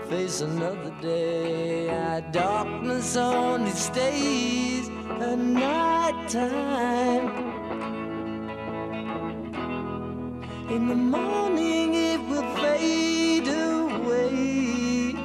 Face 0.10 0.42
another 0.42 0.94
day. 1.02 1.90
Our 1.90 2.22
darkness 2.32 3.18
only 3.18 3.72
stays 3.72 4.90
at 5.28 5.40
night 5.40 6.30
time. 6.30 7.28
In 10.70 10.88
the 10.88 11.00
morning 11.16 11.96
it 11.96 12.22
will 12.30 12.50
fade 12.62 13.48
away. 13.48 15.16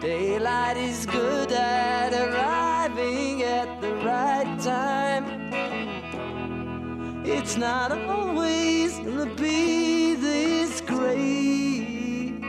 Daylight 0.00 0.76
is 0.76 1.06
good 1.06 1.50
at 1.50 2.12
arriving 2.14 2.57
It's 7.30 7.58
not 7.58 7.92
always 7.92 8.98
gonna 9.00 9.26
be 9.36 10.14
this 10.14 10.80
great. 10.80 12.40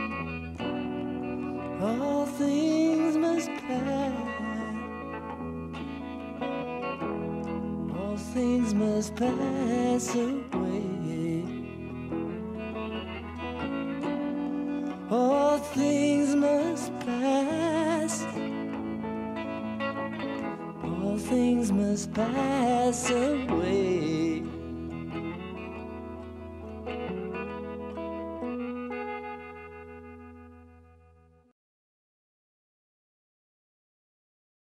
All 1.82 2.24
things 2.24 3.14
must 3.18 3.50
pass. 3.68 4.14
All 7.94 8.16
things 8.32 8.72
must 8.72 9.14
pass 9.16 10.14
away. 10.14 11.44
All 15.10 15.58
things 15.58 16.34
must 16.34 16.90
pass. 17.00 18.24
All 20.82 21.18
things 21.18 21.70
must 21.70 22.14
pass 22.14 23.10
away. 23.10 24.39